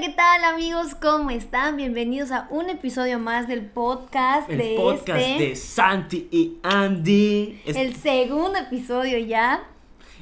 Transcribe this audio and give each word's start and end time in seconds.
Hola, 0.00 0.06
¿qué 0.08 0.14
tal 0.14 0.44
amigos? 0.44 0.94
¿Cómo 0.94 1.28
están? 1.28 1.76
Bienvenidos 1.76 2.30
a 2.32 2.46
un 2.50 2.70
episodio 2.70 3.18
más 3.18 3.46
del 3.48 3.66
podcast 3.66 4.48
El 4.48 4.56
de 4.56 4.74
podcast 4.74 5.20
este. 5.20 5.44
de 5.50 5.56
Santi 5.56 6.28
y 6.30 6.56
Andy. 6.62 7.60
Es- 7.66 7.76
El 7.76 7.94
segundo 7.96 8.58
episodio 8.58 9.18
ya. 9.18 9.60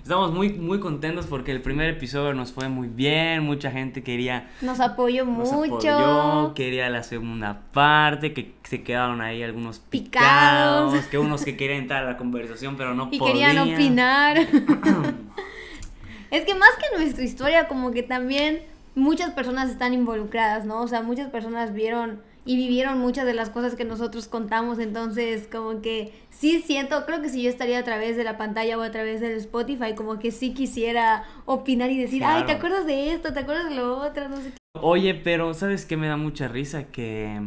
Estamos 0.03 0.33
muy, 0.33 0.49
muy 0.55 0.81
contentos 0.81 1.27
porque 1.27 1.53
el 1.53 1.63
primer 1.63 1.91
episodio 1.91 2.35
nos 2.35 2.51
fue 2.51 2.69
muy 2.69 2.89
bien. 2.89 3.45
Mucha 3.45 3.71
gente 3.71 4.03
quería. 4.03 4.51
Nos 4.63 4.81
apoyó 4.81 5.25
Nos 5.25 5.53
mucho. 5.53 5.93
apoyó, 5.97 6.55
quería 6.55 6.91
la 6.91 7.05
segunda 7.05 7.61
parte, 7.73 8.33
que 8.33 8.55
se 8.65 8.83
quedaron 8.83 9.21
ahí 9.21 9.45
algunos 9.45 9.79
Picados. 9.79 10.91
picados, 10.93 11.07
que 11.09 11.19
unos 11.19 11.45
que 11.45 11.57
querían 11.57 11.83
entrar 11.83 12.03
a 12.05 12.11
la 12.13 12.17
conversación 12.17 12.77
pero 12.77 12.95
no 12.95 13.09
y 13.13 13.19
podían. 13.21 13.57
querían 13.57 13.75
opinar. 13.75 14.39
es 16.33 16.45
que 16.45 16.55
más 16.57 16.71
que 16.81 16.99
nuestra 16.99 17.23
historia, 17.23 17.69
como 17.69 17.93
que 17.93 18.03
también 18.03 18.61
muchas 18.99 19.31
personas 19.33 19.71
están 19.71 19.95
involucradas, 19.95 20.65
¿no? 20.67 20.83
O 20.83 20.89
sea, 20.89 21.03
muchas 21.03 21.31
personas 21.31 21.73
vieron 21.73 22.21
y 22.45 22.57
vivieron 22.57 22.99
muchas 22.99 23.27
de 23.27 23.35
las 23.35 23.51
cosas 23.51 23.75
que 23.75 23.85
nosotros 23.85 24.27
contamos, 24.27 24.79
entonces 24.79 25.47
como 25.53 25.83
que 25.83 26.15
sí 26.31 26.63
siento, 26.63 27.05
creo 27.05 27.21
que 27.21 27.29
si 27.29 27.43
yo 27.43 27.51
estaría 27.51 27.79
a 27.79 27.85
través 27.85 28.17
de 28.17 28.25
la 28.25 28.39
pantalla 28.39 28.79
o 28.79 28.83
a 28.83 28.91
través 28.91 29.21
del 29.21 29.33
Spotify, 29.37 29.95
como 29.95 30.19
que 30.19 30.31
sí 30.31 30.55
quisiera 30.55 31.25
opinar 31.45 31.91
y 31.91 31.99
decir, 31.99 32.25
ay, 32.25 32.45
¿te 32.47 32.53
acuerdas 32.53 32.87
de 32.87 33.13
esto? 33.13 33.35
¿Te 33.35 33.41
acuerdas 33.41 33.69
de 33.69 33.75
lo 33.77 33.99
otro? 33.99 34.29
No 34.31 34.37
sé 34.39 34.51
qué. 34.53 34.57
Oye, 34.81 35.15
pero 35.15 35.53
¿sabes 35.53 35.85
qué 35.85 35.97
me 35.99 36.09
da 36.09 36.17
mucha 36.17 36.49
risa? 36.49 36.85
Que 36.85 37.39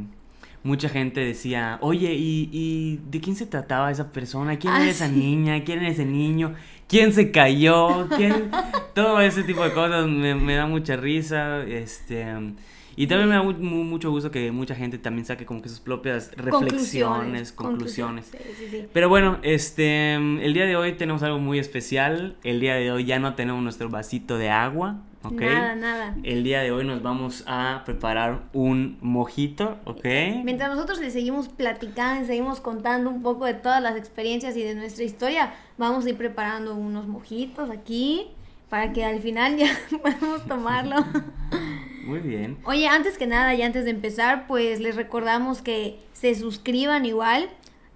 mucha 0.64 0.88
gente 0.90 1.22
decía, 1.22 1.80
oye, 1.82 2.14
¿y, 2.14 2.50
y 2.52 3.00
de 3.10 3.22
quién 3.22 3.36
se 3.36 3.48
trataba 3.48 3.90
esa 3.90 4.12
persona? 4.12 4.60
¿Quién 4.60 4.74
Ah, 4.74 4.82
era 4.82 4.92
esa 4.92 5.08
niña? 5.08 5.64
¿Quién 5.64 5.80
era 5.80 5.90
ese 5.90 6.06
niño? 6.06 6.54
¿Quién 6.92 7.14
se 7.14 7.32
cayó? 7.32 8.08
¿Quién? 8.16 8.52
Todo 8.94 9.20
ese 9.22 9.44
tipo 9.44 9.64
de 9.64 9.72
cosas 9.72 10.08
me, 10.08 10.36
me 10.36 10.56
da 10.56 10.66
mucha 10.68 10.96
risa. 10.98 11.64
Este. 11.64 12.26
Y 12.98 13.08
también 13.08 13.30
me 13.30 13.36
da 13.36 13.42
mu- 13.42 13.54
mu- 13.54 13.84
mucho 13.86 14.12
gusto 14.12 14.30
que 14.30 14.52
mucha 14.52 14.76
gente 14.76 14.98
también 14.98 15.26
saque 15.26 15.46
como 15.46 15.62
que 15.62 15.70
sus 15.70 15.80
propias 15.80 16.32
reflexiones, 16.36 17.54
conclusiones. 17.54 18.26
Sí, 18.32 18.38
sí, 18.60 18.68
sí. 18.70 18.86
Pero 18.92 19.08
bueno, 19.08 19.40
este, 19.44 20.16
el 20.16 20.54
día 20.54 20.66
de 20.66 20.76
hoy 20.76 20.92
tenemos 20.94 21.24
algo 21.24 21.40
muy 21.40 21.58
especial. 21.58 22.36
El 22.44 22.60
día 22.60 22.76
de 22.76 22.92
hoy 22.92 23.06
ya 23.06 23.18
no 23.20 23.34
tenemos 23.36 23.64
nuestro 23.64 23.90
vasito 23.90 24.38
de 24.38 24.50
agua, 24.50 24.98
¿ok? 25.24 25.42
Nada, 25.42 25.76
nada. 25.76 26.16
El 26.24 26.44
día 26.44 26.62
de 26.62 26.72
hoy 26.72 26.86
nos 26.86 27.02
vamos 27.02 27.44
a 27.48 27.84
preparar 27.86 28.44
un 28.54 28.98
mojito, 29.02 29.78
¿ok? 29.86 30.06
Mientras 30.44 30.70
nosotros 30.70 31.00
le 31.00 31.12
seguimos 31.12 31.48
platicando 31.48 32.24
y 32.24 32.28
seguimos 32.28 32.60
contando 32.62 33.10
un 33.10 33.22
poco 33.22 33.46
de 33.46 33.54
todas 33.54 33.82
las 33.82 33.96
experiencias 33.96 34.56
y 34.58 34.64
de 34.64 34.76
nuestra 34.76 35.04
historia, 35.04 35.54
vamos 35.78 36.06
a 36.06 36.10
ir 36.10 36.18
preparando 36.18 36.76
unos 36.76 37.08
mojitos 37.08 37.70
aquí 37.70 38.28
para 38.70 38.94
que 38.94 39.04
al 39.04 39.20
final 39.20 39.58
ya 39.58 39.78
podamos 40.02 40.46
tomarlo. 40.48 40.96
Muy 42.06 42.20
bien. 42.20 42.58
Oye, 42.64 42.88
antes 42.88 43.18
que 43.18 43.28
nada 43.28 43.54
y 43.54 43.62
antes 43.62 43.86
de 43.86 43.92
empezar, 43.92 44.48
pues 44.48 44.80
les 44.80 44.96
recordamos 44.96 45.62
que 45.62 46.00
se 46.14 46.34
suscriban 46.36 47.06
igual, 47.06 47.50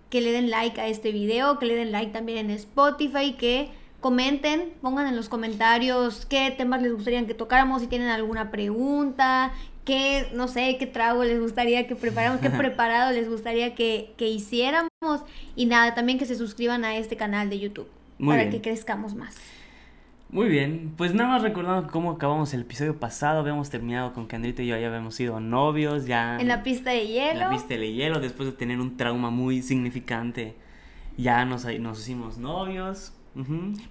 que 0.10 0.22
le 0.22 0.32
den 0.32 0.50
like 0.50 0.80
a 0.80 0.88
este 0.88 1.12
video, 1.12 1.58
que 1.58 1.66
le 1.66 1.76
den 1.76 1.92
like 1.92 2.12
también 2.12 2.38
en 2.38 2.52
Spotify, 2.52 3.34
que 3.34 3.72
comenten, 4.06 4.72
pongan 4.84 5.08
en 5.08 5.16
los 5.16 5.30
comentarios 5.30 6.28
qué 6.28 6.54
temas 6.56 6.80
les 6.80 6.94
gustaría 6.94 7.26
que 7.26 7.34
tocáramos, 7.34 7.82
si 7.82 7.88
tienen 7.88 8.10
alguna 8.10 8.52
pregunta, 8.52 9.52
qué, 9.84 10.30
no 10.36 10.48
sé, 10.48 10.78
qué 10.78 10.86
trago 10.86 11.24
les 11.24 11.40
gustaría 11.40 11.88
que 11.88 11.96
preparáramos, 11.96 12.40
qué 12.40 12.50
preparado 12.56 13.12
les 13.14 13.28
gustaría 13.28 13.74
que, 13.74 14.14
que 14.16 14.28
hiciéramos. 14.28 14.92
Y 15.56 15.66
nada, 15.66 15.96
también 15.96 16.20
que 16.20 16.28
se 16.28 16.36
suscriban 16.36 16.86
a 16.86 16.98
este 16.98 17.18
canal 17.18 17.50
de 17.50 17.58
YouTube 17.58 17.88
Muy 18.20 18.34
para 18.34 18.44
bien. 18.44 18.52
que 18.52 18.62
crezcamos 18.62 19.16
más. 19.16 19.38
Muy 20.30 20.50
bien. 20.50 20.94
Pues 20.96 21.16
nada 21.16 21.30
más 21.30 21.42
recordando 21.42 21.90
cómo 21.90 22.12
acabamos 22.12 22.54
el 22.54 22.62
episodio 22.62 23.00
pasado. 23.00 23.40
Habíamos 23.40 23.72
terminado 23.72 24.14
con 24.14 24.28
que 24.28 24.36
Andrita 24.36 24.62
y 24.62 24.68
yo 24.68 24.78
ya 24.78 24.86
habíamos 24.86 25.16
sido 25.16 25.40
novios, 25.40 26.06
ya 26.06 26.40
En 26.40 26.48
la 26.48 26.62
pista 26.62 26.92
de 26.92 27.08
hielo. 27.08 27.32
en 27.32 27.40
la 27.40 27.50
pista 27.50 27.74
de 27.74 27.92
hielo, 27.92 28.20
después 28.20 28.52
de 28.52 28.56
tener 28.56 28.80
un 28.80 28.98
trauma 28.98 29.32
muy 29.32 29.64
significante. 29.64 30.54
Ya 31.18 31.44
nos, 31.44 31.66
nos 31.80 32.02
hicimos 32.02 32.38
novios. 32.38 33.12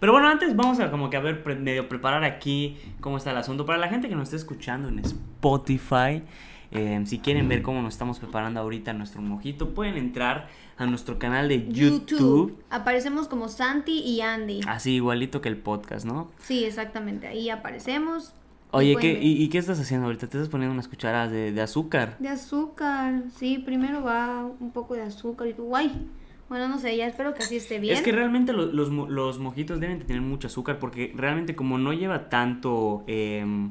Pero 0.01 0.13
bueno, 0.13 0.29
antes 0.29 0.57
vamos 0.57 0.81
a 0.81 0.91
como 0.91 1.11
que 1.11 1.17
a 1.17 1.21
ver, 1.21 1.43
pre- 1.43 1.57
medio 1.57 1.89
preparar 1.89 2.25
aquí 2.25 2.77
cómo 3.01 3.19
está 3.19 3.31
el 3.31 3.37
asunto. 3.37 3.67
Para 3.67 3.79
la 3.79 3.89
gente 3.89 4.09
que 4.09 4.15
nos 4.15 4.25
esté 4.25 4.37
escuchando 4.37 4.89
en 4.89 4.99
Spotify, 5.01 6.23
eh, 6.71 7.03
si 7.05 7.19
quieren 7.19 7.49
ver 7.49 7.63
cómo 7.63 7.83
nos 7.83 7.95
estamos 7.95 8.19
preparando 8.19 8.59
ahorita 8.61 8.93
nuestro 8.95 9.21
mojito, 9.23 9.75
pueden 9.75 9.97
entrar 9.97 10.49
a 10.77 10.87
nuestro 10.87 11.19
canal 11.19 11.49
de 11.49 11.69
YouTube. 11.69 12.57
Aparecemos 12.71 13.29
como 13.29 13.49
Santi 13.49 14.01
y 14.01 14.23
Andy. 14.23 14.61
Así 14.67 14.93
igualito 14.95 15.41
que 15.41 15.49
el 15.51 15.57
podcast, 15.59 16.05
¿no? 16.07 16.31
Sí, 16.39 16.65
exactamente. 16.65 17.27
Ahí 17.29 17.51
aparecemos. 17.51 18.35
Oye, 18.73 18.97
¿qué, 18.97 19.21
y, 19.23 19.41
y 19.41 19.49
qué 19.51 19.59
estás 19.59 19.79
haciendo 19.79 20.07
ahorita? 20.07 20.27
¿Te 20.27 20.37
estás 20.37 20.49
poniendo 20.49 20.73
unas 20.73 20.89
cucharadas 20.89 21.31
de, 21.31 21.53
de 21.53 21.61
azúcar? 21.61 22.17
De 22.19 22.29
azúcar. 22.29 23.23
Sí, 23.37 23.59
primero 23.59 24.03
va 24.03 24.45
un 24.59 24.73
poco 24.73 24.95
de 24.95 25.03
azúcar 25.03 25.47
y 25.47 25.55
tú, 25.55 25.65
guay. 25.65 26.09
Bueno, 26.49 26.69
no 26.69 26.79
sé, 26.79 26.97
ya 26.97 27.07
espero 27.07 27.33
que 27.35 27.43
así 27.43 27.57
esté 27.57 27.79
bien. 27.81 27.95
Es 27.95 28.03
que 28.03 28.13
realmente 28.13 28.53
lo- 28.53 28.67
los, 28.67 28.91
mo- 28.91 29.09
los 29.09 29.39
mojitos 29.39 29.81
deben 29.81 29.99
de 29.99 30.05
tener 30.05 30.23
mucho 30.23 30.47
azúcar 30.49 30.79
porque 30.79 31.13
realmente 31.17 31.55
como 31.57 31.79
no 31.79 31.93
lleva 31.93 32.29
tanto... 32.29 33.03
em, 33.07 33.71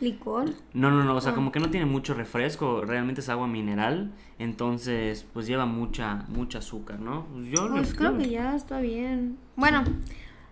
Licor. 0.00 0.46
no, 0.72 0.90
no, 0.90 1.04
no, 1.04 1.14
o 1.16 1.20
sea, 1.20 1.32
Ah. 1.32 1.34
como 1.34 1.52
que 1.52 1.60
no 1.60 1.68
tiene 1.70 1.84
mucho 1.86 2.14
refresco, 2.14 2.82
realmente 2.86 3.20
es 3.20 3.28
agua 3.28 3.46
mineral, 3.46 4.12
entonces 4.38 5.26
pues 5.34 5.46
lleva 5.46 5.66
mucha, 5.66 6.24
mucha 6.28 6.58
azúcar, 6.60 7.00
¿no? 7.00 7.26
Pues 7.32 7.46
yo 7.48 7.68
Pues 7.70 7.92
creo 7.94 8.16
que 8.16 8.30
ya 8.30 8.56
está 8.56 8.80
bien. 8.80 9.36
Bueno, 9.56 9.84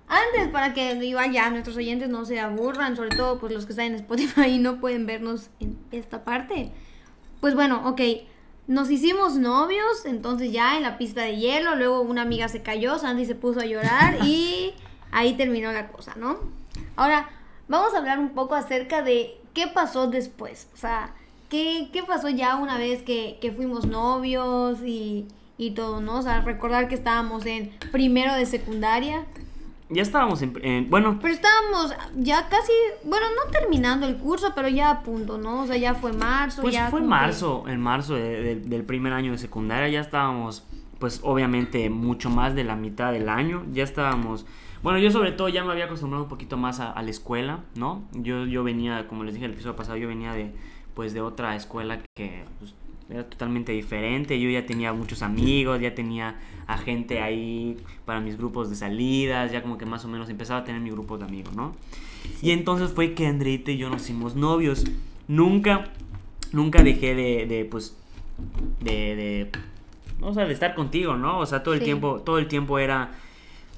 antes 0.06 0.48
para 0.52 0.74
que 0.74 0.94
igual 1.04 1.32
ya 1.32 1.48
nuestros 1.50 1.76
oyentes 1.78 2.10
no 2.10 2.24
se 2.26 2.40
aburran, 2.40 2.94
sobre 2.96 3.10
todo 3.16 3.38
pues 3.38 3.52
los 3.54 3.64
que 3.64 3.72
están 3.72 3.86
en 3.86 3.94
Spotify 3.94 4.48
y 4.50 4.58
no 4.58 4.80
pueden 4.80 5.06
vernos 5.06 5.48
en 5.60 5.78
esta 5.92 6.24
parte. 6.24 6.72
Pues 7.40 7.54
bueno, 7.54 7.88
ok. 7.88 8.00
Nos 8.68 8.90
hicimos 8.90 9.36
novios, 9.36 10.04
entonces 10.04 10.52
ya 10.52 10.76
en 10.76 10.82
la 10.82 10.98
pista 10.98 11.22
de 11.22 11.38
hielo, 11.38 11.74
luego 11.74 12.02
una 12.02 12.20
amiga 12.20 12.48
se 12.48 12.60
cayó, 12.60 12.98
Sandy 12.98 13.24
se 13.24 13.34
puso 13.34 13.60
a 13.60 13.64
llorar 13.64 14.18
y 14.26 14.74
ahí 15.10 15.38
terminó 15.38 15.72
la 15.72 15.88
cosa, 15.88 16.12
¿no? 16.16 16.36
Ahora, 16.94 17.30
vamos 17.66 17.94
a 17.94 17.96
hablar 17.96 18.18
un 18.18 18.34
poco 18.34 18.54
acerca 18.54 19.00
de 19.00 19.40
qué 19.54 19.68
pasó 19.68 20.08
después, 20.08 20.68
o 20.74 20.76
sea, 20.76 21.14
qué, 21.48 21.88
qué 21.94 22.02
pasó 22.02 22.28
ya 22.28 22.56
una 22.56 22.76
vez 22.76 23.02
que, 23.02 23.38
que 23.40 23.52
fuimos 23.52 23.86
novios 23.86 24.80
y, 24.84 25.26
y 25.56 25.70
todo, 25.70 26.02
¿no? 26.02 26.18
O 26.18 26.22
sea, 26.22 26.42
recordar 26.42 26.88
que 26.88 26.94
estábamos 26.94 27.46
en 27.46 27.70
primero 27.90 28.34
de 28.34 28.44
secundaria, 28.44 29.24
Ya 29.90 30.02
estábamos 30.02 30.42
en... 30.42 30.52
en- 30.62 30.90
bueno, 30.90 31.18
pero 31.20 31.32
estábamos 31.32 31.94
ya 32.16 32.48
casi, 32.48 32.72
bueno, 33.04 33.26
no 33.34 33.50
terminando 33.50 34.06
el 34.06 34.16
curso, 34.18 34.52
pero 34.54 34.68
ya 34.68 34.90
a 34.90 35.02
punto, 35.02 35.38
¿no? 35.38 35.62
O 35.62 35.66
sea, 35.66 35.76
ya 35.78 35.94
fue 35.94 36.12
marzo, 36.12 36.60
pues 36.62 36.74
ya 36.74 36.88
fue 36.90 37.00
como 37.00 37.10
que- 37.10 37.16
marzo, 37.20 37.64
en 37.68 37.80
marzo 37.80 38.14
de- 38.14 38.42
de- 38.42 38.56
del 38.56 38.84
primer 38.84 39.12
año 39.14 39.32
de 39.32 39.38
secundaria, 39.38 39.88
ya 39.88 40.00
estábamos 40.00 40.64
pues 40.98 41.20
obviamente 41.22 41.88
mucho 41.90 42.28
más 42.28 42.54
de 42.56 42.64
la 42.64 42.74
mitad 42.74 43.12
del 43.12 43.28
año, 43.28 43.64
ya 43.72 43.84
estábamos... 43.84 44.44
Bueno, 44.82 44.98
yo 44.98 45.10
sobre 45.12 45.30
todo 45.32 45.48
ya 45.48 45.62
me 45.64 45.70
había 45.72 45.84
acostumbrado 45.84 46.24
un 46.24 46.28
poquito 46.28 46.56
más 46.56 46.80
a, 46.80 46.90
a 46.90 47.02
la 47.02 47.10
escuela, 47.10 47.60
¿no? 47.76 48.02
Yo, 48.12 48.44
yo 48.46 48.64
venía, 48.64 49.06
como 49.08 49.22
les 49.24 49.34
dije 49.34 49.46
el 49.46 49.52
episodio 49.52 49.76
pasado, 49.76 49.96
yo 49.96 50.08
venía 50.08 50.32
de, 50.32 50.52
pues, 50.94 51.14
de 51.14 51.20
otra 51.20 51.54
escuela 51.56 52.00
que 52.16 52.44
pues, 52.58 52.74
era 53.10 53.24
totalmente 53.28 53.72
diferente. 53.72 54.38
Yo 54.40 54.50
ya 54.50 54.66
tenía 54.66 54.92
muchos 54.92 55.22
amigos, 55.22 55.80
ya 55.80 55.94
tenía 55.94 56.36
a 56.66 56.76
gente 56.78 57.20
ahí 57.20 57.76
para 58.04 58.20
mis 58.20 58.36
grupos 58.36 58.68
de 58.70 58.76
salidas, 58.76 59.50
ya 59.52 59.62
como 59.62 59.78
que 59.78 59.86
más 59.86 60.04
o 60.04 60.08
menos 60.08 60.28
empezaba 60.28 60.60
a 60.60 60.64
tener 60.64 60.80
mi 60.80 60.90
grupo 60.90 61.16
de 61.18 61.24
amigos, 61.24 61.54
¿no? 61.56 61.74
Y 62.42 62.50
entonces 62.50 62.90
fue 62.92 63.14
que 63.14 63.26
Andreita 63.26 63.70
y 63.70 63.78
yo 63.78 63.88
nos 63.88 64.02
hicimos 64.02 64.36
novios. 64.36 64.84
Nunca, 65.28 65.84
nunca 66.52 66.82
dejé 66.82 67.14
de, 67.14 67.46
de 67.46 67.64
pues, 67.64 67.96
de, 68.80 69.16
de, 69.16 69.50
o 70.20 70.34
sea, 70.34 70.46
de 70.46 70.52
estar 70.52 70.74
contigo, 70.74 71.16
¿no? 71.16 71.38
O 71.38 71.46
sea, 71.46 71.62
todo 71.62 71.74
el 71.74 71.80
Sí. 71.80 71.86
tiempo, 71.86 72.20
todo 72.20 72.38
el 72.38 72.48
tiempo 72.48 72.78
era, 72.78 73.12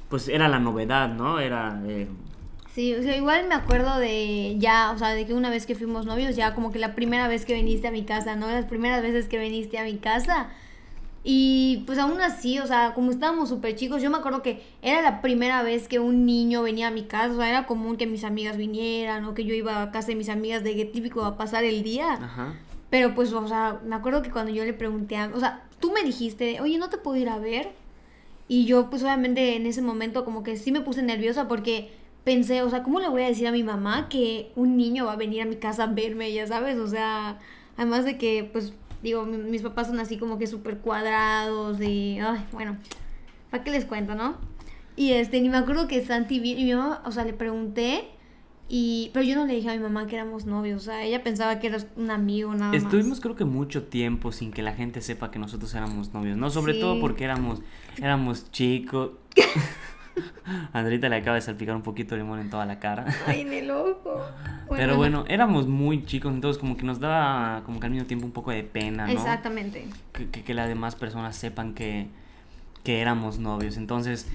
pues, 0.08 0.28
era 0.28 0.48
la 0.48 0.58
novedad, 0.58 1.12
¿no? 1.14 1.38
Era, 1.38 1.80
eh, 1.86 2.08
Sí, 2.74 2.94
o 2.94 3.02
sea, 3.02 3.16
igual 3.16 3.48
me 3.48 3.54
acuerdo 3.54 3.98
de 3.98 4.56
ya, 4.58 4.92
o 4.92 4.98
sea, 4.98 5.08
de 5.08 5.26
que 5.26 5.34
una 5.34 5.50
vez 5.50 5.66
que 5.66 5.74
fuimos 5.74 6.06
novios, 6.06 6.36
ya 6.36 6.54
como 6.54 6.70
que 6.70 6.78
la 6.78 6.94
primera 6.94 7.26
vez 7.26 7.44
que 7.44 7.54
viniste 7.54 7.88
a 7.88 7.90
mi 7.90 8.04
casa, 8.04 8.36
¿no? 8.36 8.46
Las 8.48 8.66
primeras 8.66 9.02
veces 9.02 9.28
que 9.28 9.38
viniste 9.38 9.78
a 9.78 9.84
mi 9.84 9.96
casa. 9.96 10.50
Y 11.24 11.82
pues 11.86 11.98
aún 11.98 12.20
así, 12.20 12.60
o 12.60 12.66
sea, 12.66 12.94
como 12.94 13.10
estábamos 13.10 13.48
súper 13.48 13.74
chicos, 13.74 14.00
yo 14.00 14.10
me 14.10 14.18
acuerdo 14.18 14.42
que 14.42 14.62
era 14.82 15.02
la 15.02 15.20
primera 15.20 15.62
vez 15.62 15.88
que 15.88 15.98
un 15.98 16.24
niño 16.24 16.62
venía 16.62 16.88
a 16.88 16.90
mi 16.90 17.02
casa, 17.04 17.34
o 17.34 17.36
sea, 17.36 17.50
era 17.50 17.66
común 17.66 17.96
que 17.96 18.06
mis 18.06 18.24
amigas 18.24 18.56
vinieran 18.56 19.24
o 19.24 19.34
que 19.34 19.44
yo 19.44 19.54
iba 19.54 19.82
a 19.82 19.90
casa 19.90 20.08
de 20.08 20.14
mis 20.14 20.28
amigas 20.28 20.62
de 20.62 20.76
que 20.76 20.84
típico 20.84 21.24
a 21.24 21.36
pasar 21.36 21.64
el 21.64 21.82
día. 21.82 22.12
ajá. 22.14 22.54
Pero 22.88 23.14
pues, 23.14 23.32
o 23.32 23.46
sea, 23.46 23.80
me 23.84 23.94
acuerdo 23.94 24.20
que 24.22 24.30
cuando 24.30 24.52
yo 24.52 24.64
le 24.64 24.72
pregunté 24.72 25.16
a... 25.16 25.30
O 25.32 25.38
sea, 25.38 25.62
tú 25.78 25.92
me 25.92 26.02
dijiste, 26.02 26.60
oye, 26.60 26.76
¿no 26.76 26.88
te 26.88 26.98
puedo 26.98 27.16
ir 27.16 27.28
a 27.28 27.38
ver? 27.38 27.70
Y 28.48 28.64
yo, 28.64 28.90
pues 28.90 29.02
obviamente 29.04 29.54
en 29.54 29.66
ese 29.66 29.80
momento 29.80 30.24
como 30.24 30.42
que 30.42 30.56
sí 30.56 30.72
me 30.72 30.80
puse 30.80 31.02
nerviosa 31.02 31.46
porque 31.46 31.92
pensé, 32.24 32.62
o 32.62 32.70
sea, 32.70 32.82
¿cómo 32.82 33.00
le 33.00 33.08
voy 33.08 33.22
a 33.22 33.26
decir 33.28 33.46
a 33.46 33.52
mi 33.52 33.62
mamá 33.62 34.08
que 34.08 34.52
un 34.56 34.76
niño 34.76 35.06
va 35.06 35.12
a 35.12 35.16
venir 35.16 35.42
a 35.42 35.46
mi 35.46 35.56
casa 35.56 35.84
a 35.84 35.86
verme, 35.86 36.32
ya 36.32 36.46
sabes? 36.46 36.76
O 36.78 36.86
sea, 36.86 37.38
además 37.76 38.04
de 38.04 38.18
que, 38.18 38.48
pues, 38.52 38.72
digo, 39.02 39.24
mi- 39.24 39.38
mis 39.38 39.62
papás 39.62 39.86
son 39.86 39.98
así 40.00 40.18
como 40.18 40.38
que 40.38 40.46
súper 40.46 40.78
cuadrados 40.78 41.80
y, 41.80 42.18
ay, 42.20 42.44
bueno, 42.52 42.76
¿para 43.50 43.64
qué 43.64 43.70
les 43.70 43.84
cuento, 43.84 44.14
no? 44.14 44.36
Y 44.96 45.12
este, 45.12 45.40
ni 45.40 45.48
me 45.48 45.56
acuerdo 45.56 45.88
que 45.88 46.04
Santi 46.04 46.40
vino 46.40 46.60
y 46.60 46.64
mi 46.64 46.74
mamá, 46.74 47.02
o 47.06 47.12
sea, 47.12 47.24
le 47.24 47.32
pregunté 47.32 48.04
Y, 48.72 49.10
pero 49.12 49.24
yo 49.24 49.34
no 49.34 49.46
le 49.46 49.54
dije 49.56 49.68
a 49.68 49.72
mi 49.72 49.80
mamá 49.80 50.06
que 50.06 50.14
éramos 50.14 50.44
novios, 50.46 50.82
o 50.82 50.84
sea, 50.84 51.02
ella 51.02 51.24
pensaba 51.24 51.58
que 51.58 51.66
eras 51.66 51.88
un 51.96 52.08
amigo 52.12 52.54
nada 52.54 52.70
más. 52.72 52.84
Estuvimos 52.84 53.18
creo 53.20 53.34
que 53.34 53.44
mucho 53.44 53.82
tiempo 53.84 54.30
sin 54.30 54.52
que 54.52 54.62
la 54.62 54.74
gente 54.74 55.00
sepa 55.00 55.32
que 55.32 55.40
nosotros 55.40 55.74
éramos 55.74 56.12
novios, 56.14 56.36
¿no? 56.36 56.50
Sobre 56.50 56.74
Sí. 56.74 56.80
todo 56.80 57.00
porque 57.00 57.24
éramos, 57.24 57.62
éramos 58.00 58.48
chicos. 58.52 59.10
Andrita 60.72 61.08
le 61.08 61.16
acaba 61.16 61.36
de 61.36 61.42
salpicar 61.42 61.74
un 61.76 61.82
poquito 61.82 62.14
de 62.14 62.22
limón 62.22 62.40
en 62.40 62.50
toda 62.50 62.66
la 62.66 62.78
cara. 62.78 63.06
Ay, 63.26 63.42
en 63.42 63.52
el 63.52 63.70
ojo. 63.70 64.20
Pero 64.68 64.96
bueno, 64.96 65.24
éramos 65.28 65.66
muy 65.66 66.04
chicos, 66.04 66.32
entonces 66.32 66.58
como 66.60 66.76
que 66.76 66.84
nos 66.84 67.00
daba 67.00 67.62
como 67.64 67.80
que 67.80 67.86
al 67.86 67.92
mismo 67.92 68.06
tiempo 68.06 68.26
un 68.26 68.32
poco 68.32 68.50
de 68.52 68.62
pena, 68.62 69.06
¿no? 69.06 69.12
Exactamente. 69.12 69.86
Que, 70.12 70.28
que, 70.28 70.42
que 70.42 70.54
las 70.54 70.68
demás 70.68 70.94
personas 70.96 71.34
sepan 71.36 71.74
que, 71.74 72.06
que 72.84 73.00
éramos 73.00 73.38
novios. 73.38 73.76
Entonces, 73.76 74.28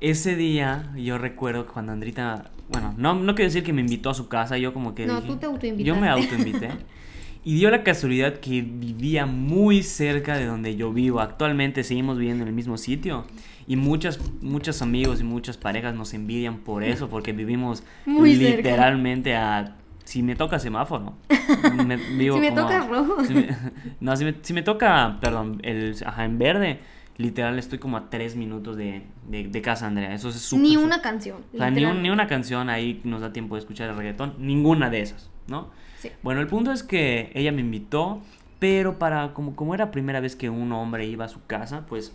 ese 0.00 0.36
día 0.36 0.90
yo 0.96 1.18
recuerdo 1.18 1.66
que 1.66 1.72
cuando 1.72 1.92
Andrita, 1.92 2.50
bueno, 2.70 2.94
no, 2.96 3.14
no 3.14 3.34
quiero 3.34 3.48
decir 3.48 3.64
que 3.64 3.72
me 3.72 3.80
invitó 3.80 4.10
a 4.10 4.14
su 4.14 4.28
casa, 4.28 4.56
yo 4.58 4.72
como 4.72 4.94
que... 4.94 5.06
No, 5.06 5.16
dije- 5.20 5.26
tú 5.28 5.36
te 5.36 5.46
autoinvitaste. 5.46 5.84
Yo 5.84 5.96
me 5.96 6.08
autoinvité. 6.08 6.70
Y 7.44 7.56
dio 7.56 7.72
la 7.72 7.82
casualidad 7.82 8.34
que 8.38 8.62
vivía 8.62 9.26
muy 9.26 9.82
cerca 9.82 10.36
de 10.36 10.46
donde 10.46 10.76
yo 10.76 10.92
vivo. 10.92 11.18
Actualmente 11.18 11.82
seguimos 11.82 12.16
viviendo 12.16 12.42
en 12.44 12.48
el 12.48 12.54
mismo 12.54 12.78
sitio. 12.78 13.24
Y 13.66 13.76
muchas, 13.76 14.18
muchos 14.40 14.82
amigos 14.82 15.20
y 15.20 15.24
muchas 15.24 15.56
parejas 15.56 15.94
nos 15.94 16.14
envidian 16.14 16.58
por 16.58 16.82
eso, 16.84 17.08
porque 17.08 17.32
vivimos 17.32 17.82
Muy 18.06 18.34
cerca. 18.36 18.56
literalmente 18.56 19.36
a... 19.36 19.76
Si 20.04 20.20
me 20.22 20.34
toca 20.34 20.58
semáforo. 20.58 21.14
me- 21.86 21.96
vivo 21.96 22.34
Si 22.36 22.40
me 22.40 22.48
como 22.48 22.60
a- 22.60 22.62
toca 22.64 22.86
rojo. 22.88 23.24
si 23.24 23.34
me- 23.34 23.56
no, 24.00 24.16
si 24.16 24.24
me, 24.24 24.34
si 24.42 24.52
me 24.52 24.62
toca, 24.62 25.18
perdón, 25.20 25.60
el, 25.62 25.94
ajá, 26.04 26.24
en 26.24 26.38
verde, 26.38 26.80
literal 27.18 27.56
estoy 27.58 27.78
como 27.78 27.96
a 27.96 28.10
tres 28.10 28.34
minutos 28.34 28.76
de, 28.76 29.04
de, 29.28 29.46
de 29.46 29.62
casa, 29.62 29.86
Andrea. 29.86 30.12
Eso 30.12 30.28
es 30.30 30.36
súper... 30.36 30.66
Ni 30.66 30.76
una 30.76 31.00
canción. 31.02 31.42
o 31.54 31.56
sea, 31.56 31.70
ni, 31.70 31.84
un- 31.84 32.02
ni 32.02 32.10
una 32.10 32.26
canción 32.26 32.68
ahí 32.68 33.00
nos 33.04 33.20
da 33.20 33.32
tiempo 33.32 33.54
de 33.54 33.60
escuchar 33.60 33.90
el 33.90 33.96
reggaetón. 33.96 34.34
Ninguna 34.38 34.90
de 34.90 35.02
esas, 35.02 35.30
¿no? 35.46 35.68
Sí. 36.00 36.10
Bueno, 36.24 36.40
el 36.40 36.48
punto 36.48 36.72
es 36.72 36.82
que 36.82 37.30
ella 37.34 37.52
me 37.52 37.60
invitó, 37.60 38.20
pero 38.58 38.98
para 38.98 39.32
como, 39.34 39.54
como 39.54 39.72
era 39.72 39.92
primera 39.92 40.18
vez 40.18 40.34
que 40.34 40.50
un 40.50 40.72
hombre 40.72 41.06
iba 41.06 41.24
a 41.26 41.28
su 41.28 41.46
casa, 41.46 41.86
pues... 41.88 42.12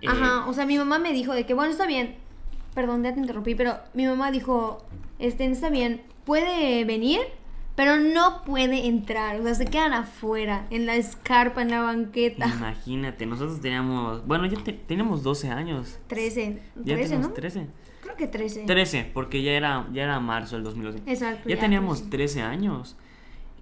eh, 0.00 0.06
Ajá, 0.08 0.46
o 0.48 0.52
sea, 0.52 0.66
mi 0.66 0.76
mamá 0.78 0.98
me 0.98 1.12
dijo 1.12 1.32
de 1.32 1.44
que, 1.46 1.54
bueno, 1.54 1.70
está 1.72 1.86
bien. 1.86 2.16
Perdón, 2.74 3.02
ya 3.02 3.12
te 3.14 3.20
interrumpí, 3.20 3.54
pero 3.54 3.76
mi 3.94 4.06
mamá 4.06 4.30
dijo, 4.30 4.84
este, 5.18 5.44
está 5.46 5.70
bien, 5.70 6.02
puede 6.24 6.84
venir, 6.84 7.20
pero 7.74 7.96
no 7.96 8.42
puede 8.44 8.86
entrar. 8.86 9.40
O 9.40 9.42
sea, 9.44 9.54
se 9.54 9.64
quedan 9.66 9.92
afuera, 9.92 10.66
en 10.70 10.86
la 10.86 10.94
escarpa, 10.96 11.62
en 11.62 11.70
la 11.70 11.80
banqueta. 11.82 12.46
Imagínate, 12.46 13.26
nosotros 13.26 13.60
teníamos... 13.60 14.26
Bueno, 14.26 14.46
ya 14.46 14.62
te- 14.62 14.72
teníamos 14.72 15.22
12 15.22 15.48
años. 15.50 15.98
13, 16.06 16.62
Ya 16.76 16.94
13, 16.94 17.02
teníamos 17.02 17.28
¿no? 17.28 17.34
13. 17.34 17.66
Creo 18.02 18.16
que 18.16 18.26
13. 18.28 18.64
13, 18.66 19.10
porque 19.12 19.42
ya 19.42 19.52
era, 19.52 19.86
ya 19.92 20.04
era 20.04 20.20
marzo 20.20 20.56
del 20.56 20.64
2012. 20.64 21.00
Exacto. 21.06 21.48
Ya 21.48 21.58
teníamos 21.58 21.98
13. 22.08 22.10
13 22.10 22.42
años. 22.42 22.96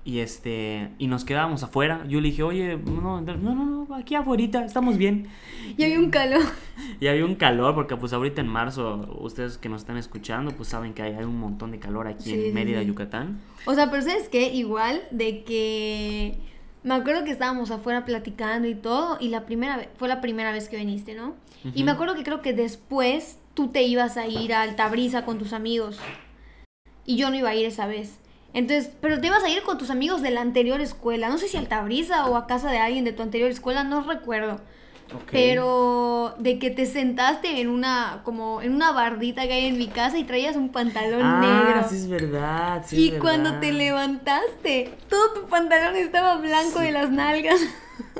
Y 0.04 0.20
este 0.20 0.90
y 0.98 1.06
nos 1.06 1.24
quedábamos 1.24 1.62
afuera. 1.62 2.04
Yo 2.08 2.20
le 2.20 2.28
dije, 2.28 2.42
oye, 2.42 2.76
no, 2.78 3.20
no, 3.20 3.36
no, 3.36 3.54
no, 3.54 3.94
aquí 3.94 4.14
afuera, 4.14 4.64
estamos 4.64 4.96
bien. 4.96 5.28
Y 5.76 5.84
había 5.84 5.98
un 5.98 6.10
calor. 6.10 6.42
Y 7.00 7.08
había 7.08 7.24
un 7.24 7.34
calor, 7.34 7.74
porque 7.74 7.96
pues 7.96 8.12
ahorita 8.12 8.40
en 8.40 8.48
marzo, 8.48 9.18
ustedes 9.20 9.58
que 9.58 9.68
nos 9.68 9.82
están 9.82 9.96
escuchando, 9.96 10.52
pues 10.52 10.68
saben 10.68 10.94
que 10.94 11.02
hay, 11.02 11.14
hay 11.14 11.24
un 11.24 11.38
montón 11.38 11.72
de 11.72 11.78
calor 11.78 12.06
aquí 12.06 12.30
Sí, 12.30 12.46
en 12.46 12.54
Mérida, 12.54 12.80
sí. 12.80 12.86
Yucatán. 12.86 13.40
O 13.66 13.74
sea, 13.74 13.90
pero 13.90 14.02
¿sabes 14.02 14.28
qué? 14.28 14.54
Igual 14.54 15.02
de 15.10 15.42
que... 15.42 16.38
Me 16.84 16.94
acuerdo 16.94 17.24
que 17.24 17.30
estábamos 17.32 17.72
afuera 17.72 18.04
platicando 18.04 18.68
y 18.68 18.74
todo, 18.76 19.18
y 19.20 19.28
la 19.28 19.44
primera 19.44 19.76
vez, 19.76 19.88
fue 19.96 20.06
la 20.08 20.20
primera 20.20 20.52
vez 20.52 20.68
que 20.68 20.76
viniste, 20.76 21.14
¿no? 21.14 21.34
Y 21.74 21.82
me 21.82 21.90
acuerdo 21.90 22.14
que 22.14 22.22
creo 22.22 22.40
que 22.40 22.52
después 22.52 23.38
tú 23.54 23.68
te 23.68 23.82
ibas 23.82 24.16
a 24.16 24.28
ir 24.28 24.54
a 24.54 24.62
Altabrisa 24.62 25.24
con 25.24 25.38
tus 25.38 25.52
amigos. 25.52 25.98
Y 27.04 27.16
yo 27.16 27.30
no 27.30 27.36
iba 27.36 27.50
a 27.50 27.54
ir 27.56 27.66
esa 27.66 27.86
vez. 27.88 28.20
Entonces, 28.58 28.90
pero 29.00 29.20
te 29.20 29.28
ibas 29.28 29.44
a 29.44 29.48
ir 29.48 29.62
con 29.62 29.78
tus 29.78 29.88
amigos 29.90 30.20
de 30.20 30.30
la 30.30 30.40
anterior 30.40 30.80
escuela. 30.80 31.28
No 31.28 31.38
sé 31.38 31.46
si 31.46 31.56
a 31.56 31.60
Altabrisa 31.60 32.26
o 32.26 32.36
a 32.36 32.46
casa 32.48 32.70
de 32.70 32.78
alguien 32.78 33.04
de 33.04 33.12
tu 33.12 33.22
anterior 33.22 33.50
escuela, 33.50 33.84
no 33.84 34.02
recuerdo. 34.02 34.54
Ok. 35.14 35.28
Pero 35.30 36.34
de 36.38 36.58
que 36.58 36.70
te 36.70 36.84
sentaste 36.84 37.60
en 37.60 37.68
una, 37.68 38.20
como 38.24 38.60
en 38.60 38.74
una 38.74 38.90
bardita 38.92 39.46
que 39.46 39.52
hay 39.54 39.66
en 39.66 39.78
mi 39.78 39.86
casa 39.86 40.18
y 40.18 40.24
traías 40.24 40.56
un 40.56 40.70
pantalón 40.70 41.22
ah, 41.22 41.40
negro. 41.40 41.88
sí 41.88 41.96
es 41.96 42.08
verdad. 42.08 42.82
sí 42.84 42.96
Y 42.96 43.08
es 43.14 43.20
cuando 43.20 43.50
verdad. 43.52 43.60
te 43.60 43.72
levantaste, 43.72 44.94
todo 45.08 45.32
tu 45.34 45.46
pantalón 45.46 45.96
estaba 45.96 46.36
blanco 46.36 46.80
de 46.80 46.90
las 46.92 47.10
nalgas. 47.10 47.60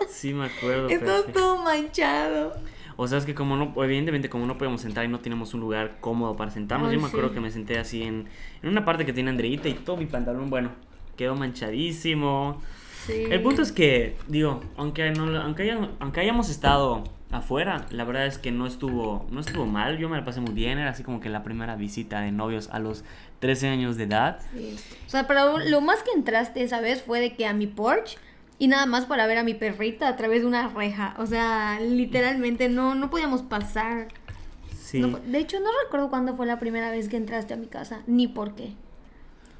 Sí 0.08 0.32
me 0.32 0.46
acuerdo. 0.46 0.86
Perfecto. 0.88 1.32
todo 1.32 1.58
manchado. 1.64 2.54
O 3.00 3.06
sea, 3.06 3.18
es 3.18 3.24
que 3.24 3.34
como 3.34 3.56
no, 3.56 3.72
evidentemente 3.84 4.28
como 4.28 4.44
no 4.44 4.58
podíamos 4.58 4.80
sentar 4.80 5.04
y 5.04 5.08
no 5.08 5.20
teníamos 5.20 5.54
un 5.54 5.60
lugar 5.60 5.98
cómodo 6.00 6.36
para 6.36 6.50
sentarnos, 6.50 6.88
Ay, 6.90 6.96
yo 6.96 7.00
me 7.00 7.06
acuerdo 7.06 7.32
que 7.32 7.38
me 7.40 7.50
senté 7.50 7.78
así 7.78 8.02
en, 8.02 8.26
en 8.62 8.68
una 8.68 8.84
parte 8.84 9.06
que 9.06 9.12
tiene 9.12 9.30
Andreita 9.30 9.68
y 9.68 9.74
todo 9.74 9.96
mi 9.96 10.06
pantalón, 10.06 10.50
bueno, 10.50 10.70
quedó 11.16 11.36
manchadísimo. 11.82 12.60
Sí. 13.06 13.24
El 13.30 13.40
punto 13.42 13.62
es 13.62 13.72
que, 13.72 14.16
digo, 14.26 14.60
aunque, 14.76 15.10
no, 15.12 15.40
aunque, 15.40 15.62
haya- 15.62 15.90
aunque 16.00 16.20
hayamos 16.20 16.50
estado 16.50 17.04
afuera, 17.30 17.86
la 17.90 18.04
verdad 18.04 18.26
es 18.26 18.38
que 18.38 18.50
no 18.52 18.66
estuvo, 18.66 19.26
no 19.30 19.40
estuvo 19.40 19.64
mal, 19.66 19.98
yo 19.98 20.08
me 20.08 20.16
la 20.16 20.24
pasé 20.24 20.40
muy 20.40 20.52
bien, 20.54 20.78
era 20.78 20.90
así 20.90 21.02
como 21.04 21.20
que 21.20 21.28
la 21.28 21.42
primera 21.42 21.76
visita 21.76 22.20
de 22.20 22.32
novios 22.32 22.68
a 22.72 22.78
los 22.80 23.04
13 23.38 23.68
años 23.68 23.96
de 23.96 24.04
edad. 24.04 24.40
Sí. 24.52 24.76
O 25.06 25.10
sea, 25.10 25.26
pero 25.26 25.58
lo 25.58 25.80
más 25.80 26.02
que 26.02 26.10
entraste 26.12 26.62
esa 26.62 26.80
vez 26.80 27.02
fue 27.02 27.20
de 27.20 27.34
que 27.34 27.46
a 27.46 27.52
mi 27.54 27.66
porch 27.66 28.18
y 28.58 28.68
nada 28.68 28.86
más 28.86 29.06
para 29.06 29.26
ver 29.26 29.38
a 29.38 29.44
mi 29.44 29.54
perrita 29.54 30.08
a 30.08 30.16
través 30.16 30.42
de 30.42 30.48
una 30.48 30.68
reja. 30.68 31.14
O 31.18 31.26
sea, 31.26 31.78
literalmente 31.80 32.68
no, 32.68 32.94
no 32.94 33.10
podíamos 33.10 33.42
pasar. 33.42 34.08
Sí. 34.80 35.00
No 35.00 35.18
de 35.18 35.38
hecho, 35.38 35.60
no 35.60 35.68
recuerdo 35.84 36.08
cuándo 36.08 36.34
fue 36.34 36.46
la 36.46 36.58
primera 36.58 36.90
vez 36.90 37.08
que 37.08 37.16
entraste 37.16 37.54
a 37.54 37.56
mi 37.56 37.66
casa, 37.66 38.02
ni 38.06 38.26
por 38.26 38.54
qué. 38.54 38.74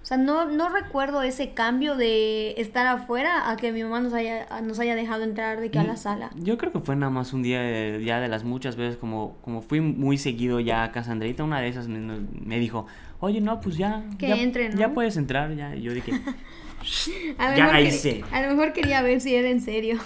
O 0.08 0.14
sea, 0.14 0.16
no, 0.16 0.46
no 0.46 0.70
recuerdo 0.70 1.20
ese 1.20 1.52
cambio 1.52 1.94
de 1.94 2.54
estar 2.56 2.86
afuera 2.86 3.50
a 3.50 3.58
que 3.58 3.72
mi 3.72 3.82
mamá 3.82 4.00
nos 4.00 4.14
haya, 4.14 4.46
nos 4.62 4.80
haya 4.80 4.94
dejado 4.94 5.22
entrar 5.22 5.60
de 5.60 5.70
que 5.70 5.78
a 5.78 5.84
la 5.84 5.98
sala. 5.98 6.30
Yo 6.34 6.56
creo 6.56 6.72
que 6.72 6.78
fue 6.78 6.96
nada 6.96 7.10
más 7.10 7.34
un 7.34 7.42
día 7.42 7.60
de, 7.60 8.02
ya 8.02 8.18
de 8.18 8.28
las 8.28 8.42
muchas 8.42 8.76
veces, 8.76 8.96
como, 8.96 9.36
como 9.42 9.60
fui 9.60 9.82
muy 9.82 10.16
seguido 10.16 10.60
ya 10.60 10.82
a 10.82 10.92
casa 10.92 11.08
de 11.08 11.12
Andreita, 11.12 11.44
una 11.44 11.60
de 11.60 11.68
esas 11.68 11.88
me, 11.88 12.20
me 12.42 12.58
dijo, 12.58 12.86
oye, 13.20 13.42
no, 13.42 13.60
pues 13.60 13.76
ya, 13.76 14.02
Que 14.18 14.28
ya, 14.28 14.36
entre, 14.36 14.70
¿no? 14.70 14.78
ya 14.78 14.94
puedes 14.94 15.18
entrar, 15.18 15.54
ya. 15.54 15.76
Y 15.76 15.82
yo 15.82 15.92
dije, 15.92 16.12
A 17.36 17.54
Ya 17.54 17.66
la 17.66 17.82
hice. 17.82 18.24
A 18.32 18.40
lo 18.40 18.48
mejor 18.48 18.72
quería 18.72 19.02
ver 19.02 19.20
si 19.20 19.34
era 19.34 19.50
en 19.50 19.60
serio. 19.60 19.98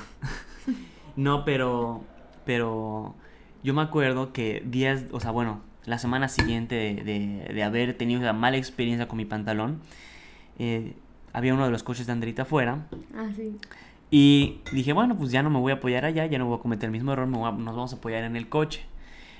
no, 1.14 1.44
pero, 1.44 2.02
pero 2.44 3.14
yo 3.62 3.72
me 3.72 3.82
acuerdo 3.82 4.32
que 4.32 4.64
días, 4.66 5.04
o 5.12 5.20
sea, 5.20 5.31
bueno, 5.31 5.60
la 5.87 5.99
semana 5.99 6.29
siguiente 6.29 6.75
de, 6.75 6.94
de- 7.05 7.52
de 7.55 7.62
haber 7.62 7.94
tenido 7.94 8.20
esa 8.20 8.32
mala 8.32 8.56
experiencia 8.56 9.08
con 9.08 9.17
mi 9.17 9.25
pantalón, 9.25 9.81
eh, 10.58 10.94
había 11.32 11.55
uno 11.55 11.64
de 11.64 11.70
los 11.70 11.82
coches 11.82 12.06
de 12.06 12.12
Andreita 12.12 12.43
afuera. 12.43 12.87
Ah, 13.17 13.29
sí. 13.34 13.56
Y 14.11 14.61
dije, 14.73 14.92
bueno, 14.92 15.16
pues 15.16 15.30
ya 15.33 15.42
no 15.42 15.49
me 15.50 15.59
voy 15.59 15.73
a 15.73 15.76
apoyar 15.76 16.04
allá, 16.04 16.26
ya 16.26 16.38
no 16.38 16.47
voy 16.47 16.59
a 16.59 16.61
cometer 16.62 16.87
el 16.87 16.92
mismo 16.92 17.12
error, 17.12 17.26
me 17.26 17.38
voy 17.38 17.49
a- 17.49 17.52
nos 17.52 17.75
vamos 17.75 17.92
a 17.92 17.97
apoyar 17.97 18.25
en 18.25 18.37
el 18.37 18.49
coche. 18.49 18.83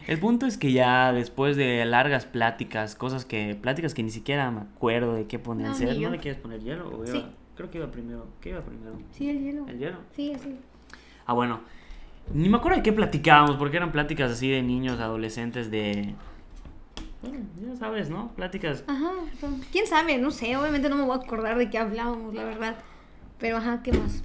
El 0.09 0.19
punto 0.19 0.47
es 0.47 0.59
que 0.59 0.73
ya 0.73 1.12
después 1.12 1.57
de 1.57 1.85
largas 1.85 2.26
pláticas, 2.26 2.97
cosas 2.97 3.25
que, 3.25 3.55
pláticas 3.55 3.95
que 3.95 4.02
ni 4.02 4.11
siquiera 4.11 4.50
me 4.50 4.62
acuerdo 4.62 5.14
de 5.14 5.26
qué 5.26 5.38
ponían 5.38 5.71
No, 5.73 5.78
¿no 6.00 6.11
le 6.11 6.19
quieres 6.19 6.40
poner 6.40 6.61
hielo? 6.61 6.88
O 6.99 7.07
Sí. 7.07 7.25
creo 7.55 7.71
que 7.71 7.78
iba 7.78 7.88
primero, 7.93 8.26
¿qué 8.40 8.49
iba 8.49 8.61
primero? 8.62 8.99
Sí, 9.12 9.28
el 9.31 9.40
hielo. 9.45 9.69
¿El 9.69 9.78
hielo? 9.78 9.99
Sí, 10.16 10.33
sí. 10.43 10.57
Ah, 11.26 11.35
bueno, 11.35 11.61
ni 12.35 12.49
me 12.49 12.57
acuerdo 12.57 12.78
de 12.78 12.83
qué 12.83 12.93
platicábamos, 12.93 13.57
porque 13.57 13.76
eran 13.76 13.93
pláticas 13.93 14.33
así 14.33 14.49
de 14.50 14.62
niños, 14.62 14.99
adolescentes, 14.99 15.71
de... 15.71 16.14
Bueno, 17.23 17.38
ya 17.64 17.76
sabes, 17.76 18.11
¿no? 18.11 18.33
Pláticas 18.35 18.85
Ajá. 18.87 19.11
¿Quién 19.71 19.87
sabe? 19.87 20.19
No 20.19 20.31
sé. 20.31 20.57
Obviamente 20.57 20.88
no 20.88 20.97
me 20.97 21.05
voy 21.05 21.17
a 21.19 21.23
acordar 21.23 21.57
de 21.57 21.71
qué 21.71 21.79
hablábamos, 21.79 22.35
la 22.35 22.45
verdad. 22.45 22.76
Pero 23.38 23.57
ajá, 23.59 23.83
¿qué 23.83 23.93
más? 23.93 24.23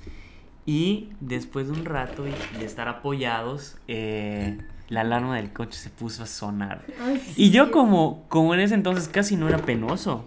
Y 0.66 1.10
después 1.22 1.68
de 1.68 1.74
un 1.74 1.86
rato 1.86 2.26
y 2.28 2.34
de 2.60 2.66
estar 2.66 2.88
apoyados, 2.88 3.78
eh, 3.88 4.58
la 4.90 5.02
alarma 5.02 5.38
del 5.38 5.54
coche 5.54 5.78
se 5.78 5.90
puso 5.90 6.24
a 6.24 6.26
sonar. 6.26 6.84
Ay, 7.02 7.22
Y 7.36 7.52
yo 7.52 7.72
como, 7.72 8.26
como 8.28 8.54
en 8.54 8.60
ese 8.60 8.76
entonces 8.76 9.08
casi 9.08 9.36
no 9.38 9.48
era 9.48 9.60
penoso. 9.60 10.26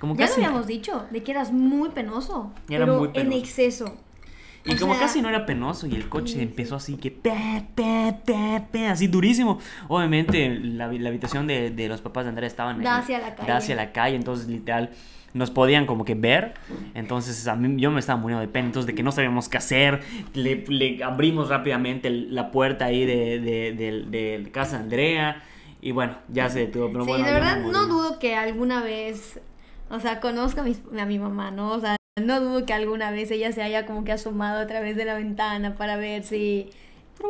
Como 0.00 0.14
Ya 0.14 0.22
lo 0.22 0.28
casi, 0.28 0.44
habíamos 0.44 0.66
dicho, 0.66 1.06
de 1.10 1.22
que 1.22 1.32
eras 1.32 1.52
muy 1.52 1.88
penoso. 1.90 2.52
Era 2.68 2.84
pero 2.84 2.98
muy 2.98 3.10
en 3.14 3.32
exceso. 3.32 3.96
Y 4.66 4.74
o 4.74 4.78
como 4.78 4.94
sea- 4.94 5.02
casi 5.02 5.22
no 5.22 5.28
era 5.28 5.46
penoso 5.46 5.86
y 5.86 5.94
el 5.94 6.08
coche 6.08 6.42
empezó 6.42 6.76
así 6.76 6.96
que 6.96 7.10
pe, 7.10 7.64
pe, 7.74 8.14
pe, 8.24 8.62
pe, 8.70 8.86
así 8.88 9.06
durísimo. 9.06 9.58
Obviamente 9.88 10.48
la, 10.62 10.88
la 10.92 11.08
habitación 11.08 11.46
de, 11.46 11.70
de 11.70 11.88
los 11.88 12.00
papás 12.00 12.24
de 12.24 12.30
Andrea 12.30 12.46
estaban 12.46 12.82
Da 12.82 12.96
en- 12.96 13.00
hacia 13.02 13.18
la 13.20 13.34
calle. 13.34 13.48
da 13.48 13.56
hacia 13.58 13.76
la 13.76 13.92
calle, 13.92 14.16
entonces 14.16 14.48
literal 14.48 14.90
nos 15.34 15.50
podían 15.50 15.84
como 15.86 16.04
que 16.04 16.14
ver. 16.14 16.54
Entonces 16.94 17.46
a 17.46 17.56
mí 17.56 17.80
yo 17.80 17.90
me 17.90 18.00
estaba 18.00 18.18
muriendo 18.18 18.40
de 18.40 18.48
pena, 18.48 18.66
entonces 18.66 18.86
de 18.86 18.94
que 18.94 19.02
no 19.02 19.12
sabíamos 19.12 19.48
qué 19.48 19.58
hacer, 19.58 20.00
le, 20.34 20.64
le 20.68 21.04
abrimos 21.04 21.48
rápidamente 21.50 22.08
la 22.10 22.50
puerta 22.50 22.86
ahí 22.86 23.04
de, 23.04 23.38
de, 23.40 23.72
de- 24.08 24.50
casa 24.50 24.78
de 24.78 24.84
Andrea 24.84 25.42
y 25.82 25.92
bueno, 25.92 26.16
ya 26.28 26.48
se 26.48 26.60
detuvo. 26.60 26.88
Pero 26.90 27.04
sí, 27.04 27.08
bueno, 27.10 27.26
de 27.26 27.32
verdad 27.34 27.58
no 27.60 27.86
dudo 27.86 28.18
que 28.18 28.34
alguna 28.34 28.82
vez, 28.82 29.38
o 29.90 30.00
sea, 30.00 30.20
conozca 30.20 30.62
a 30.62 30.64
mi, 30.64 30.74
a 30.98 31.04
mi 31.04 31.18
mamá, 31.18 31.50
¿no? 31.50 31.72
O 31.72 31.80
sea, 31.80 31.96
no 32.22 32.40
dudo 32.40 32.64
que 32.64 32.72
alguna 32.72 33.10
vez 33.10 33.30
ella 33.30 33.52
se 33.52 33.62
haya 33.62 33.84
como 33.84 34.02
que 34.04 34.10
asomado 34.12 34.58
a 34.60 34.66
través 34.66 34.96
de 34.96 35.04
la 35.04 35.14
ventana 35.14 35.74
para 35.76 35.96
ver 35.96 36.22
si... 36.24 36.70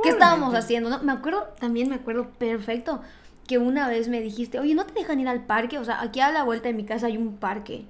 ¿Qué 0.04 0.10
estábamos 0.10 0.54
haciendo? 0.54 0.90
¿no? 0.90 1.02
Me 1.02 1.10
acuerdo, 1.12 1.44
también 1.58 1.88
me 1.88 1.96
acuerdo 1.96 2.30
perfecto 2.38 3.00
que 3.48 3.58
una 3.58 3.88
vez 3.88 4.08
me 4.08 4.20
dijiste, 4.20 4.60
oye, 4.60 4.74
¿no 4.76 4.86
te 4.86 4.94
dejan 4.94 5.18
ir 5.18 5.26
al 5.28 5.44
parque? 5.44 5.78
O 5.80 5.84
sea, 5.84 6.00
aquí 6.02 6.20
a 6.20 6.30
la 6.30 6.44
vuelta 6.44 6.68
de 6.68 6.74
mi 6.74 6.84
casa 6.84 7.06
hay 7.08 7.16
un 7.16 7.36
parque. 7.36 7.84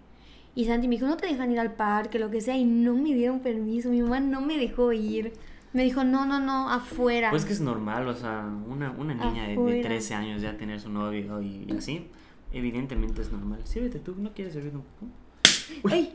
Y 0.54 0.64
Santi 0.64 0.88
me 0.88 0.94
dijo, 0.94 1.06
no 1.06 1.18
te 1.18 1.26
dejan 1.26 1.50
ir 1.52 1.58
al 1.60 1.72
parque, 1.74 2.18
lo 2.18 2.30
que 2.30 2.40
sea, 2.40 2.56
y 2.56 2.64
no 2.64 2.94
me 2.94 3.12
dieron 3.14 3.40
permiso. 3.40 3.90
Mi 3.90 4.00
mamá 4.00 4.20
no 4.20 4.40
me 4.40 4.56
dejó 4.56 4.90
ir. 4.92 5.34
Me 5.74 5.84
dijo, 5.84 6.02
no, 6.02 6.24
no, 6.24 6.40
no, 6.40 6.70
afuera. 6.70 7.28
Pues 7.28 7.44
que 7.44 7.52
es 7.52 7.60
normal, 7.60 8.08
o 8.08 8.14
sea, 8.14 8.46
una, 8.68 8.90
una 8.92 9.12
niña 9.14 9.42
de, 9.42 9.48
de 9.48 9.52
Afuera. 9.54 9.82
13 9.88 10.14
años 10.14 10.40
ya 10.42 10.56
tener 10.56 10.80
su 10.80 10.88
novio 10.90 11.42
y, 11.42 11.66
y 11.68 11.76
así, 11.76 12.06
evidentemente 12.52 13.20
es 13.20 13.30
normal. 13.32 13.60
Sírvete 13.64 13.98
tú, 13.98 14.14
¿no 14.16 14.32
quieres 14.32 14.54
servir? 14.54 14.72
un- 14.74 15.90
Ay, 15.90 16.14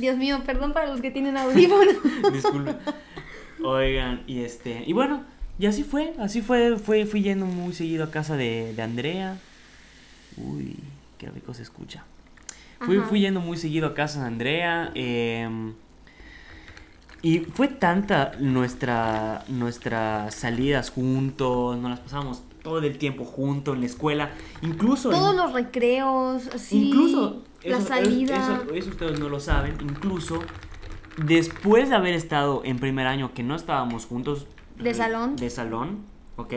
Dios 0.00 0.16
mío, 0.16 0.42
perdón 0.44 0.72
para 0.72 0.86
los 0.86 1.00
que 1.00 1.10
tienen 1.10 1.36
audífonos. 1.36 1.96
Disculpe. 2.32 2.76
Oigan, 3.62 4.22
y 4.26 4.40
este, 4.40 4.84
y 4.86 4.92
bueno, 4.92 5.24
y 5.58 5.66
así 5.66 5.82
fue, 5.82 6.14
así 6.18 6.40
fue, 6.42 6.78
fue 6.78 7.06
fui 7.06 7.22
yendo 7.22 7.46
muy 7.46 7.72
seguido 7.72 8.04
a 8.04 8.10
casa 8.10 8.36
de, 8.36 8.72
de 8.74 8.82
Andrea. 8.82 9.38
Uy, 10.36 10.76
qué 11.18 11.28
rico 11.30 11.54
se 11.54 11.62
escucha. 11.62 12.04
Fui, 12.80 12.98
fui 13.00 13.20
yendo 13.20 13.40
muy 13.40 13.56
seguido 13.56 13.88
a 13.88 13.94
casa 13.94 14.20
de 14.20 14.26
Andrea. 14.26 14.92
em, 14.94 15.74
y 17.20 17.40
fue 17.40 17.66
tanta 17.66 18.32
nuestra, 18.38 19.44
nuestras 19.48 20.34
salidas 20.36 20.90
juntos, 20.90 21.76
nos 21.76 21.90
las 21.90 22.00
pasábamos 22.00 22.42
todo 22.62 22.78
el 22.78 22.96
tiempo 22.96 23.24
juntos 23.24 23.74
en 23.74 23.80
la 23.80 23.86
escuela, 23.86 24.30
incluso... 24.62 25.10
Todos 25.10 25.34
los 25.34 25.52
recreos, 25.52 26.46
así. 26.54 26.88
Incluso, 26.88 27.42
la 27.64 27.78
eso, 27.78 27.86
salida. 27.88 28.36
Eso, 28.64 28.74
eso 28.74 28.90
ustedes 28.90 29.18
no 29.20 29.28
lo 29.28 29.40
saben, 29.40 29.76
incluso 29.80 30.40
después 31.24 31.88
de 31.88 31.96
haber 31.96 32.14
estado 32.14 32.62
en 32.64 32.78
primer 32.78 33.06
año 33.06 33.32
que 33.34 33.42
no 33.42 33.54
estábamos 33.56 34.06
juntos. 34.06 34.46
¿De 34.78 34.94
salón? 34.94 35.36
De 35.36 35.50
salón, 35.50 36.04
¿ok? 36.36 36.54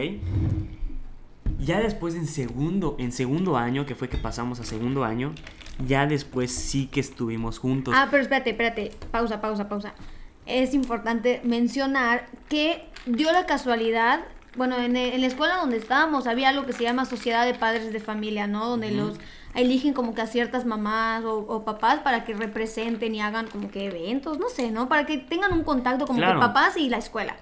Ya 1.60 1.79
después 1.79 2.15
en 2.15 2.27
segundo, 2.27 2.96
en 3.00 3.12
segundo 3.12 3.58
año, 3.58 3.86
que 3.86 3.96
fue 3.96 4.10
que 4.10 4.17
pasamos 4.17 4.60
a 4.60 4.63
segundo 4.63 5.03
año, 5.03 5.34
ya 5.88 6.05
después 6.08 6.51
sí 6.51 6.88
que 6.88 7.00
estuvimos 7.00 7.60
juntos. 7.60 7.93
Ah, 7.98 8.08
pero 8.10 8.24
espérate, 8.24 8.51
espérate. 8.51 8.91
Pausa, 9.12 9.41
pausa, 9.41 9.70
pausa. 9.70 9.93
Es 10.46 10.74
importante 10.74 11.39
mencionar 11.43 12.27
que 12.50 12.86
dio 13.05 13.31
la 13.31 13.46
casualidad. 13.46 14.22
Bueno, 14.58 14.77
en, 14.77 14.96
el- 14.98 15.13
en 15.13 15.22
la 15.22 15.27
escuela 15.27 15.58
donde 15.58 15.77
estábamos 15.77 16.25
había 16.27 16.50
algo 16.50 16.65
que 16.65 16.74
se 16.74 16.84
llama 16.84 17.05
Sociedad 17.05 17.46
de 17.46 17.53
Padres 17.53 17.93
de 17.93 18.00
Familia, 18.00 18.48
¿no? 18.48 18.67
Donde 18.67 18.88
Ujú. 18.88 18.96
los 18.98 19.20
eligen 19.55 19.93
como 19.93 20.13
que 20.15 20.22
a 20.22 20.27
ciertas 20.27 20.65
mamás 20.65 21.24
o, 21.25 21.38
o 21.39 21.63
papás 21.65 22.00
para 22.00 22.24
que 22.24 22.34
representen 22.34 23.13
y 23.15 23.22
hagan 23.22 23.48
como 23.48 23.70
que 23.70 23.86
eventos, 23.86 24.39
no 24.39 24.50
sé, 24.50 24.72
¿no? 24.72 24.88
Para 24.89 25.05
que 25.05 25.17
tengan 25.17 25.53
un 25.53 25.63
contacto 25.63 26.05
como 26.08 26.20
Claro. 26.20 26.39
que 26.39 26.46
papás 26.48 26.77
y 26.77 26.89
la 26.89 26.98
escuela. 26.98 27.36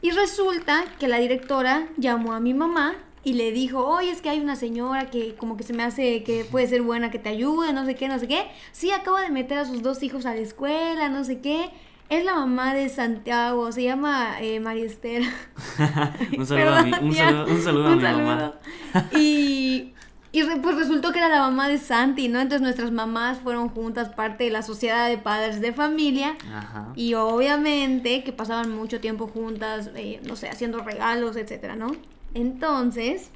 Y 0.00 0.10
resulta 0.10 0.84
que 0.98 1.08
la 1.08 1.18
directora 1.18 1.86
llamó 1.96 2.32
a 2.32 2.40
mi 2.40 2.54
mamá 2.54 2.94
y 3.24 3.34
le 3.34 3.52
dijo, 3.52 3.86
oye, 3.86 4.10
es 4.10 4.20
que 4.20 4.30
hay 4.30 4.40
una 4.40 4.56
señora 4.56 5.06
que 5.06 5.36
como 5.36 5.56
que 5.56 5.62
se 5.62 5.72
me 5.72 5.84
hace 5.84 6.24
que 6.24 6.44
puede 6.44 6.66
ser 6.66 6.82
buena 6.82 7.10
que 7.12 7.20
te 7.20 7.28
ayude, 7.28 7.72
no 7.72 7.84
sé 7.84 7.94
qué, 7.94 8.08
no 8.08 8.18
sé 8.18 8.26
qué. 8.26 8.46
Sí, 8.72 8.90
acaba 8.90 9.20
de 9.22 9.30
meter 9.30 9.58
a 9.58 9.64
sus 9.64 9.82
dos 9.82 10.02
hijos 10.02 10.26
a 10.26 10.34
la 10.34 10.40
escuela, 10.40 11.08
no 11.08 11.22
sé 11.24 11.40
qué. 11.40 11.70
Es 12.08 12.24
la 12.24 12.34
mamá 12.34 12.74
de 12.74 12.88
Santiago, 12.88 13.70
se 13.70 13.84
llama 13.84 14.40
eh, 14.40 14.58
María 14.58 14.84
Esther. 14.84 15.22
un 16.36 16.46
saludo 16.46 16.74
a 16.74 16.82
mi, 16.82 16.90
Perdón, 16.90 17.04
un 17.06 17.10
tía. 17.12 17.24
saludo, 17.28 17.46
un 17.54 17.62
saludo 17.62 17.86
a 17.86 17.92
Un 17.92 17.96
mi 17.98 18.02
mamá. 18.02 18.54
Y, 19.16 19.94
y 20.32 20.42
re- 20.42 20.56
pues 20.56 20.76
resultó 20.76 21.12
que 21.12 21.18
era 21.18 21.28
la 21.28 21.40
mamá 21.40 21.68
de 21.68 21.78
Santi, 21.78 22.28
¿no? 22.28 22.40
Entonces 22.40 22.62
nuestras 22.62 22.90
mamás 22.90 23.38
fueron 23.38 23.68
juntas 23.68 24.08
parte 24.08 24.44
de 24.44 24.50
la 24.50 24.62
Sociedad 24.62 25.08
de 25.08 25.18
Padres 25.18 25.60
de 25.60 25.72
Familia. 25.72 26.36
Ajá. 26.52 26.92
Y 26.96 27.14
obviamente 27.14 28.24
que 28.24 28.32
pasaban 28.32 28.74
mucho 28.74 28.98
tiempo 29.00 29.26
juntas, 29.28 29.90
eh, 29.94 30.20
no 30.26 30.36
sé, 30.36 30.48
haciendo 30.48 30.78
regalos, 30.82 31.36
etcétera, 31.36 31.76
¿no? 31.76 31.94
Entonces, 32.34 33.30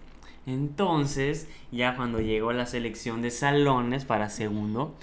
Entonces, 0.47 1.49
ya 1.73 1.97
cuando 1.97 2.21
llegó 2.21 2.53
la 2.53 2.67
selección 2.67 3.21
de 3.21 3.31
salones 3.31 4.05
para 4.05 4.29
segundo, 4.31 4.95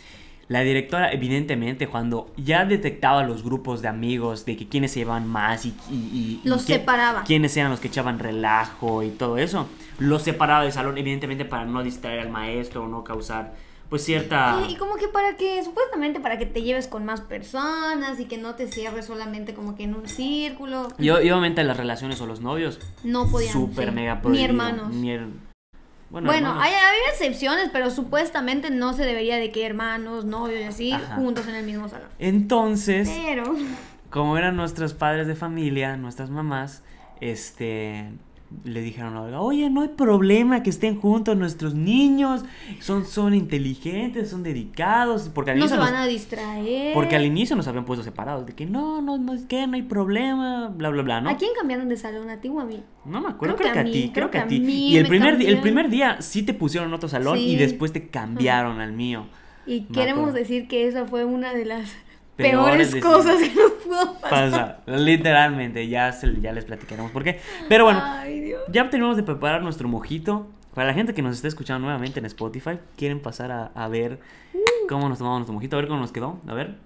la 0.49 0.59
directora, 0.61 1.11
evidentemente, 1.13 1.87
cuando 1.87 2.31
ya 2.37 2.65
detectaba 2.65 3.23
los 3.23 3.43
grupos 3.43 3.81
de 3.81 3.87
amigos, 3.87 4.45
de 4.45 4.57
que 4.57 4.67
quiénes 4.67 4.91
se 4.91 4.99
llevaban 4.99 5.27
más 5.27 5.65
y, 5.65 5.69
y, 5.89 5.93
y- 5.95 6.41
y 6.43 6.47
Los 6.47 6.63
quién- 6.65 6.79
separaba. 6.79 7.23
quiénes 7.23 7.55
eran 7.57 7.71
los 7.71 7.79
que 7.79 7.87
echaban 7.87 8.19
relajo 8.19 9.03
y 9.03 9.09
todo 9.09 9.37
eso, 9.37 9.67
los 9.99 10.21
separaba 10.23 10.63
del 10.63 10.71
salón, 10.73 10.97
evidentemente, 10.97 11.45
para 11.45 11.65
no 11.65 11.81
distraer 11.83 12.19
al 12.19 12.29
maestro 12.29 12.83
o 12.83 12.87
no 12.87 13.03
causar, 13.03 13.53
pues, 13.89 14.03
cierta. 14.03 14.59
y 14.69 14.75
como 14.75 14.95
que 14.95 15.07
para 15.07 15.37
que, 15.37 15.63
supuestamente 15.63 16.19
para 16.19 16.37
que 16.37 16.45
te 16.45 16.61
lleves 16.63 16.87
con 16.87 17.05
más 17.05 17.21
personas 17.21 18.19
y 18.19 18.25
que 18.25 18.37
no 18.37 18.55
te 18.55 18.67
cierres 18.67 19.05
solamente 19.05 19.53
como 19.53 19.75
que 19.75 19.83
en 19.83 19.95
un 19.95 20.07
círculo. 20.07 20.87
Y, 20.99 21.05
y 21.05 21.09
obviamente 21.11 21.63
las 21.63 21.77
relaciones 21.77 22.19
o 22.21 22.25
los 22.25 22.41
novios, 22.41 22.79
No 23.03 23.27
podían. 23.29 23.53
súper 23.53 23.89
sí. 23.89 23.95
mega 23.95 24.15
Ni 24.15 24.21
prohibido. 24.21 24.45
hermanos. 24.45 24.93
Ni 24.93 25.09
her- 25.11 25.27
Bueno, 26.13 26.27
Bueno, 26.27 26.53
hay, 26.61 26.71
había 26.71 27.09
excepciones, 27.09 27.71
pero 27.73 27.89
supuestamente 27.89 28.69
no 28.69 28.93
se 28.93 29.03
debería 29.03 29.37
de 29.37 29.51
que 29.51 29.65
hermanos, 29.65 30.25
novios 30.25 30.61
y 30.61 30.63
así, 30.63 30.91
Ajá. 30.91 31.15
juntos 31.15 31.47
en 31.47 31.55
el 31.55 31.65
mismo 31.65 31.89
salón. 31.89 32.07
Entonces, 32.19 33.09
Pero, 33.25 33.55
como 34.11 34.37
eran 34.37 34.55
nuestros 34.55 34.93
padres 34.93 35.25
de 35.25 35.33
familia, 35.33 35.97
nuestras 35.97 36.29
mamás, 36.29 36.83
este, 37.19 38.11
le 38.63 38.81
dijeron 38.81 39.15
a 39.15 39.21
Olga, 39.23 39.41
oye, 39.41 39.69
no 39.69 39.81
hay 39.81 39.89
problema 39.89 40.63
que 40.63 40.69
estén 40.69 40.99
juntos 40.99 41.35
nuestros 41.37 41.73
niños, 41.75 42.43
son, 42.79 43.05
son 43.05 43.33
inteligentes, 43.33 44.29
son 44.29 44.43
dedicados, 44.43 45.29
porque 45.33 45.51
al 45.51 45.59
no 45.59 45.67
se 45.67 45.77
van 45.77 45.93
nos- 45.93 46.01
a 46.01 46.05
distraer. 46.05 46.93
porque 46.93 47.15
al 47.15 47.25
inicio 47.25 47.55
nos 47.55 47.67
habían 47.67 47.85
puesto 47.85 48.03
separados, 48.03 48.45
de 48.45 48.53
que 48.53 48.65
no, 48.65 49.01
no, 49.01 49.17
no, 49.17 49.33
es 49.33 49.45
que 49.45 49.65
no 49.67 49.75
hay 49.75 49.81
problema, 49.81 50.69
bla, 50.69 50.89
bla, 50.89 51.01
bla, 51.03 51.21
¿no? 51.21 51.29
¿A 51.29 51.37
quién 51.37 51.51
cambiaron 51.57 51.89
de 51.89 51.97
salón? 51.97 52.29
¿A 52.29 52.41
ti 52.41 52.49
o 52.49 52.59
a 52.59 52.65
mí? 52.65 52.83
No 53.05 53.21
me 53.21 53.29
acuerdo, 53.29 53.55
Creo 53.55 53.71
creo, 53.71 53.73
que 53.73 53.79
a 53.79 53.83
mí, 53.83 53.91
ti, 53.91 54.11
creo 54.13 54.31
que 54.31 54.37
a 54.37 54.47
ti. 54.47 54.55
Y 54.65 54.97
el 54.97 55.03
me 55.03 55.09
primer, 55.09 55.37
día, 55.37 55.49
el 55.49 55.59
primer 55.61 55.89
día 55.89 56.21
sí 56.21 56.43
te 56.43 56.53
pusieron 56.53 56.89
en 56.89 56.93
otro 56.95 57.09
salón 57.09 57.37
y 57.37 57.55
después 57.55 57.91
te 57.91 58.07
cambiaron 58.07 58.79
al 58.79 58.93
mío. 58.93 59.25
Y 59.65 59.81
Me 59.81 59.87
queremos 59.87 60.21
acuerdo. 60.23 60.39
decir 60.39 60.67
que 60.67 60.87
esa 60.87 61.05
fue 61.05 61.25
una 61.25 61.53
de 61.53 61.65
las 61.65 61.89
Peores 62.37 62.89
peores, 62.91 63.03
cosas 63.05 63.37
que 63.41 63.53
nos 63.55 63.71
pudo 63.73 64.13
pasar. 64.19 64.29
Pasa, 64.51 64.97
literalmente, 64.97 65.87
ya, 65.87 66.11
se- 66.11 66.39
ya 66.41 66.51
les 66.51 66.65
platicaremos 66.65 67.11
por 67.11 67.23
qué. 67.23 67.39
Pero 67.69 67.83
bueno, 67.85 68.01
Ay, 68.03 68.39
Dios. 68.41 68.61
Ya 68.71 68.83
terminamos 68.89 69.17
de 69.17 69.23
preparar 69.23 69.61
nuestro 69.61 69.87
mojito. 69.87 70.47
Para 70.73 70.87
la 70.87 70.93
gente 70.95 71.13
que 71.13 71.21
nos 71.21 71.35
está 71.35 71.47
escuchando 71.47 71.85
nuevamente 71.85 72.19
en 72.19 72.25
Spotify, 72.25 72.79
quieren 72.97 73.19
pasar 73.21 73.51
a, 73.51 73.65
a 73.75 73.87
ver 73.87 74.19
cómo 74.89 75.07
nos 75.07 75.19
tomamos 75.19 75.37
nuestro 75.41 75.53
mojito, 75.53 75.75
a 75.75 75.79
ver 75.79 75.87
cómo 75.87 75.99
nos 75.99 76.11
quedó. 76.11 76.39
A 76.47 76.53
ver, 76.55 76.77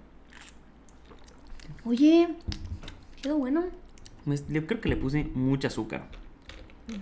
Oye, 1.84 2.28
quedó 3.22 3.38
bueno. 3.38 3.64
yo 4.48 4.66
creo 4.66 4.80
que 4.80 4.88
le 4.88 4.96
puse 4.96 5.24
mucha 5.34 5.68
azúcar. 5.68 6.04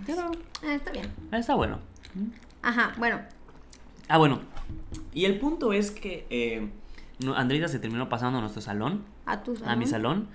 Pero 0.05 0.31
Ah, 0.65 0.73
está 0.75 0.91
bien. 0.91 1.07
ah, 1.31 1.37
está 1.39 1.55
bueno. 1.55 1.79
Ajá, 2.61 2.93
bueno. 2.97 3.19
Ah, 4.07 4.17
bueno. 4.17 4.39
Y 5.13 5.25
el 5.25 5.39
punto 5.39 5.73
es 5.73 5.91
que 5.91 6.25
eh, 6.29 6.69
Andreita 7.35 7.67
se 7.67 7.79
terminó 7.79 8.09
pasando 8.09 8.37
a 8.37 8.41
nuestro 8.41 8.61
salón, 8.61 9.03
A 9.25 9.41
tu 9.43 9.55
salón. 9.55 9.69
a 9.71 9.75
mi 9.75 9.87
salón. 9.87 10.27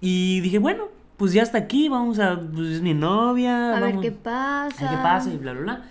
Y 0.00 0.40
dije, 0.40 0.58
bueno, 0.58 0.84
pues 1.16 1.32
ya 1.32 1.42
está 1.42 1.58
aquí, 1.58 1.88
vamos 1.88 2.18
a. 2.18 2.38
Pues 2.40 2.68
es 2.68 2.82
mi 2.82 2.94
novia. 2.94 3.70
A 3.76 3.80
ver 3.80 3.90
vamos- 3.90 4.02
qué 4.04 4.12
pasa. 4.12 4.86
a 4.86 4.90
ver 4.90 4.98
qué 4.98 5.02
pasa 5.02 5.30
y 5.32 5.36
bla, 5.38 5.52
bla, 5.52 5.62
bla. 5.62 5.82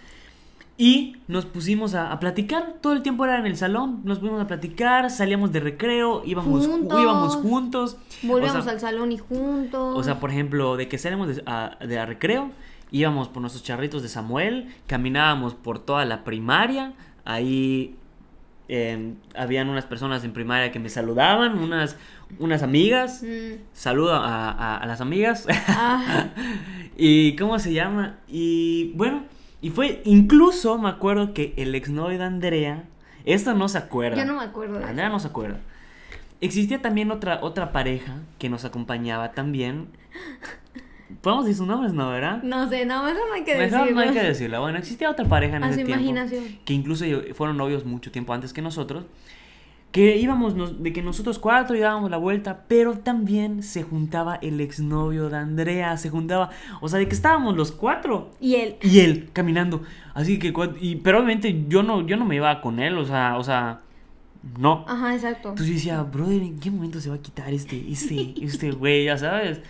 Y 0.76 1.18
nos 1.28 1.46
pusimos 1.46 1.94
a, 1.94 2.12
a 2.12 2.20
platicar, 2.20 2.76
todo 2.82 2.94
el 2.94 3.04
tiempo 3.04 3.24
era 3.26 3.38
en 3.38 3.46
el 3.46 3.56
salón, 3.56 4.02
nos 4.06 4.18
pusimos 4.20 4.42
a 4.42 4.48
platicar, 4.48 5.10
salíamos 5.12 5.52
de 5.52 5.60
recreo, 5.60 6.24
íbamos 6.26 6.66
ju- 6.68 6.72
Juntos. 6.72 7.00
íbamos 7.02 7.36
juntos. 7.36 7.98
Volvíamos 8.24 8.58
o 8.62 8.64
sea, 8.64 8.72
al 8.74 8.80
salón 8.80 9.12
y 9.12 9.20
juntos. 9.20 9.96
O 9.96 10.04
sea, 10.04 10.20
por 10.20 10.32
ejemplo, 10.32 10.76
de 10.76 10.88
que 10.88 10.98
salíamos 10.98 11.36
de, 11.36 11.44
a, 11.46 11.78
de 11.86 12.00
a 12.00 12.08
recreo, 12.08 12.50
íbamos 12.92 13.28
por 13.30 13.42
nuestros 13.42 13.64
charritos 13.64 14.02
de 14.02 14.10
Samuel, 14.10 14.74
caminábamos 14.88 15.54
por 15.54 15.78
toda 15.78 16.06
la 16.06 16.24
primaria, 16.24 16.94
ahí 17.24 17.96
eh, 18.76 19.14
habían 19.36 19.70
unas 19.70 19.86
personas 19.86 20.24
en 20.24 20.34
primaria 20.34 20.72
que 20.72 20.80
me 20.80 20.90
saludaban, 20.90 21.60
unas, 21.60 21.96
unas 22.40 22.64
amigas, 22.64 23.22
Mm, 23.24 23.62
saludo 23.74 24.14
a, 24.16 24.50
a- 24.50 24.78
a 24.78 24.86
las 24.88 25.00
amigas. 25.00 25.46
ah, 25.68 26.30
¿Y 26.98 27.36
cómo 27.36 27.60
se 27.60 27.72
llama? 27.74 28.18
Y 28.28 28.92
bueno, 28.96 29.26
y 29.62 29.70
fue 29.70 30.02
incluso, 30.06 30.78
me 30.80 30.90
acuerdo 30.90 31.34
que 31.34 31.54
el 31.58 31.76
exnovio 31.76 32.18
de 32.18 32.24
Andrea, 32.26 32.84
esto 33.26 33.54
no 33.54 33.68
se 33.70 33.78
acuerda. 33.78 34.18
yo 34.18 34.26
no 34.26 34.38
me 34.40 34.44
acuerdo 34.44 34.80
de 34.80 34.86
Andrea 34.86 35.10
no 35.10 35.20
se 35.20 35.28
acuerda. 35.28 35.60
Existía 36.42 36.82
también 36.82 37.12
otra, 37.12 37.40
otra 37.42 37.72
pareja 37.72 38.18
que 38.40 38.50
nos 38.50 38.66
acompañaba 38.66 39.32
también. 39.34 39.88
Podemos 41.22 41.46
decir 41.46 41.58
sus 41.58 41.68
nombres, 41.68 41.94
¿no, 41.94 42.10
verdad? 42.10 42.42
No 42.44 42.68
sé, 42.70 42.86
no, 42.86 43.04
mejor 43.04 43.22
no 43.28 43.34
hay 43.34 43.44
que 43.44 43.56
decirlo. 43.56 43.86
no 43.92 44.02
hay 44.02 44.10
que 44.12 44.24
decirlo. 44.24 44.62
Bueno, 44.62 44.78
existía 44.78 45.10
otra 45.10 45.26
pareja 45.26 45.58
en 45.58 45.64
A 45.64 45.70
ese 45.70 45.80
su 45.82 45.86
tiempo. 45.86 46.04
imaginación. 46.04 46.44
Que 46.66 46.74
incluso 46.74 47.06
fueron 47.36 47.58
novios 47.58 47.86
mucho 47.86 48.12
tiempo 48.12 48.34
antes 48.34 48.54
que 48.54 48.62
nosotros. 48.62 49.06
Que 49.92 50.18
íbamos, 50.18 50.56
nos- 50.56 50.82
de 50.82 50.92
que 50.92 51.04
nosotros 51.04 51.38
cuatro 51.38 51.78
dábamos 51.80 52.10
la 52.10 52.18
vuelta, 52.18 52.64
pero 52.68 52.98
también 52.98 53.62
se 53.62 53.84
juntaba 53.84 54.40
el 54.42 54.60
exnovio 54.60 55.30
de 55.30 55.38
Andrea, 55.38 55.98
se 55.98 56.10
juntaba, 56.10 56.50
o 56.82 56.90
sea, 56.90 56.98
de 56.98 57.08
que 57.08 57.14
estábamos 57.14 57.56
los 57.56 57.72
cuatro 57.72 58.32
Y 58.42 58.56
él. 58.56 58.78
y 58.82 59.02
él 59.02 59.30
caminando. 59.34 59.84
Así 60.16 60.40
que, 60.40 60.52
cua- 60.52 60.76
y, 60.82 60.96
pero 60.96 61.20
obviamente 61.20 61.66
yo 61.68 61.84
no, 61.84 62.08
yo 62.08 62.18
no 62.18 62.26
me 62.26 62.36
iba 62.38 62.60
con 62.60 62.80
él, 62.80 62.98
o 62.98 63.06
sea, 63.06 63.38
o 63.38 63.44
sea, 63.44 63.82
no. 64.58 64.84
Ajá, 64.88 65.14
exacto. 65.14 65.50
Entonces 65.50 65.68
yo 65.68 65.74
decía, 65.76 66.02
brother, 66.02 66.42
¿en 66.42 66.60
qué 66.60 66.72
momento 66.72 67.00
se 67.00 67.10
va 67.10 67.16
a 67.18 67.20
quitar 67.22 67.54
este, 67.54 67.86
este, 67.92 68.34
este 68.42 68.72
güey, 68.72 69.06
ya 69.06 69.18
sabes? 69.20 69.62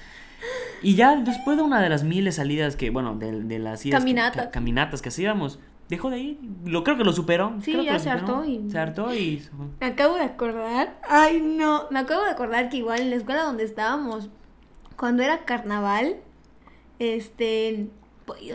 Y 0.82 0.96
ya 0.96 1.16
después 1.16 1.58
de 1.58 1.64
una 1.64 1.82
de 1.82 1.90
las 1.90 2.04
miles 2.04 2.36
salidas 2.36 2.76
que, 2.76 2.90
bueno, 2.90 3.16
de, 3.16 3.42
de 3.44 3.60
las 3.60 3.86
idas 3.86 4.00
que- 4.00 4.04
Caminatas. 4.04 4.46
ca- 4.46 4.52
caminatas 4.52 5.02
que 5.02 5.10
hacíamos, 5.10 5.60
dejó 5.90 6.10
de 6.10 6.20
ir. 6.20 6.40
Lo, 6.66 6.84
creo 6.84 6.98
que 6.98 7.04
lo 7.04 7.14
superó. 7.14 7.54
Sí, 7.62 7.72
creo 7.72 7.84
que 7.84 7.90
ya 7.92 8.00
se 8.00 8.10
superó. 8.12 8.36
hartó 8.38 8.46
y- 8.50 8.70
Se 8.72 8.80
hartó 8.80 9.14
y... 9.14 9.44
Me 9.80 9.88
acabo 9.88 10.16
de 10.16 10.24
acordar. 10.24 11.00
Ay, 11.08 11.42
no. 11.42 11.88
Me 11.92 12.00
acabo 12.00 12.24
de 12.24 12.32
acordar 12.32 12.70
que 12.70 12.78
igual 12.78 13.00
en 13.02 13.10
la 13.12 13.16
escuela 13.16 13.44
donde 13.44 13.64
estábamos, 13.64 14.30
cuando 14.98 15.24
era 15.24 15.46
carnaval, 15.46 16.18
este, 17.00 17.88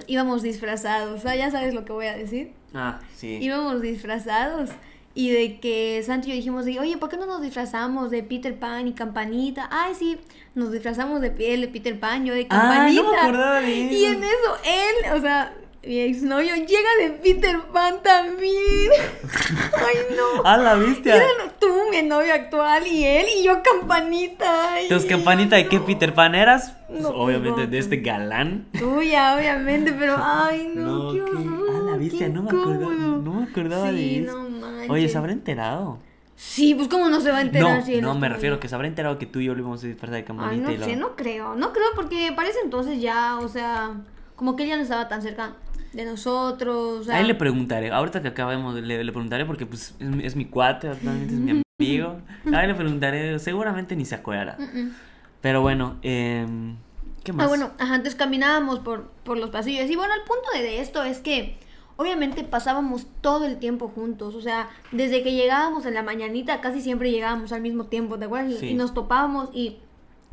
íbamos 0.07 0.43
disfrazados. 0.43 1.19
O 1.19 1.23
sea, 1.23 1.37
ya 1.37 1.51
sabes 1.51 1.75
lo 1.75 1.85
que 1.85 1.93
voy 1.93 2.07
a 2.07 2.17
decir. 2.17 2.53
Ah, 2.75 3.01
sí. 3.15 3.39
Íbamos 3.41 3.81
disfrazados. 3.83 4.71
Y 5.15 5.31
de 5.31 5.59
que 5.59 6.01
Santi 6.05 6.29
y 6.29 6.31
yo 6.31 6.37
dijimos, 6.37 6.65
de, 6.65 6.79
oye, 6.79 6.97
¿por 6.97 7.09
qué 7.09 7.17
no 7.17 7.27
nos 7.27 7.43
disfrazamos 7.43 8.11
de 8.11 8.23
Peter 8.23 8.57
Pan 8.59 8.87
y 8.87 8.93
Campanita? 8.93 9.69
Ay, 9.73 9.95
sí, 9.95 10.19
nos 10.55 10.71
disfrazamos 10.71 11.21
de 11.21 11.31
piel 11.31 11.61
de 11.63 11.69
Peter 11.69 11.99
Pan, 11.99 12.25
yo 12.25 12.35
de 12.35 12.47
Ah, 12.51 12.69
Campanita. 12.71 13.03
no 13.03 13.11
me 13.13 13.19
acordaba 13.19 13.61
de 13.61 13.71
Y 13.71 14.05
en 14.05 14.23
eso 14.23 14.57
él, 14.65 15.13
o 15.17 15.21
sea, 15.21 15.55
mi 15.89 16.01
exnovio 16.01 16.55
llega 16.55 16.91
de 17.01 17.11
Peter 17.23 17.59
Pan 17.73 17.97
también. 18.03 18.91
Ay, 19.75 19.97
no. 20.17 20.43
¡Ah, 20.45 20.57
la 20.59 20.75
viste! 20.75 21.11
Tú, 21.59 21.67
mi 21.91 22.03
novio 22.03 22.35
actual, 22.35 22.87
y 22.87 23.05
él, 23.05 23.27
y 23.39 23.43
yo 23.45 23.63
campanita. 23.63 24.75
ay, 24.75 24.83
Entonces, 24.85 25.09
campanita, 25.09 25.57
¿de 25.57 25.67
qué. 25.69 25.81
Peter 25.81 26.13
Pan 26.13 26.35
eras? 26.35 26.75
Pues, 26.89 27.01
No, 27.01 27.09
pues, 27.13 27.21
obviamente 27.25 27.63
no, 27.63 27.67
de 27.69 27.79
este 27.79 27.97
pues. 27.97 28.07
galán. 28.07 28.67
Tuya, 28.79 29.37
obviamente, 29.37 29.93
pero 29.93 30.17
ay, 30.23 30.71
no, 30.75 31.13
qué 31.13 31.23
horror. 31.23 31.67
ah, 31.75 31.91
la 31.93 31.97
viste, 31.97 32.29
no 32.29 32.43
me 32.43 32.51
acordaba- 32.51 32.93
no 32.95 33.33
me 33.33 33.45
acordaba 33.45 33.89
sí, 33.91 33.97
de 33.97 34.25
eso. 34.25 34.39
no 34.43 34.49
manches. 34.51 34.91
Oye, 34.91 35.09
¿se 35.09 35.19
habrá 35.19 35.33
enterado? 35.33 35.99
Sí, 36.37 36.75
pues 36.75 36.87
cómo 36.89 37.09
no 37.09 37.21
se 37.21 37.31
va 37.33 37.39
a 37.39 37.41
enterar 37.41 37.79
No, 37.81 37.85
si 37.85 38.01
no, 38.01 38.15
me 38.15 38.27
estuvo 38.27 38.35
refiero 38.35 38.55
ahí? 38.57 38.61
que 38.61 38.69
se 38.69 38.75
habrá 38.75 38.87
enterado 38.87 39.19
que 39.19 39.27
tú 39.27 39.41
y 39.41 39.47
yo 39.47 39.55
lo 39.55 39.61
íbamos 39.61 39.83
a 39.83 39.87
disfrazar 39.89 40.11
de 40.13 40.19
Ay, 40.19 40.25
campanita 40.25 40.69
no 40.69 40.73
y 40.73 40.77
lo- 40.77 40.85
sé, 40.85 40.97
no 40.97 41.17
creo, 41.17 41.55
no 41.57 41.73
creo 41.73 41.87
porque 41.97 42.31
parece 42.37 42.59
entonces 42.63 43.01
ya, 43.01 43.39
o 43.39 43.49
sea, 43.49 43.93
como 44.37 44.55
que 44.55 44.63
él 44.63 44.69
ya 44.69 44.77
no 44.77 44.83
estaba 44.83 45.09
tan 45.09 45.21
cerca 45.23 45.55
de 45.93 46.05
nosotros, 46.05 47.01
o 47.01 47.05
sea, 47.05 47.17
A 47.17 47.21
él 47.21 47.27
le 47.29 47.35
preguntaré, 47.35 47.91
ahorita 47.91 48.21
que 48.23 48.29
acabemos, 48.29 48.75
le, 48.75 49.03
le 49.05 49.13
preguntaré 49.13 49.45
porque 49.47 49.67
pues 49.67 49.95
es, 49.99 50.09
mi- 50.09 50.25
es 50.25 50.37
mi 50.37 50.45
cuate, 50.45 50.91
es 50.91 51.03
mi 51.03 51.63
amigo. 51.81 52.19
A 52.53 52.63
él 52.63 52.69
le 52.69 52.75
preguntaré, 52.75 53.39
seguramente 53.39 53.97
ni 53.97 54.05
se 54.05 54.15
acuerda. 54.15 54.57
Mm, 54.59 54.79
mm. 54.81 54.95
Pero 55.41 55.63
bueno, 55.63 55.97
em, 56.03 56.77
¿qué 57.25 57.33
más? 57.33 57.47
Ah, 57.47 57.49
bueno, 57.49 57.71
antes 57.79 58.15
caminábamos 58.15 58.81
por, 58.81 59.09
por 59.25 59.39
los 59.39 59.51
pasillos. 59.51 59.89
Y 59.91 59.97
bueno, 59.97 60.13
el 60.15 60.23
punto 60.23 60.49
de, 60.55 60.63
de 60.63 60.81
esto 60.81 61.05
es 61.05 61.21
que 61.21 61.57
obviamente 61.97 62.45
pasábamos 62.45 63.07
todo 63.21 63.45
el 63.47 63.59
tiempo 63.59 63.89
juntos. 63.89 64.35
O 64.35 64.41
sea, 64.41 64.69
desde 64.93 65.23
que 65.23 65.33
llegábamos 65.33 65.87
en 65.87 65.95
la 65.95 66.03
mañanita, 66.03 66.61
casi 66.61 66.81
siempre 66.81 67.11
llegábamos 67.11 67.53
al 67.53 67.61
mismo 67.61 67.85
tiempo, 67.87 68.19
¿te 68.19 68.25
acuerdas? 68.27 68.55
Sí. 68.61 68.69
Y 68.71 68.75
nos 68.75 68.93
topábamos 68.95 69.51
y, 69.55 69.79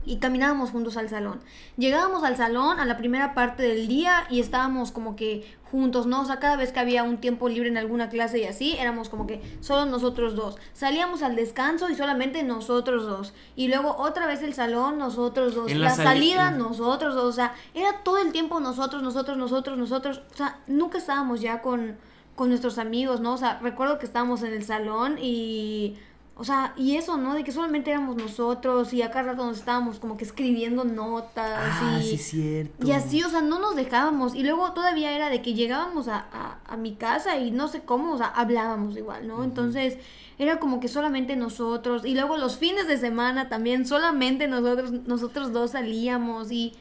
y 0.06 0.18
caminábamos 0.18 0.72
juntos 0.72 0.98
al 0.98 1.10
salón. 1.10 1.42
Llegábamos 1.78 2.24
al 2.24 2.38
salón 2.38 2.80
a 2.80 2.86
la 2.86 2.98
primera 2.98 3.34
parte 3.34 3.64
del 3.64 3.88
día 3.88 4.26
y 4.30 4.40
estábamos 4.40 4.92
como 4.92 5.16
que 5.16 5.46
juntos, 5.72 6.06
¿no? 6.06 6.22
O 6.22 6.26
sea, 6.26 6.40
cada 6.40 6.56
vez 6.56 6.72
que 6.72 6.80
había 6.80 7.04
un 7.04 7.18
tiempo 7.18 7.50
libre 7.50 7.68
en 7.70 7.78
alguna 7.78 8.08
clase 8.10 8.40
y 8.40 8.46
así, 8.46 8.78
éramos 8.78 9.10
como 9.10 9.28
que 9.28 9.42
solo 9.62 9.86
nosotros 9.86 10.36
dos. 10.36 10.58
Salíamos 10.74 11.22
al 11.24 11.36
descanso 11.36 11.90
y 11.90 11.96
solamente 11.96 12.44
nosotros 12.44 13.06
dos. 13.06 13.34
Y 13.56 13.68
luego 13.68 13.96
otra 13.98 14.26
vez 14.28 14.42
el 14.44 14.54
salón, 14.54 14.98
nosotros 14.98 15.56
dos. 15.56 15.70
En 15.72 15.82
la, 15.82 15.90
la 15.90 15.96
sali- 15.96 16.08
salida, 16.08 16.50
en- 16.50 16.60
nosotros 16.60 17.16
dos. 17.16 17.26
O 17.26 17.34
sea, 17.34 17.54
era 17.74 18.04
todo 18.04 18.20
el 18.20 18.32
tiempo 18.32 18.60
nosotros, 18.60 19.02
nosotros, 19.04 19.38
nosotros, 19.38 19.78
nosotros. 19.78 20.22
O 20.34 20.38
sea, 20.38 20.60
nunca 20.68 20.98
estábamos 20.98 21.42
ya 21.42 21.62
con, 21.62 21.98
con 22.36 22.50
nuestros 22.50 22.78
amigos, 22.78 23.20
¿no? 23.20 23.34
O 23.34 23.38
sea, 23.38 23.60
recuerdo 23.62 23.98
que 24.00 24.06
estábamos 24.06 24.44
en 24.44 24.54
el 24.54 24.64
salón 24.64 25.18
y... 25.22 25.96
O 26.38 26.44
sea, 26.44 26.74
y 26.76 26.98
eso, 26.98 27.16
¿no? 27.16 27.34
De 27.34 27.46
que 27.46 27.54
solamente 27.54 27.92
éramos 27.92 28.18
nosotros 28.18 28.94
y 28.94 29.02
acá 29.02 29.24
rato 29.24 29.46
nos 29.46 29.58
estábamos 29.58 30.00
como 30.00 30.18
que 30.18 30.26
escribiendo 30.26 30.84
notas 30.84 31.60
ah, 31.82 32.00
y... 32.02 32.04
sí, 32.04 32.18
cierto. 32.18 32.86
Y 32.86 32.92
así, 32.92 33.24
o 33.24 33.30
sea, 33.30 33.40
no 33.40 33.58
nos 33.60 33.78
dejábamos. 33.78 34.36
Y 34.36 34.44
luego 34.44 34.74
todavía 34.74 35.16
era 35.16 35.30
de 35.30 35.42
que 35.42 35.54
llegábamos 35.54 36.10
a, 36.10 36.26
a, 36.34 36.60
a 36.66 36.76
mi 36.76 36.96
casa 36.96 37.38
y 37.38 37.52
no 37.52 37.70
sé 37.70 37.84
cómo, 37.84 38.14
o 38.14 38.18
sea, 38.18 38.28
hablábamos 38.28 38.98
igual, 38.98 39.28
¿no? 39.28 39.46
Entonces, 39.46 39.98
era 40.38 40.60
como 40.60 40.82
que 40.82 40.90
solamente 40.90 41.38
nosotros. 41.38 42.04
Y 42.06 42.14
luego 42.14 42.36
los 42.36 42.58
fines 42.58 42.88
de 42.88 42.98
semana 42.98 43.48
también, 43.48 43.86
solamente 43.86 44.48
nosotros, 44.48 44.92
nosotros 44.92 45.54
dos 45.54 45.72
salíamos. 45.72 46.52
Y, 46.52 46.74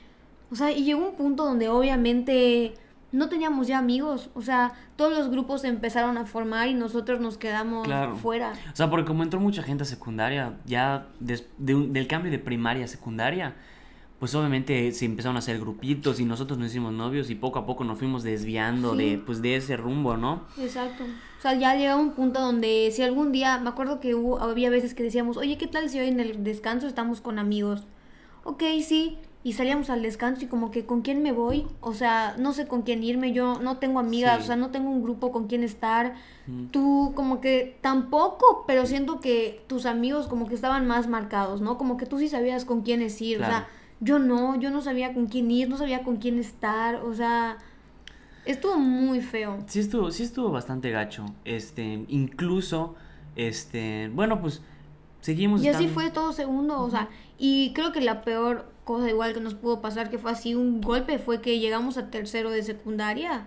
o 0.50 0.56
sea, 0.56 0.72
y 0.72 0.84
llegó 0.84 1.06
un 1.06 1.14
punto 1.14 1.44
donde 1.44 1.68
obviamente 1.68 2.74
no 3.14 3.28
teníamos 3.28 3.66
ya 3.68 3.78
amigos. 3.78 4.30
O 4.34 4.42
sea, 4.42 4.72
todos 4.96 5.16
los 5.16 5.30
grupos 5.30 5.62
se 5.62 5.68
empezaron 5.68 6.18
a 6.18 6.24
formar 6.26 6.68
y 6.68 6.74
nosotros 6.74 7.20
nos 7.20 7.38
quedamos 7.38 7.86
Claro. 7.86 8.16
fuera. 8.16 8.52
O 8.72 8.76
sea, 8.76 8.90
porque 8.90 9.06
como 9.06 9.22
entró 9.22 9.40
mucha 9.40 9.62
gente 9.62 9.84
a 9.84 9.86
secundaria, 9.86 10.54
ya 10.66 11.06
des- 11.20 11.46
de 11.58 11.74
del 11.88 12.06
cambio 12.06 12.30
de 12.30 12.38
primaria 12.38 12.84
a 12.84 12.88
secundaria, 12.88 13.54
pues 14.18 14.34
obviamente 14.34 14.90
se 14.92 15.04
empezaron 15.04 15.36
a 15.36 15.40
hacer 15.40 15.58
grupitos 15.60 16.18
y 16.20 16.24
nosotros 16.24 16.58
nos 16.58 16.68
hicimos 16.70 16.92
novios 16.92 17.28
y 17.30 17.34
poco 17.34 17.58
a 17.58 17.66
poco 17.66 17.84
nos 17.84 17.98
fuimos 17.98 18.22
desviando 18.22 18.92
Sí. 18.92 18.98
de, 18.98 19.18
pues, 19.18 19.42
de 19.42 19.56
ese 19.56 19.76
rumbo, 19.76 20.16
¿no? 20.16 20.44
Exacto. 20.58 21.04
O 21.04 21.42
sea, 21.42 21.54
ya 21.54 21.74
llegaba 21.74 22.00
un 22.00 22.12
punto 22.12 22.40
donde 22.40 22.90
si 22.92 23.02
algún 23.02 23.32
día, 23.32 23.58
me 23.58 23.68
acuerdo 23.68 24.00
que 24.00 24.14
hubo, 24.14 24.40
había 24.40 24.70
veces 24.70 24.94
que 24.94 25.02
decíamos, 25.02 25.36
oye, 25.36 25.58
¿qué 25.58 25.66
tal 25.66 25.90
si 25.90 25.98
hoy 26.00 26.08
en 26.08 26.20
el 26.20 26.42
descanso 26.42 26.86
estamos 26.86 27.20
con 27.20 27.38
amigos? 27.38 27.86
Ok, 28.44 28.62
sí. 28.82 29.18
Y 29.44 29.52
salíamos 29.52 29.90
al 29.90 30.00
descanso 30.02 30.42
y 30.44 30.48
como 30.48 30.70
que, 30.70 30.86
¿con 30.86 31.02
quién 31.02 31.22
me 31.22 31.30
voy? 31.30 31.66
O 31.82 31.92
sea, 31.92 32.34
no 32.38 32.52
sé 32.54 32.66
con 32.66 32.80
quién 32.82 33.04
irme, 33.04 33.32
yo 33.32 33.60
no 33.60 33.76
tengo 33.76 34.00
amigas, 34.00 34.38
Sí. 34.38 34.42
o 34.44 34.46
sea, 34.46 34.56
no 34.56 34.70
tengo 34.70 34.88
un 34.90 35.02
grupo 35.02 35.30
con 35.32 35.46
quien 35.48 35.62
estar. 35.62 36.14
Mm. 36.46 36.66
Tú 36.68 37.12
como 37.14 37.42
que 37.42 37.76
tampoco, 37.82 38.64
pero 38.66 38.86
siento 38.86 39.20
que 39.20 39.62
tus 39.66 39.84
amigos 39.84 40.26
como 40.28 40.48
que 40.48 40.54
estaban 40.54 40.86
más 40.86 41.08
marcados, 41.08 41.60
¿no? 41.60 41.76
Como 41.76 41.98
que 41.98 42.06
tú 42.06 42.18
sí 42.18 42.28
sabías 42.28 42.64
con 42.64 42.80
quiénes 42.82 43.20
ir, 43.20 43.42
o 43.42 43.44
sea, 43.44 43.68
yo 44.00 44.18
no, 44.18 44.58
yo 44.58 44.70
no 44.70 44.80
sabía 44.80 45.12
con 45.12 45.26
quién 45.26 45.50
ir, 45.50 45.68
no 45.68 45.76
sabía 45.76 46.02
con 46.04 46.16
quién 46.16 46.38
estar, 46.38 46.96
o 47.04 47.12
sea, 47.14 47.58
estuvo 48.46 48.78
muy 48.78 49.20
feo. 49.20 49.58
Sí 49.66 49.78
estuvo, 49.80 50.10
sí 50.10 50.22
estuvo 50.22 50.50
bastante 50.52 50.90
gacho. 50.90 51.26
Este, 51.44 52.04
incluso, 52.08 52.94
este, 53.36 54.08
bueno, 54.14 54.40
pues 54.40 54.62
seguimos 55.20 55.62
Y 55.62 55.68
así 55.68 55.84
estando- 55.84 55.94
fue 56.00 56.10
todo 56.10 56.32
segundo, 56.32 56.80
o 56.80 56.90
sea, 56.90 57.08
y 57.38 57.72
creo 57.74 57.92
que 57.92 58.00
la 58.00 58.22
peor 58.22 58.72
cosa 58.84 59.08
igual 59.08 59.32
que 59.34 59.40
nos 59.40 59.54
pudo 59.54 59.80
pasar, 59.80 60.10
que 60.10 60.18
fue 60.18 60.30
así 60.30 60.54
un 60.54 60.80
golpe, 60.80 61.18
fue 61.18 61.40
que 61.40 61.58
llegamos 61.58 61.96
a 61.98 62.10
tercero 62.10 62.50
de 62.50 62.62
secundaria 62.62 63.46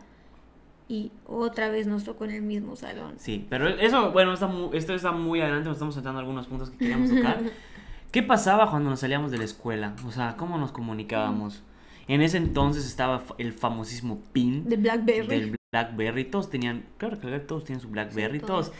y 0.89 1.11
otra 1.25 1.69
vez 1.69 1.85
nos 1.87 2.03
tocó 2.05 2.25
en 2.25 2.31
el 2.31 2.41
mismo 2.41 2.75
salón. 2.75 3.15
Sí, 3.17 3.45
pero 3.49 3.67
eso, 3.67 4.11
bueno, 4.11 4.33
está 4.33 4.47
mu- 4.47 4.71
esto 4.73 4.93
está 4.93 5.11
muy 5.11 5.41
adelante, 5.41 5.65
nos 5.67 5.77
estamos 5.77 5.95
saltando 5.95 6.19
algunos 6.19 6.47
puntos 6.47 6.69
que 6.71 6.77
queríamos 6.77 7.09
tocar. 7.09 7.39
¿Qué 8.11 8.23
pasaba 8.23 8.69
cuando 8.71 8.89
nos 8.89 9.01
salíamos 9.01 9.31
de 9.31 9.37
la 9.37 9.43
escuela? 9.43 9.93
O 10.07 10.11
sea, 10.11 10.37
¿cómo 10.37 10.57
nos 10.57 10.71
comunicábamos? 10.71 11.61
En 12.07 12.21
ese 12.21 12.37
entonces 12.37 12.85
estaba 12.87 13.21
el 13.37 13.51
famosísimo 13.51 14.21
PIN 14.31 14.63
De 14.67 14.77
Blackberry. 14.77 15.27
del 15.27 15.55
Blackberry. 15.73 16.23
Todos 16.23 16.49
tenían, 16.49 16.85
claro 16.97 17.19
que 17.19 17.27
todos 17.39 17.65
tienen 17.65 17.81
su 17.81 17.89
Blackberry. 17.89 18.39
Sí, 18.39 18.45
todos, 18.45 18.67
todos. 18.67 18.77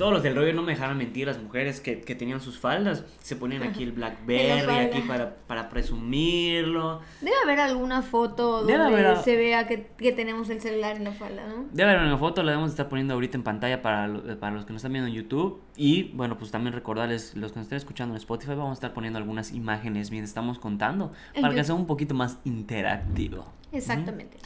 Todos 0.00 0.14
los 0.14 0.22
del 0.22 0.34
rollo 0.34 0.54
no 0.54 0.62
me 0.62 0.72
dejaron 0.72 0.96
mentir. 0.96 1.26
Las 1.26 1.38
mujeres 1.40 1.80
que, 1.80 2.00
que 2.00 2.14
tenían 2.14 2.40
sus 2.40 2.58
faldas 2.58 3.04
se 3.20 3.36
ponían 3.36 3.62
aquí 3.62 3.82
el 3.82 3.92
Blackberry, 3.92 4.72
aquí 4.86 5.02
para, 5.02 5.36
para 5.46 5.68
presumirlo. 5.68 7.00
Debe 7.20 7.36
haber 7.44 7.60
alguna 7.60 8.00
foto 8.02 8.62
donde 8.62 8.74
haber 8.74 9.16
se 9.18 9.36
vea 9.36 9.66
que, 9.66 9.88
que 9.98 10.12
tenemos 10.12 10.48
el 10.50 10.60
celular 10.60 10.96
en 10.96 11.04
la 11.04 11.12
falda, 11.12 11.46
¿no? 11.46 11.66
Debe 11.72 11.90
haber 11.90 12.04
una 12.06 12.16
foto, 12.16 12.42
la 12.42 12.52
debemos 12.52 12.70
estar 12.70 12.88
poniendo 12.88 13.12
ahorita 13.14 13.36
en 13.36 13.42
pantalla 13.42 13.82
para, 13.82 14.08
lo- 14.08 14.38
para 14.40 14.54
los 14.56 14.64
que 14.64 14.72
nos 14.72 14.80
están 14.80 14.92
viendo 14.92 15.08
en 15.08 15.14
YouTube. 15.14 15.60
Y 15.76 16.04
bueno, 16.14 16.38
pues 16.38 16.50
también 16.50 16.72
recordarles, 16.72 17.36
los 17.36 17.52
que 17.52 17.58
nos 17.58 17.66
estén 17.66 17.76
escuchando 17.76 18.14
en 18.14 18.16
Spotify, 18.18 18.52
vamos 18.52 18.70
a 18.70 18.74
estar 18.74 18.92
poniendo 18.94 19.18
algunas 19.18 19.52
imágenes 19.52 20.10
mientras 20.10 20.30
estamos 20.30 20.58
contando 20.58 21.12
En 21.34 21.42
para 21.42 21.54
que 21.54 21.62
sea 21.64 21.74
un 21.74 21.86
poquito 21.86 22.14
más 22.14 22.38
interactivo. 22.44 23.44
Exactamente. 23.70 24.38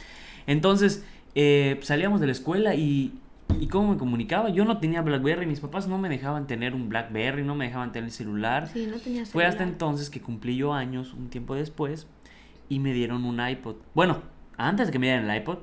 Entonces, 0.47 1.03
eh, 1.33 1.79
salíamos 1.81 2.19
de 2.21 2.27
la 2.27 2.31
escuela 2.31 2.75
y, 2.75 3.13
y 3.59 3.67
cómo 3.67 3.93
me 3.93 3.97
comunicaba. 3.97 4.49
Yo 4.49 4.65
no 4.65 4.79
tenía 4.79 5.01
Blackberry, 5.01 5.45
mis 5.45 5.59
papás 5.59 5.87
no 5.87 5.97
me 5.97 6.09
dejaban 6.09 6.47
tener 6.47 6.75
un 6.75 6.89
Blackberry, 6.89 7.43
no 7.43 7.55
me 7.55 7.65
dejaban 7.65 7.91
tener 7.91 8.11
celular. 8.11 8.67
Sí, 8.67 8.87
no 8.87 8.97
tenía 8.97 9.25
Fue 9.25 9.45
hasta 9.45 9.59
celular. 9.59 9.73
entonces 9.73 10.09
que 10.09 10.21
cumplí 10.21 10.57
yo 10.57 10.73
años, 10.73 11.13
un 11.13 11.29
tiempo 11.29 11.55
después, 11.55 12.07
y 12.69 12.79
me 12.79 12.93
dieron 12.93 13.25
un 13.25 13.45
iPod. 13.45 13.75
Bueno, 13.93 14.21
antes 14.57 14.87
de 14.87 14.93
que 14.93 14.99
me 14.99 15.07
dieran 15.07 15.29
el 15.29 15.37
iPod, 15.37 15.59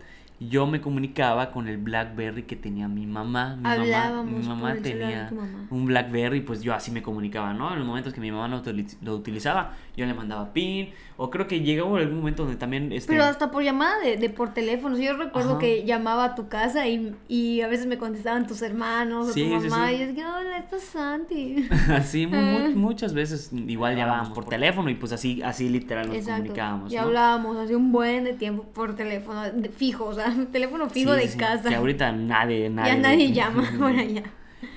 yo 0.49 0.67
me 0.67 0.81
comunicaba 0.81 1.51
con 1.51 1.69
el 1.69 1.77
Blackberry 1.79 2.43
que 2.45 2.57
tenía 2.57 2.89
mi 2.89 3.07
mamá. 3.07 3.57
Mi 3.57 3.63
mamá, 3.63 3.73
Hablábamos 3.75 4.33
mi 4.41 4.47
mamá 4.47 4.71
por 4.75 4.83
tenía 4.83 5.29
tu 5.29 5.35
mamá. 5.37 5.67
un 5.71 5.85
Blackberry, 5.87 6.41
pues 6.41 6.63
yo 6.63 6.75
así 6.75 6.91
me 6.91 7.03
comunicaba, 7.03 7.53
¿no? 7.55 7.73
En 7.73 7.79
los 7.79 7.87
momentos 7.87 8.13
que 8.13 8.21
mi 8.21 8.31
mamá 8.31 8.49
no 8.49 8.63
utili- 8.63 8.97
lo 9.03 9.15
utilizaba, 9.17 9.75
yo 9.97 10.07
le 10.07 10.15
mandaba 10.15 10.53
pin, 10.53 10.91
o 11.17 11.31
creo 11.31 11.47
que 11.47 11.61
llegó 11.61 11.97
algún 11.97 12.19
momento 12.19 12.43
donde 12.45 12.57
también... 12.59 12.93
Este, 12.93 13.13
Pero 13.13 13.25
hasta 13.25 13.51
por 13.51 13.63
llamada 13.63 13.99
de, 14.01 14.17
de 14.17 14.31
por 14.31 14.53
teléfono. 14.55 14.97
Yo 14.99 15.17
recuerdo 15.17 15.51
Ajá. 15.51 15.59
que 15.59 15.85
llamaba 15.85 16.25
a 16.25 16.35
tu 16.35 16.49
casa 16.49 16.89
y, 16.89 17.15
y 17.29 17.61
a 17.61 17.69
veces 17.69 17.87
me 17.87 17.99
contestaban 17.99 18.47
tus 18.47 18.63
hermanos 18.63 19.29
o 19.29 19.33
Sí, 19.33 19.45
tu 19.53 19.61
sí, 19.61 19.69
mamá. 19.69 19.89
sí. 19.89 19.95
Y 19.97 20.03
es 20.03 20.15
que, 20.15 20.25
hola, 20.25 20.59
esto 20.59 20.77
es 20.77 20.83
Santi. 20.85 21.69
Así 21.91 22.27
mu- 22.27 22.37
mu- 22.41 22.71
muchas 22.75 23.13
veces 23.15 23.51
igual 23.53 23.97
llamábamos 23.97 24.31
por 24.31 24.47
teléfono 24.47 24.89
y 24.91 24.95
pues 24.95 25.13
así, 25.13 25.43
así 25.43 25.69
literal 25.69 26.09
nos 26.09 26.17
Exacto. 26.17 26.41
comunicábamos. 26.43 26.93
Y 26.93 26.97
¿no? 26.97 27.03
hablábamos 27.03 27.57
hace 27.59 27.77
un 27.77 27.93
buen 27.93 28.25
de 28.25 28.33
tiempo 28.33 28.65
por 28.65 28.95
teléfono, 28.97 29.43
de- 29.53 29.69
fijo, 29.69 30.07
o 30.07 30.15
sea, 30.15 30.32
teléfono 30.53 30.89
fijo 30.91 31.15
Sí, 31.15 31.21
de 31.21 31.29
sí, 31.29 31.39
casa. 31.39 31.69
Que 31.69 31.75
ahorita 31.75 32.13
nadie, 32.13 32.69
nadie. 32.71 32.93
ya 32.93 32.99
nadie 32.99 33.33
llama 33.33 33.71
por 33.79 33.91
allá. 33.93 34.23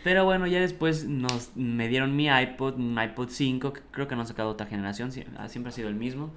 Pero 0.04 0.26
bueno, 0.26 0.48
ya 0.48 0.60
después 0.60 1.06
nos 1.06 1.52
me 1.56 1.88
dieron 1.88 2.16
mi 2.16 2.28
iPod, 2.28 2.76
un 2.76 2.98
iPod 3.02 3.30
5, 3.30 3.74
que 3.74 3.82
creo 3.92 4.08
que 4.08 4.16
no 4.16 4.22
han 4.22 4.28
sacado 4.28 4.50
otra 4.50 4.66
generación, 4.68 5.12
ah, 5.38 5.48
siempre 5.48 5.70
ha 5.70 5.74
sido 5.74 5.90
el 5.90 5.96
mismo. 5.96 6.32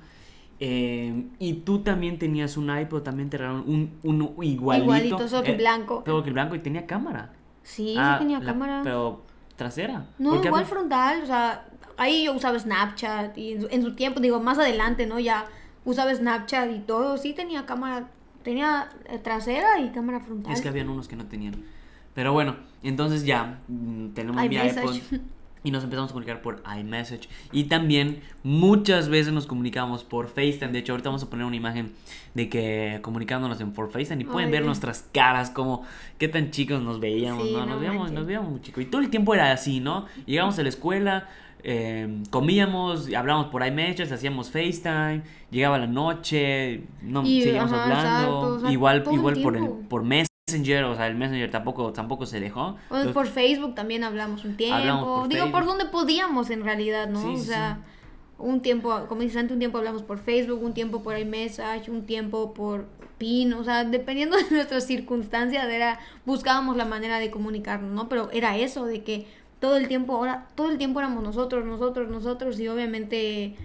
Eh, 0.60 1.24
y 1.38 1.52
tú 1.54 1.80
también 1.80 2.18
tenías 2.18 2.56
un 2.56 2.76
iPod, 2.76 3.02
también 3.02 3.30
te 3.30 3.38
regalaron 3.38 3.64
un, 4.02 4.34
igualito. 4.42 4.84
Igualito, 4.84 5.28
solo 5.28 5.42
que 5.44 5.52
eh, 5.52 5.56
blanco. 5.56 6.02
Solo 6.04 6.22
que 6.22 6.30
blanco 6.32 6.54
y 6.56 6.58
tenía 6.58 6.86
cámara. 6.86 7.32
Sí, 7.62 7.94
Ah, 7.96 8.16
sí 8.18 8.24
tenía 8.24 8.40
la- 8.40 8.44
cámara. 8.44 8.80
Pero 8.82 9.22
trasera. 9.56 10.06
No, 10.18 10.30
Porque 10.30 10.48
igual 10.48 10.62
había- 10.64 10.74
frontal, 10.74 11.22
o 11.22 11.26
sea, 11.26 11.64
ahí 11.96 12.24
yo 12.24 12.34
usaba 12.34 12.58
Snapchat 12.58 13.36
y 13.38 13.52
en 13.52 13.60
su, 13.62 13.68
en 13.70 13.82
su 13.82 13.94
tiempo, 13.94 14.20
digo, 14.20 14.40
más 14.40 14.58
adelante, 14.58 15.06
¿no? 15.06 15.18
Ya 15.20 15.46
usaba 15.84 16.12
Snapchat 16.14 16.70
y 16.72 16.80
todo, 16.80 17.16
sí 17.18 17.32
tenía 17.34 17.64
cámara, 17.66 18.08
tenía 18.42 18.88
eh, 19.06 19.18
trasera 19.18 19.80
y 19.80 19.90
cámara 19.90 20.20
frontal. 20.20 20.52
Es 20.52 20.60
que 20.60 20.68
habían 20.68 20.88
unos 20.88 21.08
que 21.08 21.16
no 21.16 21.26
tenían. 21.26 21.54
Pero 22.14 22.32
bueno, 22.32 22.56
entonces 22.82 23.24
ya 23.24 23.60
mm, 23.68 24.08
tenemos 24.08 24.36
mi 24.48 24.56
iPod 24.56 24.96
y 25.64 25.70
nos 25.72 25.82
empezamos 25.84 26.10
a 26.10 26.14
comunicar 26.14 26.40
por 26.40 26.62
iMessage. 26.78 27.28
Y 27.52 27.64
también 27.64 28.20
muchas 28.42 29.08
veces 29.08 29.32
nos 29.32 29.46
comunicábamos 29.46 30.04
por 30.04 30.28
FaceTime. 30.28 30.72
De 30.72 30.78
hecho, 30.78 30.92
ahorita 30.92 31.08
vamos 31.10 31.22
a 31.24 31.30
poner 31.30 31.44
una 31.46 31.56
imagen 31.56 31.92
de 32.34 32.48
que 32.48 32.98
comunicándonos 33.02 33.60
en 33.60 33.72
por 33.72 33.90
FaceTime 33.90 34.22
y 34.22 34.24
pueden 34.24 34.46
Ay, 34.48 34.52
ver 34.52 34.60
Dios. 34.62 34.66
nuestras 34.66 35.02
caras, 35.12 35.50
como 35.50 35.82
qué 36.16 36.28
tan 36.28 36.50
chicos 36.50 36.80
nos 36.82 37.00
veíamos, 37.00 37.44
Sí, 37.46 37.52
¿no? 37.52 37.60
no 37.60 37.66
Nos 37.66 37.80
veíamos, 37.80 38.00
manches. 38.02 38.14
nos 38.18 38.26
veíamos 38.26 38.50
muy 38.50 38.60
chicos. 38.62 38.82
Y 38.82 38.86
todo 38.86 39.00
el 39.00 39.10
tiempo 39.10 39.34
era 39.34 39.52
así, 39.52 39.80
¿no? 39.80 40.06
Llegábamos 40.26 40.58
a 40.58 40.62
la 40.62 40.68
escuela. 40.68 41.28
Eh, 41.62 42.22
comíamos, 42.30 43.12
hablábamos 43.14 43.48
por 43.48 43.66
iMessage, 43.66 44.12
hacíamos 44.12 44.50
FaceTime, 44.50 45.22
llegaba 45.50 45.78
la 45.78 45.86
noche, 45.86 46.84
no 47.02 47.24
Y, 47.24 47.42
seguíamos 47.42 47.72
ajá, 47.72 47.84
hablando, 47.84 48.08
exacto, 48.08 48.54
o 48.54 48.60
sea, 48.60 48.72
igual, 48.72 49.04
el 49.06 49.14
igual 49.14 49.42
por 49.42 49.56
el, 49.56 49.68
por 49.88 50.04
Messenger, 50.04 50.84
o 50.84 50.96
sea, 50.96 51.06
el 51.06 51.16
Messenger 51.16 51.50
tampoco, 51.50 51.92
tampoco 51.92 52.26
se 52.26 52.40
dejó. 52.40 52.60
O 52.60 52.76
Entonces, 52.84 53.12
por 53.12 53.26
Facebook 53.26 53.74
también 53.74 54.04
hablamos 54.04 54.44
un 54.44 54.56
tiempo. 54.56 54.76
Hablamos 54.76 55.20
por 55.20 55.28
Digo, 55.28 55.50
por 55.50 55.66
donde 55.66 55.86
podíamos 55.86 56.50
en 56.50 56.64
realidad, 56.64 57.08
¿no? 57.08 57.20
Sí, 57.20 57.28
o 57.28 57.36
sí, 57.36 57.44
sea, 57.46 57.80
un 58.38 58.60
tiempo, 58.60 59.06
como 59.08 59.22
dices 59.22 59.36
antes, 59.36 59.52
un 59.52 59.58
tiempo 59.58 59.78
hablamos 59.78 60.02
por 60.02 60.18
Facebook, 60.18 60.62
un 60.62 60.74
tiempo 60.74 61.02
por 61.02 61.18
iMessage, 61.18 61.90
un 61.90 62.06
tiempo 62.06 62.54
por 62.54 62.86
PIN, 63.18 63.52
o 63.54 63.64
sea, 63.64 63.84
dependiendo 63.84 64.36
de 64.38 64.50
nuestras 64.50 64.86
circunstancias, 64.86 65.66
era, 65.68 65.98
buscábamos 66.24 66.76
la 66.76 66.84
manera 66.84 67.18
de 67.18 67.30
comunicarnos, 67.30 67.90
¿no? 67.90 68.08
Pero 68.08 68.30
era 68.30 68.56
eso, 68.56 68.86
de 68.86 69.02
que 69.02 69.26
todo 69.60 69.76
el 69.76 69.88
tiempo, 69.88 70.14
ahora, 70.14 70.46
todo 70.54 70.70
el 70.70 70.78
tiempo 70.78 71.00
éramos 71.00 71.22
nosotros, 71.22 71.64
nosotros, 71.64 72.08
nosotros, 72.08 72.60
y 72.60 72.68
obviamente, 72.68 73.56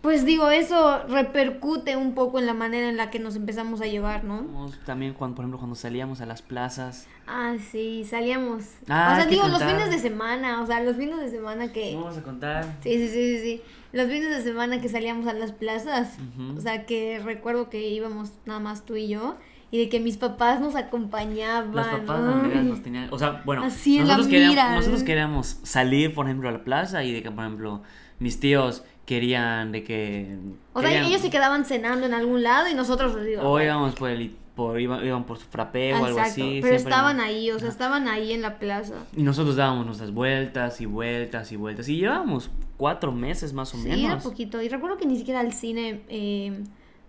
pues 0.00 0.24
digo, 0.24 0.50
eso 0.50 1.02
repercute 1.08 1.96
un 1.96 2.14
poco 2.14 2.38
en 2.38 2.46
la 2.46 2.54
manera 2.54 2.88
en 2.88 2.96
la 2.96 3.10
que 3.10 3.18
nos 3.18 3.36
empezamos 3.36 3.80
a 3.80 3.86
llevar, 3.86 4.24
¿no? 4.24 4.70
También 4.84 5.14
cuando, 5.14 5.36
por 5.36 5.44
ejemplo, 5.44 5.58
cuando 5.58 5.76
salíamos 5.76 6.20
a 6.20 6.26
las 6.26 6.42
plazas. 6.42 7.06
Ah, 7.26 7.56
sí, 7.70 8.04
salíamos. 8.04 8.64
Ah, 8.88 9.12
o 9.12 9.16
sea, 9.16 9.26
digo, 9.26 9.48
los 9.48 9.62
fines 9.62 9.90
de 9.90 9.98
semana, 9.98 10.62
o 10.62 10.66
sea, 10.66 10.80
los 10.80 10.96
fines 10.96 11.18
de 11.20 11.28
semana 11.28 11.72
que... 11.72 11.94
Vamos 11.94 12.16
a 12.16 12.22
contar. 12.22 12.64
Sí, 12.82 12.92
sí, 12.92 13.08
sí, 13.08 13.36
sí, 13.36 13.42
sí. 13.42 13.62
Los 13.92 14.06
fines 14.08 14.28
de 14.30 14.42
semana 14.42 14.80
que 14.80 14.88
salíamos 14.88 15.26
a 15.26 15.32
las 15.32 15.52
plazas, 15.52 16.18
o 16.56 16.60
sea, 16.60 16.86
que 16.86 17.18
recuerdo 17.18 17.70
que 17.70 17.88
íbamos 17.88 18.30
nada 18.44 18.60
más 18.60 18.84
tú 18.84 18.96
y 18.96 19.08
yo, 19.08 19.36
y 19.70 19.78
de 19.78 19.88
que 19.88 20.00
mis 20.00 20.16
papás 20.16 20.60
nos 20.60 20.76
acompañaban. 20.76 21.74
Los 21.74 21.86
papás 21.86 22.20
ay. 22.54 22.64
Nos 22.64 22.82
tenían, 22.82 23.08
o 23.12 23.18
sea, 23.18 23.42
bueno, 23.44 23.64
Así 23.64 23.98
nosotros, 23.98 24.26
queríamos, 24.28 24.50
mira. 24.54 24.74
nosotros 24.74 25.02
queríamos 25.02 25.58
salir, 25.62 26.14
por 26.14 26.26
ejemplo, 26.26 26.48
a 26.48 26.52
la 26.52 26.62
plaza 26.64 27.02
y 27.04 27.12
de 27.12 27.22
que, 27.22 27.30
por 27.30 27.44
ejemplo, 27.44 27.82
mis 28.18 28.38
tíos 28.40 28.84
querían 29.04 29.72
de 29.72 29.84
que... 29.84 30.36
O 30.72 30.80
sea, 30.80 31.06
ellos 31.06 31.20
se 31.20 31.30
quedaban 31.30 31.64
cenando 31.64 32.06
en 32.06 32.14
algún 32.14 32.42
lado 32.42 32.68
y 32.68 32.74
nosotros. 32.74 33.16
O 33.42 33.60
íbamos 33.60 33.94
por 33.94 34.10
el... 34.10 34.34
Por, 34.56 34.80
iban, 34.80 35.04
iban 35.04 35.24
por 35.24 35.36
su 35.36 35.44
frappé 35.44 35.92
o 35.92 36.02
algo 36.02 36.18
así. 36.18 36.60
pero 36.62 36.74
estaban 36.74 37.20
ahí, 37.20 37.50
o 37.50 37.58
sea, 37.58 37.68
estaban 37.68 38.08
ahí 38.08 38.32
en 38.32 38.40
la 38.40 38.58
plaza. 38.58 38.94
Y 39.14 39.22
nosotros 39.22 39.54
dábamos 39.56 39.84
nuestras 39.84 40.12
vueltas 40.12 40.80
y 40.80 40.86
vueltas 40.86 41.52
y 41.52 41.56
vueltas. 41.56 41.86
Y 41.90 41.96
llevábamos 41.98 42.50
cuatro 42.78 43.12
meses 43.12 43.52
más 43.52 43.74
o 43.74 43.76
Sí, 43.76 43.86
era 43.88 43.96
menos. 43.96 44.24
poquito. 44.24 44.62
Y 44.62 44.70
recuerdo 44.70 44.96
que 44.96 45.04
ni 45.04 45.18
siquiera 45.18 45.40
al 45.40 45.52
cine 45.52 46.00
eh, 46.08 46.64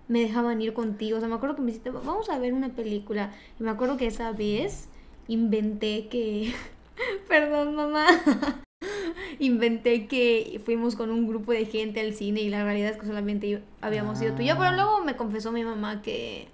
me 0.07 0.21
dejaban 0.21 0.61
ir 0.61 0.73
contigo. 0.73 1.17
O 1.17 1.19
sea, 1.19 1.29
me 1.29 1.35
acuerdo 1.35 1.55
que 1.55 1.61
me 1.61 1.67
dijiste, 1.67 1.89
vamos 1.91 2.29
a 2.29 2.39
ver 2.39 2.53
una 2.53 2.69
película. 2.69 3.31
Y 3.59 3.63
me 3.63 3.69
acuerdo 3.71 3.97
que 3.97 4.07
esa 4.07 4.31
vez 4.31 4.87
inventé 5.27 6.07
que... 6.07 6.53
Perdón, 7.27 7.75
mamá. 7.75 8.07
inventé 9.39 10.07
que 10.07 10.61
fuimos 10.65 10.95
con 10.95 11.11
un 11.11 11.27
grupo 11.27 11.51
de 11.51 11.65
gente 11.65 11.99
al 11.99 12.13
cine 12.13 12.41
y 12.41 12.49
la 12.49 12.63
realidad 12.63 12.91
es 12.91 12.97
que 12.97 13.05
solamente 13.05 13.61
habíamos 13.81 14.21
ido 14.21 14.33
tú 14.33 14.41
y 14.41 14.47
yo. 14.47 14.55
Pero 14.57 14.69
Ah. 14.69 14.75
luego 14.75 15.03
me 15.03 15.15
confesó 15.15 15.51
mi 15.51 15.63
mamá 15.63 16.01
que, 16.01 16.47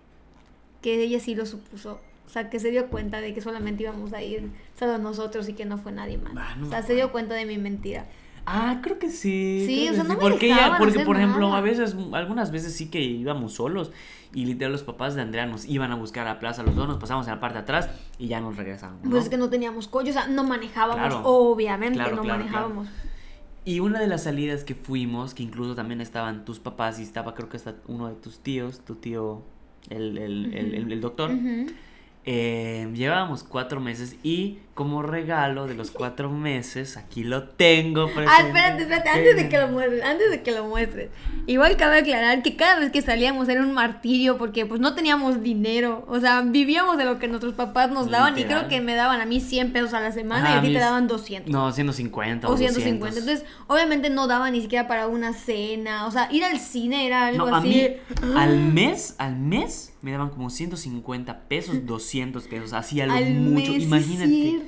que 0.82 1.02
ella 1.04 1.20
sí 1.20 1.36
lo 1.36 1.46
supuso. 1.46 2.00
O 2.26 2.30
sea, 2.30 2.50
que 2.50 2.60
se 2.60 2.72
dio 2.72 2.88
cuenta 2.90 3.22
de 3.22 3.34
que 3.34 3.42
solamente 3.42 3.84
íbamos 3.84 4.12
a 4.14 4.24
ir 4.24 4.50
solo 4.78 4.98
nosotros 4.98 5.48
y 5.50 5.54
que 5.54 5.66
no 5.66 5.78
fue 5.78 5.92
nadie 5.92 6.18
más. 6.18 6.34
Ah, 6.36 6.56
no 6.58 6.68
o 6.68 6.70
sea, 6.70 6.82
se 6.82 6.96
dio 6.96 7.12
cuenta 7.12 7.36
de 7.36 7.46
mi 7.46 7.58
mentira. 7.58 8.06
Ah, 8.46 8.80
creo 8.84 9.00
que 9.00 9.10
sí. 9.10 9.64
Sí, 9.66 9.88
o 9.90 9.94
sea, 9.94 10.04
no 10.04 10.16
me 10.16 10.20
porque 10.20 10.48
ella, 10.48 10.76
porque 10.78 11.00
por 11.00 11.16
ejemplo, 11.16 11.48
nada. 11.48 11.58
a 11.60 11.62
veces, 11.62 11.96
algunas 12.12 12.52
veces 12.52 12.74
sí 12.76 12.90
que 12.90 13.00
íbamos 13.02 13.54
solos 13.54 13.92
y 14.34 14.46
literal 14.46 14.72
los 14.74 14.84
papás 14.84 15.16
de 15.16 15.22
Andrea 15.22 15.46
nos 15.46 15.66
iban 15.66 15.92
a 15.92 15.96
buscar 15.96 16.28
a 16.28 16.34
la 16.34 16.40
plaza, 16.40 16.64
los 16.64 16.76
dos 16.76 16.88
nos 16.88 16.98
pasamos 16.98 17.26
en 17.28 17.34
la 17.36 17.40
parte 17.40 17.60
de 17.60 17.62
atrás 17.64 17.90
y 18.20 18.28
ya 18.28 18.42
nos 18.42 18.58
regresábamos. 18.58 19.04
¿no? 19.04 19.12
Pues 19.12 19.24
es 19.24 19.30
que 19.30 19.38
no 19.38 19.50
teníamos 19.50 19.88
coche, 19.88 20.10
o 20.10 20.14
sea, 20.14 20.28
no 20.28 20.44
manejábamos, 20.44 20.96
Claro. 21.08 21.22
obviamente 21.24 21.96
Claro, 22.00 22.16
no 22.18 22.22
claro, 22.24 22.40
manejábamos. 22.40 22.88
Y 23.66 23.80
una 23.80 24.02
de 24.02 24.08
las 24.08 24.24
salidas 24.24 24.66
que 24.66 24.76
fuimos, 24.76 25.34
que 25.34 25.44
incluso 25.44 25.74
también 25.74 26.02
estaban 26.02 26.44
tus 26.44 26.60
papás 26.60 27.00
y 27.00 27.04
estaba 27.04 27.34
creo 27.36 27.48
que 27.48 27.56
hasta 27.56 27.76
uno 27.88 28.10
de 28.10 28.16
tus 28.16 28.40
tíos, 28.40 28.82
tu 28.82 28.96
tío, 28.96 29.42
el, 29.90 30.18
el, 30.18 30.54
el, 30.54 30.74
el- 30.76 30.92
el 30.92 31.00
doctor, 31.02 31.32
eh, 32.26 32.90
llevábamos 32.94 33.44
cuatro 33.44 33.80
meses 33.80 34.18
y 34.24 34.60
como 34.74 35.04
regalo 35.04 35.68
de 35.68 35.76
los 35.76 35.92
cuatro 35.92 36.32
meses, 36.32 36.98
aquí 36.98 37.24
lo 37.24 37.44
tengo. 37.50 38.10
Ah, 38.28 38.42
espérate, 38.46 38.82
espérate, 38.84 39.10
antes 39.10 39.36
de 39.36 39.50
que 39.50 39.58
lo 39.60 39.68
muestres, 39.68 40.04
antes 40.04 40.32
de 40.32 40.42
que 40.42 40.52
lo 40.52 40.66
muestres. 40.66 41.10
Igual 41.46 41.78
cabe 41.78 42.00
aclarar 42.00 42.42
que 42.42 42.56
cada 42.56 42.80
vez 42.80 42.92
que 42.92 43.02
salíamos 43.04 43.50
era 43.50 43.62
un 43.62 43.74
martirio 43.74 44.38
porque 44.40 44.66
pues 44.66 44.82
no 44.82 44.96
teníamos 44.96 45.44
dinero, 45.44 46.06
o 46.08 46.20
sea, 46.20 46.42
vivíamos 46.42 46.98
de 46.98 47.06
lo 47.06 47.20
que 47.20 47.28
nuestros 47.28 47.54
papás 47.54 47.92
nos 47.92 48.10
daban 48.10 48.38
y 48.40 48.46
creo 48.46 48.68
que 48.68 48.82
me 48.82 48.96
daban 48.96 49.22
a 49.22 49.26
mí 49.26 49.40
100 49.42 49.74
pesos 49.74 49.94
a 49.94 50.00
la 50.00 50.12
semana 50.12 50.46
Ajá, 50.46 50.56
y 50.56 50.58
a 50.58 50.62
ti 50.62 50.74
te 50.74 50.80
daban 50.80 51.08
200. 51.08 51.52
No, 51.52 51.72
150 51.72 52.48
O 52.48 52.52
200. 52.52 52.76
150. 52.84 53.20
Entonces, 53.20 53.46
obviamente 53.68 54.10
no 54.10 54.26
daba 54.28 54.50
ni 54.50 54.62
siquiera 54.62 54.88
para 54.88 55.08
una 55.08 55.34
cena. 55.34 56.08
O 56.08 56.12
sea, 56.12 56.30
ir 56.32 56.44
al 56.46 56.60
cine 56.60 57.06
era 57.06 57.28
algo 57.28 57.48
No, 57.50 57.56
a 57.56 57.60
así. 57.60 57.68
mí 57.68 57.88
al 58.36 58.58
mes, 58.60 59.16
al 59.20 59.38
mes 59.38 59.94
me 60.02 60.12
daban 60.12 60.30
como 60.30 60.50
150 60.50 61.42
pesos, 61.48 61.86
200 61.86 62.48
pesos, 62.48 62.74
así 62.74 63.00
a 63.02 63.06
lo 63.06 63.14
Al 63.14 63.32
mucho, 63.36 63.72
mes, 63.74 63.84
imagínate. 63.84 64.63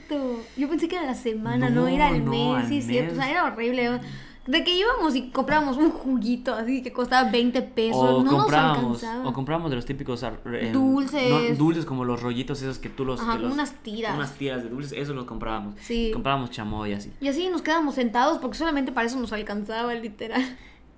Yo 0.58 0.70
pensé 0.70 0.88
que 0.88 0.96
era 0.96 1.06
la 1.06 1.16
semana, 1.16 1.70
no, 1.70 1.82
No, 1.82 1.88
era 1.88 2.12
no, 2.12 2.32
mes, 2.32 2.68
sí 2.70 2.82
cierto. 2.82 3.14
O 3.14 3.16
sea, 3.16 3.30
era 3.30 3.46
horrible. 3.46 4.00
De 4.48 4.64
que 4.64 4.76
íbamos 4.78 5.16
y 5.16 5.32
comprábamos 5.32 5.76
un 5.78 5.90
juguito 5.90 6.54
así 6.54 6.84
que 6.84 6.94
costaba 6.94 7.32
20 7.32 7.64
pesos, 7.64 7.98
O 8.00 8.24
no 8.24 8.32
nos 8.32 8.34
comprábamos, 8.44 9.04
alcanzaba. 9.04 9.28
o 9.28 9.34
comprábamos 9.34 9.72
de 9.72 9.76
los 9.76 9.86
típicos 9.86 10.22
eh, 10.24 10.70
Dulces. 10.72 11.30
no, 11.32 11.56
dulces 11.56 11.84
como 11.84 12.06
los 12.06 12.22
rollitos 12.22 12.62
esos 12.62 12.78
que 12.78 12.90
tú 12.90 13.06
los, 13.06 13.20
Ajá, 13.20 13.32
que 13.32 13.38
como 13.38 13.48
los- 13.48 13.54
unas 13.56 13.72
tiras. 13.82 14.16
unas 14.16 14.34
tiras 14.36 14.62
de 14.64 14.70
dulces, 14.70 14.94
eso 15.00 15.16
los 15.16 15.26
comprábamos. 15.26 15.74
Sí. 15.82 16.12
Comprábamos 16.14 16.52
chamoy 16.52 16.94
así. 16.94 17.12
Y 17.22 17.28
así 17.28 17.50
nos 17.50 17.64
quedábamos 17.64 17.96
sentados 17.96 18.38
porque 18.38 18.56
solamente 18.56 18.92
para 18.92 19.08
eso 19.08 19.20
nos 19.20 19.34
alcanzaba, 19.34 19.96
literal. 19.96 20.44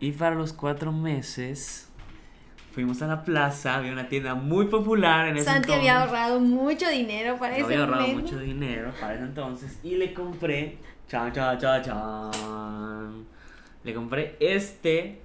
Y 0.02 0.12
para 0.12 0.36
los 0.36 0.52
cuatro 0.52 0.92
meses 0.92 1.87
fuimos 2.78 3.02
a 3.02 3.08
la 3.08 3.24
plaza, 3.24 3.74
había 3.78 3.92
una 3.92 4.08
tienda 4.08 4.36
muy 4.36 4.68
popular 4.68 5.30
en 5.30 5.38
ese 5.38 5.46
Santi 5.46 5.72
entonces. 5.72 5.80
había 5.80 6.04
ahorrado 6.04 6.40
mucho 6.40 6.88
dinero 6.88 7.36
para 7.40 7.58
Yo 7.58 7.66
ese 7.66 7.74
había 7.74 7.80
ahorrado 7.86 8.02
momento. 8.08 8.22
mucho 8.22 8.40
dinero 8.40 8.92
para 9.02 9.16
ese 9.16 9.24
entonces 9.24 9.80
y 9.84 9.96
le 9.96 10.14
compré, 10.14 10.78
chan, 11.08 11.32
chan, 11.34 11.58
chan, 11.58 11.82
chan, 11.82 13.26
le 13.84 13.94
compré 13.96 14.36
este, 14.40 15.22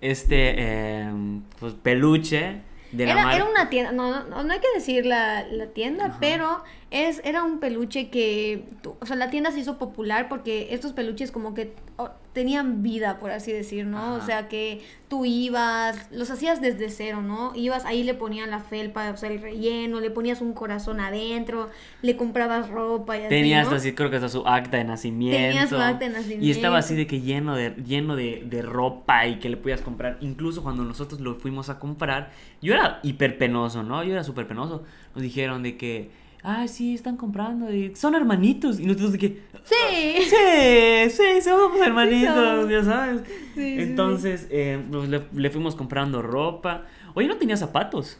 este, 0.00 0.54
eh, 0.58 1.12
pues 1.60 1.74
peluche 1.74 2.62
de 2.90 3.04
la 3.06 3.12
Era, 3.12 3.22
mar- 3.22 3.34
era 3.36 3.44
una 3.44 3.70
tienda, 3.70 3.92
no, 3.92 4.24
no, 4.24 4.42
no 4.42 4.52
hay 4.52 4.58
que 4.58 4.72
decir 4.74 5.06
la, 5.06 5.44
la 5.46 5.66
tienda, 5.66 6.16
pero 6.18 6.64
es, 6.90 7.20
era 7.22 7.42
un 7.42 7.58
peluche 7.60 8.08
que, 8.08 8.64
o 9.00 9.04
sea, 9.04 9.16
la 9.16 9.28
tienda 9.28 9.52
se 9.52 9.60
hizo 9.60 9.78
popular 9.78 10.28
porque 10.28 10.68
estos 10.70 10.92
peluches 10.94 11.30
como 11.30 11.52
que 11.52 11.74
oh, 11.96 12.10
tenían 12.32 12.82
vida, 12.82 13.18
por 13.18 13.30
así 13.30 13.52
decir, 13.52 13.84
¿no? 13.84 14.14
O 14.14 14.20
sea, 14.22 14.48
que 14.48 14.80
tú 15.08 15.26
ibas, 15.26 16.08
los 16.10 16.30
hacías 16.30 16.62
desde 16.62 16.88
cero, 16.88 17.20
¿no? 17.20 17.52
Ibas, 17.54 17.84
ahí 17.84 18.04
le 18.04 18.14
ponían 18.14 18.50
la 18.50 18.60
felpa, 18.60 19.10
o 19.10 19.16
sea, 19.18 19.30
el 19.30 19.42
relleno, 19.42 20.00
le 20.00 20.10
ponías 20.10 20.40
un 20.40 20.54
corazón 20.54 21.00
adentro, 21.00 21.68
le 22.00 22.16
comprabas 22.16 22.70
ropa 22.70 23.16
y 23.18 23.20
así, 23.20 23.28
Tenía 23.28 23.56
¿no? 23.58 23.62
hasta 23.64 23.76
así, 23.76 23.92
creo 23.92 24.08
que 24.08 24.16
hasta 24.16 24.28
su 24.30 24.46
acta 24.46 24.78
de 24.78 24.84
nacimiento. 24.84 25.36
Tenía 25.36 25.66
su 25.66 25.76
acta 25.76 26.06
de 26.06 26.06
Y 26.06 26.14
nacimiento. 26.14 26.46
estaba 26.46 26.78
así 26.78 26.94
de 26.94 27.06
que 27.06 27.20
lleno 27.20 27.54
de, 27.54 27.70
lleno 27.84 28.16
de, 28.16 28.44
de 28.46 28.62
ropa 28.62 29.26
y 29.26 29.40
que 29.40 29.50
le 29.50 29.58
podías 29.58 29.82
comprar. 29.82 30.16
Incluso 30.20 30.62
cuando 30.62 30.84
nosotros 30.84 31.20
lo 31.20 31.34
fuimos 31.34 31.68
a 31.68 31.78
comprar, 31.78 32.30
yo 32.62 32.72
era 32.72 33.00
hiper 33.02 33.36
penoso, 33.36 33.82
¿no? 33.82 34.02
Yo 34.04 34.12
era 34.12 34.24
súper 34.24 34.46
penoso. 34.46 34.84
Nos 35.14 35.22
dijeron 35.22 35.62
de 35.62 35.76
que, 35.76 36.10
ay, 36.42 36.68
sí, 36.68 36.94
están 36.94 37.16
comprando 37.16 37.72
y 37.72 37.94
son 37.94 38.14
hermanitos. 38.14 38.78
Y 38.80 38.86
nosotros 38.86 39.12
de 39.12 39.18
que, 39.18 39.42
Sí. 39.64 40.22
sí, 40.30 41.10
sí, 41.10 41.40
somos 41.42 41.80
hermanitos, 41.80 42.68
ya 42.70 42.82
sabes. 42.84 43.22
Sí, 43.26 43.34
sí, 43.54 43.76
Entonces, 43.80 44.46
eh, 44.50 44.82
pues, 44.90 45.08
le, 45.08 45.22
le 45.34 45.50
fuimos 45.50 45.74
comprando 45.76 46.22
ropa. 46.22 46.84
Oye, 47.14 47.28
no 47.28 47.36
tenía 47.36 47.56
zapatos. 47.56 48.18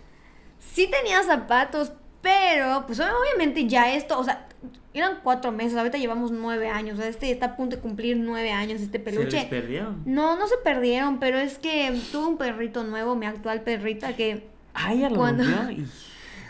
Sí 0.58 0.88
tenía 0.90 1.22
zapatos, 1.22 1.92
Pero, 2.20 2.84
pues 2.86 2.98
obviamente 3.00 3.66
ya 3.68 3.94
esto, 3.94 4.18
o 4.18 4.24
sea, 4.24 4.48
eran 4.92 5.20
cuatro 5.22 5.52
meses, 5.52 5.78
ahorita 5.78 5.96
llevamos 5.98 6.32
nueve 6.32 6.68
años. 6.68 6.98
O 6.98 7.00
sea, 7.00 7.08
este 7.08 7.30
está 7.30 7.46
a 7.46 7.56
punto 7.56 7.76
de 7.76 7.82
cumplir 7.82 8.16
nueve 8.16 8.50
años, 8.50 8.80
este 8.80 8.98
peluche. 8.98 9.30
¿Se 9.30 9.36
les 9.36 9.44
perdieron? 9.46 10.02
No, 10.04 10.36
no 10.36 10.48
se 10.48 10.56
perdieron, 10.64 11.20
pero 11.20 11.38
es 11.38 11.58
que 11.58 11.96
tuve 12.10 12.26
un 12.26 12.36
perrito 12.36 12.82
nuevo, 12.82 13.14
mi 13.14 13.26
actual 13.26 13.62
perrita, 13.62 14.16
que 14.16 14.48
Ay, 14.74 15.00
ya 15.00 15.10
lo 15.10 15.16
Cuando- 15.16 15.44
rompió 15.44 15.70
y- 15.84 15.86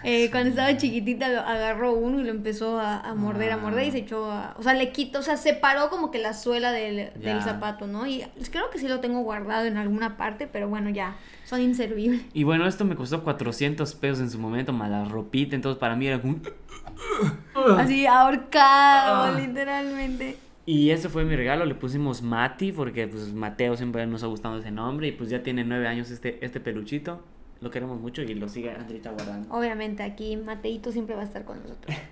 eh, 0.05 0.31
cuando 0.31 0.51
estaba 0.51 0.77
chiquitita 0.77 1.29
lo 1.29 1.41
agarró 1.41 1.93
uno 1.93 2.21
y 2.21 2.25
lo 2.25 2.31
empezó 2.31 2.79
a, 2.79 3.01
a 3.01 3.15
morder, 3.15 3.53
a 3.53 3.57
morder 3.57 3.87
y 3.89 3.91
se 3.91 3.99
echó 3.99 4.31
a... 4.31 4.55
O 4.59 4.63
sea, 4.63 4.75
le 4.75 4.93
quitó, 4.93 5.19
o 5.19 5.23
sea, 5.23 5.37
separó 5.37 5.91
como 5.91 6.11
que 6.11 6.19
la 6.19 6.33
suela 6.35 6.73
del, 6.73 7.11
del 7.21 7.43
zapato, 7.43 7.87
¿no? 7.87 8.07
Y 8.07 8.25
creo 8.51 8.71
que 8.71 8.79
sí 8.79 8.89
lo 8.89 9.01
tengo 9.01 9.21
guardado 9.23 9.67
en 9.67 9.77
alguna 9.77 10.17
parte, 10.17 10.47
pero 10.47 10.69
bueno, 10.69 10.91
ya, 10.91 11.17
son 11.45 11.61
inservibles. 11.61 12.23
Y 12.33 12.45
bueno, 12.45 12.67
esto 12.67 12.85
me 12.85 12.95
costó 12.97 13.25
400 13.25 13.95
pesos 13.97 14.21
en 14.21 14.31
su 14.31 14.39
momento, 14.39 14.73
más 14.73 14.91
la 14.91 15.05
ropita, 15.05 15.57
entonces 15.57 15.79
para 15.79 15.97
mí 15.97 16.07
era 16.07 16.21
como... 16.21 16.35
un- 16.35 16.43
Así 17.79 18.07
ahorcado, 18.07 19.25
Ah. 19.25 19.39
literalmente. 19.39 20.37
Y 20.67 20.91
ese 20.91 21.09
fue 21.09 21.25
mi 21.25 21.35
regalo, 21.35 21.65
le 21.65 21.75
pusimos 21.75 22.21
Mati, 22.23 22.73
porque 22.73 23.09
pues 23.09 23.33
Mateo 23.33 23.75
siempre 23.77 24.07
nos 24.07 24.23
ha 24.23 24.27
gustado 24.27 24.59
ese 24.59 24.71
nombre, 24.71 25.09
y 25.09 25.13
pues 25.13 25.31
ya 25.31 25.43
tiene 25.43 25.65
nueve 25.65 25.89
años 25.89 26.11
este, 26.11 26.45
este 26.45 26.61
peluchito, 26.61 27.25
lo 27.61 27.71
queremos 27.71 28.01
mucho 28.01 28.23
y 28.23 28.35
lo 28.35 28.49
sigue 28.49 28.71
Andrita 28.73 29.11
guardando. 29.11 29.53
Obviamente 29.55 30.03
aquí 30.03 30.37
Mateito 30.37 30.93
siempre 30.93 31.15
va 31.17 31.23
a 31.23 31.25
estar 31.25 31.45
con 31.45 31.61
nosotros. 31.63 31.97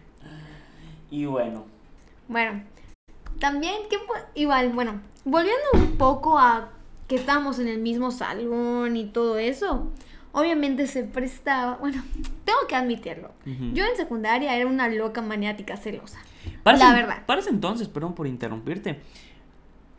Y 1.11 1.25
bueno, 1.25 1.65
Bueno, 2.27 2.63
también, 3.39 3.75
¿qué 3.89 3.97
pu- 3.97 4.25
igual, 4.35 4.71
bueno, 4.73 5.01
volviendo 5.25 5.63
un 5.75 5.97
poco 5.97 6.37
a 6.37 6.71
que 7.07 7.15
estábamos 7.15 7.61
en 7.61 7.69
el 7.69 7.79
mismo 7.79 8.11
salón 8.11 8.97
y 8.97 9.07
todo 9.07 9.39
eso, 9.39 9.93
obviamente 10.33 10.89
se 10.89 11.05
prestaba, 11.05 11.77
bueno, 11.77 12.03
tengo 12.45 12.59
que 12.69 12.75
admitirlo, 12.75 13.31
yo 13.73 13.85
en 13.85 13.97
secundaria 13.97 14.57
era 14.57 14.67
una 14.69 14.89
loca 14.89 15.23
maniática 15.23 15.77
celosa. 15.77 16.19
La 16.65 16.93
verdad. 16.93 17.25
para 17.25 17.41
ese 17.41 17.51
entonces, 17.51 17.87
perdón 17.87 18.15
por 18.17 18.27
interrumpirte, 18.27 19.01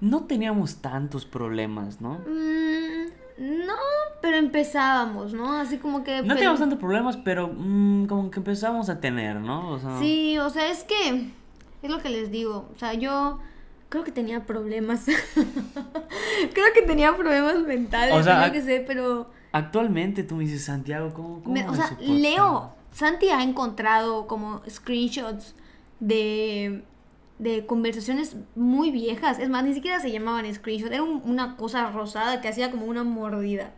no 0.01 0.25
teníamos 0.25 0.81
tantos 0.81 1.25
problemas, 1.25 2.01
¿no? 2.01 2.15
Mm, 2.27 3.11
no, 3.37 3.73
pero 4.21 4.37
empezábamos, 4.37 5.33
¿no? 5.33 5.53
Así 5.53 5.77
como 5.77 6.03
que... 6.03 6.21
No 6.23 6.33
teníamos 6.35 6.59
tantos 6.59 6.79
problemas, 6.79 7.17
pero 7.17 7.47
mm, 7.53 8.05
como 8.07 8.31
que 8.31 8.39
empezamos 8.39 8.89
a 8.89 8.99
tener, 8.99 9.35
¿no? 9.37 9.71
O 9.71 9.79
sea, 9.79 9.99
Sí, 9.99 10.37
o 10.39 10.49
sea, 10.49 10.69
es 10.71 10.83
que 10.83 11.29
es 11.81 11.89
lo 11.89 11.99
que 11.99 12.09
les 12.09 12.31
digo. 12.31 12.67
O 12.75 12.79
sea, 12.79 12.93
yo 12.93 13.39
creo 13.89 14.03
que 14.03 14.11
tenía 14.11 14.45
problemas. 14.45 15.05
creo 16.53 16.65
que 16.73 16.81
tenía 16.81 17.15
problemas 17.15 17.59
mentales, 17.59 18.15
O 18.15 18.23
sea, 18.23 18.47
yo 18.47 18.53
qué 18.53 18.61
sé, 18.61 18.83
pero... 18.85 19.29
Actualmente 19.51 20.23
tú 20.23 20.35
me 20.35 20.43
dices, 20.43 20.65
Santiago, 20.65 21.13
¿cómo, 21.13 21.41
cómo 21.41 21.53
me- 21.53 21.67
o 21.67 21.71
me 21.71 21.77
sea, 21.77 21.87
soportas?" 21.89 22.09
Leo, 22.09 22.71
Santi 22.91 23.29
ha 23.29 23.41
encontrado 23.43 24.27
como 24.27 24.61
screenshots 24.69 25.55
de, 25.99 26.83
de 27.39 27.65
conversaciones 27.65 28.35
muy 28.55 28.91
viejas. 28.91 29.39
Es 29.39 29.49
más, 29.49 29.63
ni 29.63 29.73
siquiera 29.73 29.99
se 29.99 30.11
llamaban 30.11 30.51
screenshots. 30.53 30.91
Era 30.91 31.03
un- 31.03 31.21
una 31.25 31.55
cosa 31.55 31.91
rosada 31.91 32.41
que 32.41 32.47
hacía 32.47 32.71
como 32.71 32.85
una 32.85 33.03
mordida. 33.03 33.73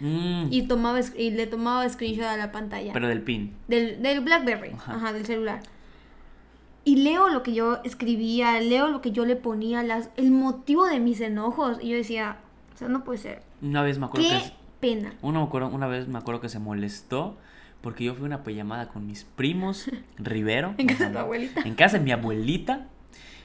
Mm, 0.00 0.46
Y, 0.50 0.62
tomaba, 0.62 0.98
y 1.16 1.30
le 1.30 1.46
tomaba 1.46 1.88
screenshot 1.88 2.24
a 2.24 2.36
la 2.36 2.50
pantalla. 2.52 2.92
Pero 2.92 3.06
del 3.08 3.22
pin. 3.22 3.54
Del, 3.68 4.02
del 4.02 4.20
Blackberry, 4.20 4.70
Ajá. 4.70 4.94
ajá. 4.94 5.12
del 5.12 5.26
celular. 5.26 5.60
Y 6.84 6.96
leo 6.96 7.28
lo 7.28 7.42
que 7.42 7.52
yo 7.52 7.78
escribía, 7.84 8.58
leo 8.60 8.88
lo 8.88 9.02
que 9.02 9.12
yo 9.12 9.26
le 9.26 9.36
ponía, 9.36 9.82
las, 9.82 10.08
el 10.16 10.30
motivo 10.30 10.86
de 10.86 10.98
mis 10.98 11.20
enojos. 11.20 11.76
Y 11.82 11.90
yo 11.90 11.96
decía, 11.96 12.38
o 12.74 12.78
sea, 12.78 12.88
no 12.88 13.04
puede 13.04 13.18
ser. 13.18 13.42
Una 13.60 13.82
vez 13.82 13.98
me 13.98 14.06
acuerdo 14.06 14.26
Qué 14.26 14.34
que... 14.38 14.40
es- 14.46 14.52
pena. 14.80 15.12
Una, 15.20 15.40
me 15.40 15.44
acuerdo- 15.44 15.68
una 15.68 15.86
vez 15.86 16.08
me 16.08 16.18
acuerdo 16.18 16.40
que 16.40 16.48
se 16.48 16.58
molestó 16.58 17.36
porque 17.80 18.04
yo 18.04 18.14
fui 18.14 18.24
a 18.24 18.26
una 18.26 18.42
pijamada 18.42 18.88
con 18.88 19.06
mis 19.06 19.24
primos, 19.24 19.90
Rivero. 20.18 20.74
En 20.78 20.86
casa 20.86 21.06
de 21.06 21.12
tu 21.12 21.18
abuelita. 21.18 21.60
En 21.64 21.74
casa 21.74 21.98
de 21.98 22.04
mi 22.04 22.12
abuelita. 22.12 22.86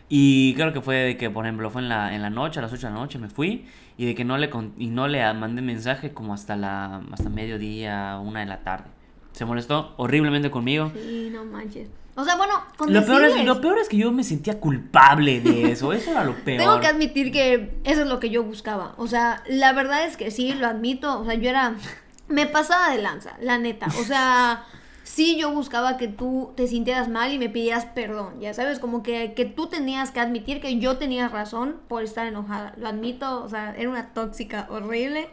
Y 0.08 0.54
creo 0.54 0.71
que 0.71 0.82
fue 0.82 0.95
de 0.98 1.17
que, 1.17 1.30
por 1.32 1.45
ejemplo, 1.45 1.69
fue 1.71 1.82
en 1.82 1.89
la, 1.89 2.13
en 2.13 2.21
la 2.21 2.30
noche, 2.30 2.60
a 2.60 2.62
las 2.62 2.71
8 2.71 2.88
de 2.88 2.93
la 2.93 3.00
noche 3.00 3.17
me 3.17 3.28
fui. 3.28 3.65
Y 3.98 4.06
de 4.06 4.13
que 4.13 4.24
no 4.24 4.38
le, 4.38 4.50
con- 4.50 4.74
y 4.78 4.88
no 4.88 5.08
le 5.08 5.34
mandé 5.34 5.62
mensaje 5.62 6.12
como 6.13 6.34
hasta 6.34 6.56
la 6.56 7.02
hasta 7.12 7.30
mediodía, 7.30 8.19
una 8.24 8.41
de 8.41 8.45
la 8.45 8.60
tarde. 8.63 8.86
Se 9.32 9.45
molestó 9.45 9.93
horriblemente 9.98 10.52
conmigo. 10.52 10.91
Sí, 10.93 11.30
no 11.34 11.43
manches. 11.45 11.89
O 12.17 12.24
sea, 12.24 12.38
bueno, 12.38 12.54
con 12.78 12.93
Lo 12.93 13.06
peor, 13.06 13.24
es, 13.26 13.43
lo 13.43 13.60
peor 13.60 13.78
es 13.80 13.89
que 13.89 13.98
yo 13.98 14.12
me 14.12 14.24
sentía 14.24 14.60
culpable 14.60 15.41
de 15.41 15.71
eso. 15.71 15.91
Eso 15.91 16.12
era 16.12 16.24
lo 16.24 16.34
peor. 16.36 16.60
Tengo 16.60 16.80
que 16.80 16.88
admitir 16.88 17.32
que 17.32 17.78
eso 17.84 18.04
es 18.04 18.08
lo 18.08 18.19
que 18.19 18.30
yo 18.30 18.43
buscaba. 18.43 18.93
O 18.98 19.08
sea, 19.08 19.43
la 19.50 19.74
verdad 19.74 20.06
es 20.06 20.15
que 20.17 20.30
sí, 20.32 20.54
lo 20.54 20.67
admito. 20.67 21.19
O 21.19 21.26
sea, 21.26 21.34
yo 21.34 21.50
era. 21.50 21.76
Me 22.28 22.48
pasaba 22.48 22.90
de 22.92 23.02
lanza, 23.02 23.38
la 23.40 23.58
neta. 23.58 23.88
O 24.00 24.04
sea, 24.04 24.64
sí, 25.04 25.38
yo 25.38 25.52
buscaba 25.52 25.98
que 25.98 26.08
tú 26.08 26.54
te 26.56 26.68
sintieras 26.68 27.08
mal 27.08 27.32
y 27.32 27.40
me 27.40 27.50
pidieras 27.50 27.86
perdón. 27.86 28.40
Ya 28.42 28.54
sabes, 28.54 28.80
como 28.80 29.04
que, 29.04 29.34
que 29.34 29.46
tú 29.46 29.68
tenías 29.68 30.12
que 30.12 30.20
admitir 30.20 30.60
que 30.60 30.80
yo 30.80 30.98
tenía 30.98 31.28
razón 31.28 31.78
por 31.88 32.04
estar 32.04 32.28
enojada. 32.28 32.74
Lo 32.78 32.88
admito, 32.88 33.44
o 33.44 33.50
sea, 33.50 33.76
era 33.78 33.90
una 33.90 34.14
tóxica 34.14 34.68
horrible. 34.70 35.30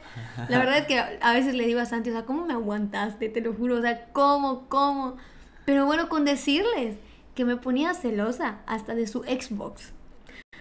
La 0.48 0.58
verdad 0.58 0.78
es 0.78 0.86
que 0.86 0.98
a 0.98 1.32
veces 1.32 1.54
le 1.54 1.66
digo 1.66 1.80
a 1.80 1.86
Santi, 1.86 2.10
o 2.10 2.12
sea, 2.12 2.24
¿cómo 2.24 2.44
me 2.46 2.52
aguantaste? 2.52 3.28
Te 3.28 3.40
lo 3.40 3.54
juro, 3.54 3.78
o 3.78 3.82
sea, 3.82 4.06
¿cómo, 4.12 4.68
cómo? 4.68 5.16
Pero 5.64 5.86
bueno, 5.86 6.08
con 6.08 6.24
decirles 6.24 6.96
que 7.34 7.44
me 7.44 7.56
ponía 7.56 7.94
celosa 7.94 8.58
hasta 8.66 8.94
de 8.94 9.06
su 9.06 9.22
Xbox. 9.22 9.92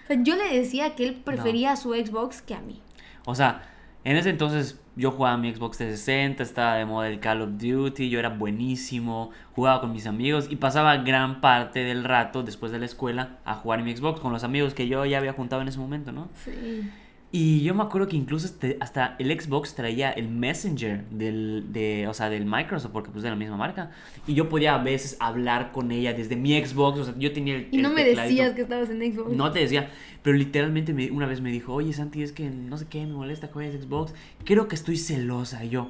O 0.03 0.07
sea, 0.07 0.17
yo 0.21 0.35
le 0.35 0.57
decía 0.57 0.95
que 0.95 1.05
él 1.05 1.15
prefería 1.15 1.73
a 1.73 1.75
su 1.75 1.93
Xbox 1.93 2.41
que 2.41 2.55
a 2.55 2.61
mí. 2.61 2.81
O 3.25 3.35
sea, 3.35 3.69
en 4.03 4.17
ese 4.17 4.29
entonces 4.29 4.79
yo 4.95 5.11
jugaba 5.11 5.37
mi 5.37 5.53
Xbox 5.53 5.77
360, 5.77 6.43
estaba 6.43 6.75
de 6.75 6.85
moda 6.85 7.07
el 7.07 7.19
Call 7.19 7.41
of 7.41 7.51
Duty, 7.57 8.09
yo 8.09 8.19
era 8.19 8.29
buenísimo, 8.29 9.31
jugaba 9.53 9.81
con 9.81 9.91
mis 9.91 10.07
amigos 10.07 10.47
y 10.49 10.57
pasaba 10.57 10.97
gran 10.97 11.41
parte 11.41 11.83
del 11.83 12.03
rato 12.03 12.43
después 12.43 12.71
de 12.71 12.79
la 12.79 12.85
escuela 12.85 13.39
a 13.45 13.55
jugar 13.55 13.83
mi 13.83 13.95
Xbox 13.95 14.19
con 14.19 14.33
los 14.33 14.43
amigos 14.43 14.73
que 14.73 14.87
yo 14.87 15.05
ya 15.05 15.17
había 15.17 15.33
juntado 15.33 15.61
en 15.61 15.67
ese 15.67 15.79
momento, 15.79 16.11
¿no? 16.11 16.29
Sí. 16.35 16.89
Y 17.33 17.61
yo 17.63 17.73
me 17.73 17.83
acuerdo 17.83 18.09
que 18.09 18.17
incluso 18.17 18.45
este- 18.45 18.75
hasta 18.81 19.15
el 19.17 19.31
Xbox 19.39 19.73
traía 19.73 20.11
el 20.11 20.27
Messenger 20.27 21.05
del, 21.11 21.65
de, 21.71 22.05
o 22.09 22.13
sea, 22.13 22.29
del 22.29 22.45
Microsoft, 22.45 22.91
porque 22.91 23.09
pues 23.09 23.23
de 23.23 23.29
la 23.29 23.37
misma 23.37 23.55
marca. 23.55 23.91
Y 24.27 24.33
yo 24.33 24.49
podía 24.49 24.75
a 24.75 24.83
veces 24.83 25.15
hablar 25.21 25.71
con 25.71 25.93
ella 25.93 26.13
desde 26.13 26.35
mi 26.35 26.61
Xbox, 26.61 26.99
o 26.99 27.05
sea, 27.05 27.13
yo 27.17 27.31
tenía 27.31 27.55
el... 27.55 27.69
Y 27.71 27.77
el 27.77 27.83
no 27.83 27.89
me 27.89 28.03
tecladito. 28.03 28.21
decías 28.35 28.53
que 28.53 28.61
estabas 28.63 28.89
en 28.89 29.13
Xbox. 29.13 29.31
No 29.33 29.49
te 29.53 29.59
decía, 29.59 29.89
pero 30.23 30.35
literalmente 30.35 30.93
me- 30.93 31.09
una 31.09 31.25
vez 31.25 31.39
me 31.39 31.51
dijo, 31.51 31.73
oye 31.73 31.93
Santi, 31.93 32.21
es 32.21 32.33
que 32.33 32.49
no 32.49 32.77
sé 32.77 32.87
qué, 32.89 33.05
me 33.05 33.13
molesta 33.13 33.47
que 33.47 33.53
juegues 33.53 33.81
Xbox, 33.81 34.13
creo 34.43 34.67
que 34.67 34.75
estoy 34.75 34.97
celosa. 34.97 35.63
Y 35.63 35.69
yo, 35.69 35.89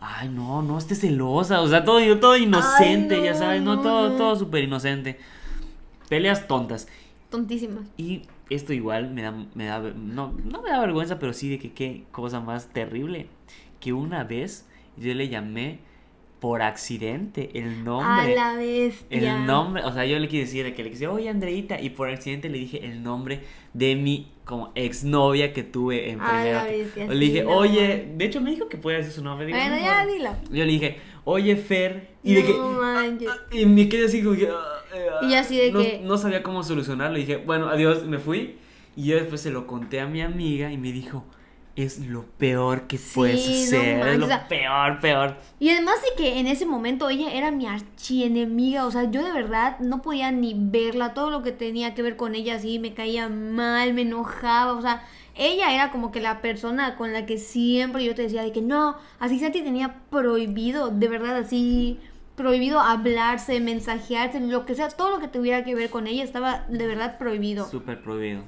ay, 0.00 0.28
no, 0.28 0.60
no 0.62 0.76
estés 0.76 0.98
celosa, 1.02 1.60
o 1.60 1.68
sea, 1.68 1.84
todo, 1.84 2.00
todo 2.18 2.36
inocente, 2.36 3.14
Ay, 3.14 3.22
ya 3.26 3.32
no, 3.34 3.38
sabes, 3.38 3.62
no, 3.62 3.76
no, 3.76 3.82
todo, 3.82 4.08
no. 4.10 4.16
todo 4.16 4.34
súper 4.34 4.64
inocente. 4.64 5.20
Peleas 6.08 6.48
tontas. 6.48 6.88
Tontísimas. 7.30 7.84
Y 7.96 8.22
esto 8.50 8.72
igual 8.72 9.10
me 9.10 9.22
da, 9.22 9.32
me 9.54 9.64
da, 9.66 9.80
no, 9.80 10.32
no 10.44 10.62
me 10.62 10.70
da 10.70 10.80
vergüenza, 10.80 11.18
pero 11.18 11.32
sí 11.32 11.48
de 11.48 11.58
que 11.58 11.72
qué 11.72 12.04
cosa 12.12 12.40
más 12.40 12.68
terrible. 12.72 13.26
Que 13.80 13.92
una 13.92 14.24
vez 14.24 14.68
yo 14.96 15.12
le 15.14 15.28
llamé 15.28 15.78
por 16.40 16.60
accidente 16.60 17.50
el 17.54 17.68
A 17.68 17.82
nombre. 17.84 18.34
la 18.34 18.54
bestia. 18.54 19.06
El 19.38 19.46
nombre, 19.46 19.82
o 19.84 19.92
sea, 19.92 20.04
yo 20.04 20.18
le 20.18 20.28
quise 20.28 20.42
decir 20.42 20.64
de 20.64 20.74
que 20.74 20.84
le 20.84 20.90
quise, 20.90 21.06
oye 21.06 21.28
Andreita, 21.30 21.80
y 21.80 21.88
por 21.90 22.10
accidente 22.10 22.50
le 22.50 22.58
dije 22.58 22.84
el 22.84 23.02
nombre 23.02 23.40
de 23.72 23.96
mi 23.96 24.30
como 24.44 24.70
exnovia 24.74 25.54
que 25.54 25.62
tuve 25.62 26.10
en 26.10 26.20
A 26.20 26.28
primero. 26.28 26.58
la 26.58 26.64
bestia, 26.64 27.06
le 27.06 27.12
sí, 27.14 27.18
dije, 27.18 27.44
no. 27.44 27.50
oye, 27.56 28.12
de 28.14 28.24
hecho 28.26 28.42
me 28.42 28.50
dijo 28.50 28.68
que 28.68 28.76
puede 28.76 28.98
decir 28.98 29.12
su 29.12 29.24
nombre. 29.24 29.46
digo, 29.46 29.58
Bueno, 29.58 29.74
"No, 29.76 29.80
ya 29.82 30.04
no". 30.04 30.12
dilo. 30.12 30.30
Yo 30.50 30.64
le 30.66 30.72
dije, 30.72 30.96
oye 31.24 31.56
Fer, 31.56 32.08
y 32.22 32.34
de 32.34 32.40
no 32.42 32.46
que, 32.46 32.52
manches. 32.58 33.28
y 33.52 33.64
me 33.64 33.88
quedé 33.88 34.04
así 34.04 34.22
como 34.22 34.36
que, 34.36 34.48
"Ah, 34.50 34.73
eh, 34.94 35.08
Y 35.22 35.30
yo 35.32 35.38
así 35.38 35.56
de 35.56 35.72
no, 35.72 35.80
que- 35.80 36.00
no 36.02 36.18
sabía 36.18 36.42
cómo 36.42 36.62
solucionarlo. 36.62 37.18
Y 37.18 37.22
dije, 37.22 37.36
bueno, 37.38 37.68
adiós, 37.68 38.04
me 38.04 38.18
fui. 38.18 38.58
Y 38.96 39.06
yo 39.06 39.16
después 39.16 39.40
se 39.40 39.50
lo 39.50 39.66
conté 39.66 40.00
a 40.00 40.06
mi 40.06 40.22
amiga 40.22 40.70
y 40.70 40.78
me 40.78 40.92
dijo, 40.92 41.24
es 41.76 41.98
lo 42.06 42.24
peor 42.38 42.86
que 42.86 42.98
Sí, 42.98 43.10
puedes 43.14 43.72
no 43.72 44.06
es 44.06 44.18
lo 44.18 44.28
peor, 44.48 45.00
peor. 45.00 45.36
Y 45.58 45.70
además 45.70 45.96
de 46.02 46.22
que 46.22 46.38
en 46.38 46.46
ese 46.46 46.66
momento 46.66 47.08
ella 47.08 47.32
era 47.32 47.50
mi 47.50 47.66
archienemiga, 47.66 48.86
o 48.86 48.90
sea, 48.92 49.10
yo 49.10 49.24
de 49.24 49.32
verdad 49.32 49.78
no 49.80 50.00
podía 50.00 50.30
ni 50.30 50.54
verla, 50.56 51.14
todo 51.14 51.30
lo 51.30 51.42
que 51.42 51.50
tenía 51.50 51.94
que 51.94 52.02
ver 52.02 52.16
con 52.16 52.36
ella 52.36 52.54
así 52.54 52.78
me 52.78 52.94
caía 52.94 53.28
mal, 53.28 53.92
me 53.94 54.02
enojaba, 54.02 54.72
o 54.74 54.82
sea, 54.82 55.02
ella 55.34 55.74
era 55.74 55.90
como 55.90 56.12
que 56.12 56.20
la 56.20 56.40
persona 56.40 56.94
con 56.94 57.12
la 57.12 57.26
que 57.26 57.38
siempre 57.38 58.04
yo 58.04 58.14
te 58.14 58.22
decía 58.22 58.42
de 58.42 58.52
que 58.52 58.62
no, 58.62 58.94
así 59.18 59.40
Santi 59.40 59.62
tenía 59.62 59.96
prohibido, 60.10 60.90
de 60.90 61.08
verdad 61.08 61.36
así 61.38 61.98
prohibido 62.36 62.80
hablarse, 62.80 63.60
mensajearse, 63.60 64.40
lo 64.40 64.66
que 64.66 64.74
sea, 64.74 64.88
todo 64.88 65.10
lo 65.10 65.20
que 65.20 65.28
tuviera 65.28 65.64
que 65.64 65.74
ver 65.74 65.90
con 65.90 66.06
ella 66.06 66.24
estaba 66.24 66.64
de 66.68 66.86
verdad 66.86 67.18
prohibido. 67.18 67.68
Súper 67.68 68.02
prohibido. 68.02 68.42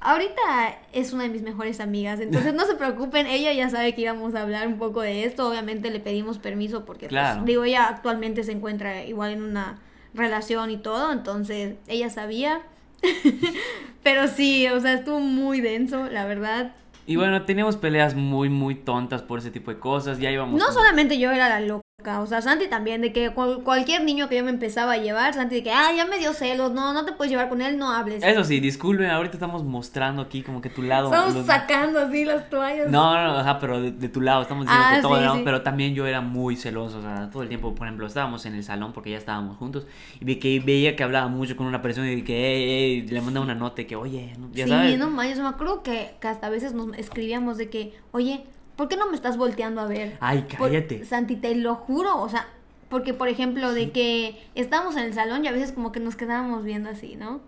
Ahorita 0.00 0.78
es 0.92 1.12
una 1.12 1.22
de 1.22 1.28
mis 1.28 1.42
mejores 1.42 1.78
amigas, 1.78 2.18
entonces 2.18 2.52
no 2.54 2.66
se 2.66 2.74
preocupen, 2.74 3.28
ella 3.28 3.52
ya 3.52 3.70
sabe 3.70 3.94
que 3.94 4.00
íbamos 4.00 4.34
a 4.34 4.42
hablar 4.42 4.66
un 4.66 4.76
poco 4.76 5.00
de 5.00 5.24
esto, 5.24 5.48
obviamente 5.48 5.90
le 5.90 6.00
pedimos 6.00 6.38
permiso 6.38 6.84
porque, 6.84 7.06
pues, 7.08 7.44
digo, 7.44 7.62
ella 7.62 7.86
actualmente 7.86 8.42
se 8.42 8.50
encuentra 8.50 9.04
igual 9.04 9.30
en 9.30 9.42
una 9.42 9.78
relación 10.12 10.72
y 10.72 10.76
todo, 10.76 11.12
entonces 11.12 11.76
ella 11.86 12.10
sabía, 12.10 12.62
pero 14.02 14.26
sí, 14.26 14.66
o 14.66 14.80
sea, 14.80 14.94
estuvo 14.94 15.20
muy 15.20 15.60
denso, 15.60 16.08
la 16.08 16.26
verdad. 16.26 16.72
Y 17.06 17.14
bueno, 17.14 17.42
teníamos 17.42 17.76
peleas 17.76 18.16
muy, 18.16 18.48
muy 18.48 18.74
tontas 18.74 19.22
por 19.22 19.38
ese 19.38 19.50
tipo 19.50 19.72
de 19.72 19.78
cosas. 19.78 20.18
Ya 20.18 20.30
íbamos. 20.30 20.58
No 20.58 20.72
solamente 20.72 21.18
yo 21.18 21.32
era 21.32 21.48
la 21.48 21.60
loca, 21.60 21.81
O 22.06 22.26
sea, 22.26 22.42
Santi 22.42 22.68
también, 22.68 23.00
de 23.00 23.12
que 23.12 23.30
cual- 23.30 23.62
cualquier 23.62 24.04
niño 24.04 24.28
que 24.28 24.36
yo 24.36 24.44
me 24.44 24.50
empezaba 24.50 24.92
a 24.92 24.96
llevar, 24.98 25.34
Santi 25.34 25.56
de 25.56 25.62
que, 25.62 25.70
ah, 25.72 25.92
ya 25.96 26.06
me 26.06 26.18
dio 26.18 26.32
celos, 26.32 26.72
no, 26.72 26.92
no 26.92 27.04
te 27.04 27.12
puedes 27.12 27.30
llevar 27.30 27.48
con 27.48 27.62
él, 27.62 27.78
no 27.78 27.90
hables. 27.90 28.22
Eso 28.22 28.44
sí, 28.44 28.60
disculpen, 28.60 29.10
ahorita 29.10 29.34
estamos 29.36 29.64
mostrando 29.64 30.22
aquí 30.22 30.42
como 30.42 30.60
que 30.60 30.68
tu 30.70 30.82
lado. 30.82 31.06
Estamos 31.12 31.34
los- 31.34 31.46
sacando 31.46 31.98
así 32.00 32.24
las 32.24 32.48
toallas. 32.50 32.90
No, 32.90 33.14
no, 33.14 33.24
no, 33.32 33.38
ajá, 33.38 33.58
pero 33.58 33.80
de, 33.80 33.90
de 33.92 34.08
tu 34.08 34.20
lado, 34.20 34.42
estamos 34.42 34.64
diciendo 34.66 34.86
Ah, 34.90 34.96
que 34.96 35.02
todo 35.02 35.16
sí, 35.32 35.38
sí. 35.38 35.42
pero 35.44 35.62
también 35.62 35.94
yo 35.94 36.06
era 36.06 36.20
muy 36.20 36.56
celoso, 36.56 36.98
o 36.98 37.02
sea, 37.02 37.28
todo 37.30 37.42
el 37.42 37.48
tiempo, 37.48 37.74
por 37.74 37.86
ejemplo, 37.86 38.06
estábamos 38.06 38.44
en 38.46 38.54
el 38.54 38.64
salón 38.64 38.92
porque 38.92 39.10
ya 39.10 39.18
estábamos 39.18 39.56
juntos 39.56 39.86
y 40.20 40.24
de 40.24 40.38
que 40.38 40.60
veía 40.60 40.96
que 40.96 41.02
hablaba 41.04 41.28
mucho 41.28 41.56
con 41.56 41.66
una 41.66 41.82
persona 41.82 42.10
y 42.10 42.16
de 42.16 42.24
que, 42.24 43.06
le 43.08 43.20
mandaba 43.20 43.44
una 43.44 43.54
nota 43.54 43.84
que, 43.84 43.96
oye, 43.96 44.32
no- 44.38 44.50
ya 44.52 44.64
sí, 44.64 44.70
sabes. 44.70 44.98
no 44.98 45.10
manches, 45.10 45.38
me 45.40 45.48
acuerdo 45.48 45.82
que, 45.82 46.14
que 46.20 46.28
hasta 46.28 46.46
a 46.46 46.50
veces 46.50 46.72
nos 46.74 46.96
escribíamos 46.98 47.56
de 47.58 47.70
que, 47.70 47.94
oye, 48.12 48.44
¿por 48.82 48.88
qué 48.88 48.96
no 48.96 49.08
me 49.08 49.14
estás 49.14 49.36
volteando 49.36 49.80
a 49.80 49.86
ver? 49.86 50.16
Ay, 50.18 50.44
Por- 50.58 50.66
cállate. 50.68 51.04
Santi, 51.04 51.36
te 51.36 51.54
lo 51.54 51.76
juro, 51.76 52.20
o 52.20 52.28
sea, 52.28 52.48
porque 52.88 53.14
por 53.14 53.28
ejemplo, 53.28 53.72
de 53.72 53.92
que 53.92 54.44
estábamos 54.56 54.96
en 54.96 55.04
el 55.04 55.14
salón 55.14 55.44
y 55.44 55.46
a 55.48 55.52
veces 55.52 55.70
como 55.70 55.92
que 55.92 56.00
nos 56.00 56.16
quedábamos 56.16 56.64
viendo 56.64 56.90
así, 56.90 57.14
¿no? 57.14 57.40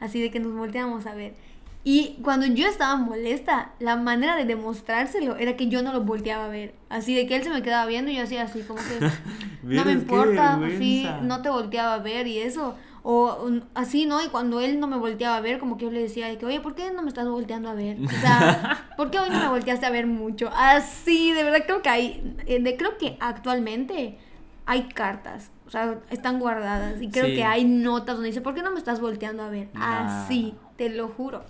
Así 0.00 0.22
de 0.22 0.30
que 0.30 0.40
nos 0.40 0.54
volteábamos 0.54 1.04
a 1.04 1.14
ver. 1.14 1.34
Y 1.84 2.16
cuando 2.22 2.46
yo 2.46 2.66
estaba 2.66 2.96
molesta, 2.96 3.72
la 3.78 3.96
manera 3.96 4.36
de 4.36 4.46
demostrárselo 4.46 5.36
era 5.36 5.54
que 5.54 5.68
yo 5.68 5.82
no 5.82 5.92
lo 5.92 6.00
volteaba 6.00 6.46
a 6.46 6.48
ver. 6.48 6.74
Así 6.88 7.14
de 7.14 7.26
que 7.26 7.36
él 7.36 7.42
se 7.42 7.50
me 7.50 7.60
quedaba 7.60 7.84
viendo 7.84 8.10
y 8.10 8.16
yo 8.16 8.22
hacía 8.22 8.42
así 8.44 8.62
como 8.62 8.80
que 8.80 9.06
no 9.62 9.84
me 9.84 9.92
importa, 9.92 10.54
sí, 10.78 11.02
vergüenza. 11.04 11.20
no 11.20 11.42
te 11.42 11.50
volteaba 11.50 11.92
a 11.92 11.98
ver 11.98 12.26
y 12.26 12.38
eso. 12.38 12.74
O 13.06 13.50
así, 13.74 14.06
¿no? 14.06 14.22
Y 14.24 14.28
cuando 14.28 14.60
él 14.60 14.80
no 14.80 14.86
me 14.86 14.96
volteaba 14.96 15.36
a 15.36 15.40
ver, 15.42 15.58
como 15.58 15.76
que 15.76 15.84
yo 15.84 15.90
le 15.90 16.00
decía 16.00 16.26
de 16.26 16.38
que, 16.38 16.46
oye, 16.46 16.60
¿por 16.60 16.74
qué 16.74 16.90
no 16.90 17.02
me 17.02 17.08
estás 17.08 17.28
volteando 17.28 17.68
a 17.68 17.74
ver? 17.74 17.98
O 18.02 18.08
sea, 18.08 18.86
¿por 18.96 19.10
qué 19.10 19.18
hoy 19.18 19.28
no 19.28 19.38
me 19.40 19.48
volteaste 19.48 19.84
a 19.84 19.90
ver 19.90 20.06
mucho? 20.06 20.50
Así, 20.56 21.30
de 21.32 21.44
verdad 21.44 21.64
creo 21.66 21.82
que 21.82 21.90
hay, 21.90 22.34
eh, 22.46 22.62
de, 22.62 22.76
creo 22.78 22.96
que 22.96 23.18
actualmente 23.20 24.16
hay 24.64 24.84
cartas, 24.88 25.50
o 25.66 25.70
sea, 25.70 25.98
están 26.08 26.38
guardadas 26.40 27.02
y 27.02 27.10
creo 27.10 27.26
Sí. 27.26 27.34
que 27.34 27.44
hay 27.44 27.64
notas 27.64 28.14
donde 28.16 28.28
dice, 28.30 28.40
¿por 28.40 28.54
qué 28.54 28.62
no 28.62 28.70
me 28.70 28.78
estás 28.78 29.00
volteando 29.00 29.42
a 29.42 29.50
ver? 29.50 29.68
Nah. 29.74 30.24
Así, 30.24 30.54
te 30.76 30.88
lo 30.88 31.08
juro, 31.08 31.44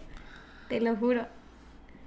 te 0.69 0.81
lo 0.81 0.97
juro. 0.97 1.27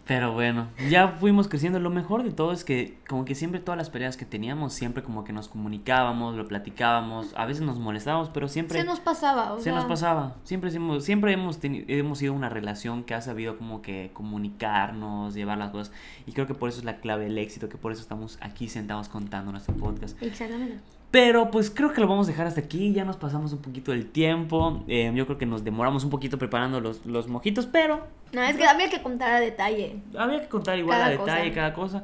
Pero 0.08 0.32
bueno, 0.32 0.70
ya 0.90 1.10
fuimos 1.10 1.50
creciendo. 1.50 1.80
Lo 1.80 1.90
mejor 1.90 2.24
de 2.24 2.32
todo 2.32 2.54
es 2.54 2.64
que 2.64 2.98
como 3.10 3.26
que 3.26 3.36
siempre 3.36 3.60
todas 3.60 3.78
las 3.78 3.90
peleas 3.90 4.16
que 4.16 4.26
teníamos, 4.26 4.74
siempre 4.74 5.04
como 5.04 5.26
que 5.26 5.34
nos 5.34 5.50
comunicábamos, 5.50 6.36
lo 6.36 6.48
platicábamos, 6.48 7.34
a 7.36 7.46
veces 7.46 7.62
nos 7.62 7.78
molestábamos, 7.78 8.30
pero 8.30 8.48
siempre... 8.48 8.80
Se 8.80 8.86
nos 8.86 9.02
pasaba, 9.02 9.52
o 9.54 9.58
Se 9.58 9.66
sea, 9.66 9.74
nos 9.74 9.86
pasaba. 9.86 10.36
Siempre 10.44 10.74
hemos, 10.74 11.04
siempre 11.04 11.34
hemos 11.34 11.60
tenido, 11.60 11.86
hemos 11.90 12.20
sido 12.20 12.34
una 12.34 12.48
relación 12.48 13.04
que 13.04 13.16
ha 13.16 13.22
sabido 13.22 13.58
como 13.58 13.82
que 13.82 14.12
comunicarnos, 14.14 15.34
llevar 15.34 15.58
las 15.58 15.72
cosas. 15.72 15.94
Y 16.26 16.32
creo 16.32 16.48
que 16.48 16.54
por 16.54 16.70
eso 16.70 16.80
es 16.80 16.86
la 16.86 16.98
clave 17.02 17.26
del 17.26 17.38
éxito, 17.38 17.68
que 17.68 17.78
por 17.78 17.92
eso 17.92 18.02
estamos 18.02 18.38
aquí 18.42 18.70
sentados 18.70 19.10
contando 19.10 19.52
nuestro 19.52 19.76
podcast. 19.76 20.22
Exactamente. 20.24 20.80
Pero 21.18 21.50
pues 21.50 21.72
creo 21.72 21.92
que 21.92 22.00
lo 22.00 22.08
vamos 22.08 22.28
a 22.28 22.30
dejar 22.32 22.46
hasta 22.46 22.62
aquí. 22.62 22.94
Ya 22.94 23.04
nos 23.04 23.18
pasamos 23.18 23.52
un 23.52 23.58
poquito 23.58 23.92
del 23.92 24.06
tiempo. 24.12 24.84
Eh, 24.88 25.12
yo 25.16 25.26
creo 25.26 25.40
que 25.40 25.48
nos 25.48 25.64
demoramos 25.64 26.04
un 26.04 26.12
poquito 26.12 26.38
preparando 26.38 26.80
los, 26.80 27.04
los 27.08 27.28
mojitos, 27.28 27.66
pero 27.66 28.06
No, 28.34 28.44
es 28.44 28.56
que 28.56 28.66
había 28.66 28.88
que 28.92 29.02
contar 29.02 29.32
a 29.34 29.40
detalle. 29.40 29.96
había 30.16 30.42
que 30.42 30.48
contar 30.48 30.78
igual 30.78 31.00
Cada 31.00 31.08
a 31.08 31.10
detalle 31.10 31.50
cosa. 31.50 31.56
cada 31.56 31.74
cosa. 31.74 32.04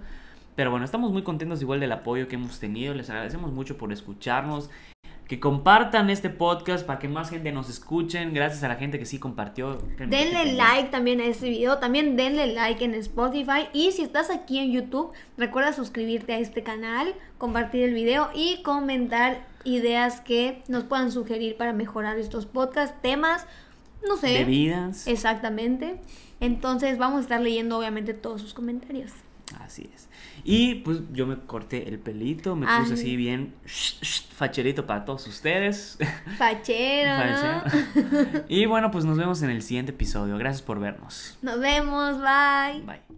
Pero 0.55 0.71
bueno, 0.71 0.83
estamos 0.83 1.11
muy 1.11 1.21
contentos 1.21 1.61
igual 1.61 1.79
del 1.79 1.91
apoyo 1.91 2.27
que 2.27 2.33
hemos 2.37 2.59
tenido. 2.59 2.95
Les 2.95 3.07
agradecemos 3.11 3.51
mucho 3.51 3.77
por 3.77 3.93
escucharnos. 3.93 4.71
Que 5.27 5.39
compartan 5.39 6.09
este 6.09 6.29
podcast 6.29 6.85
para 6.85 6.99
que 6.99 7.07
más 7.07 7.29
gente 7.29 7.51
nos 7.51 7.69
escuchen. 7.69 8.33
Gracias 8.33 8.63
a 8.63 8.67
la 8.67 8.75
gente 8.75 8.99
que 8.99 9.05
sí 9.05 9.19
compartió. 9.19 9.77
Denle 9.97 10.53
like 10.53 10.89
también 10.89 11.21
a 11.21 11.25
este 11.25 11.49
video, 11.49 11.77
también 11.79 12.15
denle 12.15 12.53
like 12.53 12.83
en 12.83 12.93
Spotify 12.95 13.67
y 13.73 13.91
si 13.91 14.01
estás 14.03 14.29
aquí 14.29 14.59
en 14.59 14.71
YouTube, 14.71 15.11
recuerda 15.37 15.73
suscribirte 15.73 16.33
a 16.33 16.39
este 16.39 16.61
canal, 16.63 17.15
compartir 17.37 17.83
el 17.83 17.93
video 17.93 18.29
y 18.33 18.61
comentar 18.63 19.47
ideas 19.63 20.21
que 20.21 20.61
nos 20.67 20.83
puedan 20.83 21.11
sugerir 21.11 21.57
para 21.57 21.73
mejorar 21.73 22.19
estos 22.19 22.45
podcasts, 22.45 23.01
temas, 23.01 23.47
no 24.07 24.17
sé. 24.17 24.33
Bebidas. 24.39 25.07
Exactamente. 25.07 26.01
Entonces 26.39 26.97
vamos 26.97 27.19
a 27.19 27.21
estar 27.21 27.39
leyendo 27.39 27.77
obviamente 27.77 28.13
todos 28.13 28.41
sus 28.41 28.53
comentarios. 28.53 29.11
Así 29.59 29.89
es. 29.93 30.09
Y 30.43 30.75
pues 30.75 30.99
yo 31.13 31.25
me 31.25 31.37
corté 31.37 31.87
el 31.87 31.99
pelito, 31.99 32.55
me 32.55 32.65
Ay. 32.67 32.81
puse 32.81 32.95
así 32.95 33.15
bien 33.15 33.53
facherito 34.33 34.85
para 34.85 35.05
todos 35.05 35.25
ustedes. 35.27 35.97
Fachero. 36.37 37.63
Fachero. 37.63 38.45
y 38.49 38.65
bueno, 38.65 38.91
pues 38.91 39.05
nos 39.05 39.17
vemos 39.17 39.41
en 39.41 39.49
el 39.51 39.61
siguiente 39.61 39.91
episodio. 39.91 40.37
Gracias 40.37 40.61
por 40.61 40.79
vernos. 40.79 41.37
Nos 41.41 41.59
vemos, 41.59 42.17
bye. 42.19 42.81
Bye. 42.85 43.12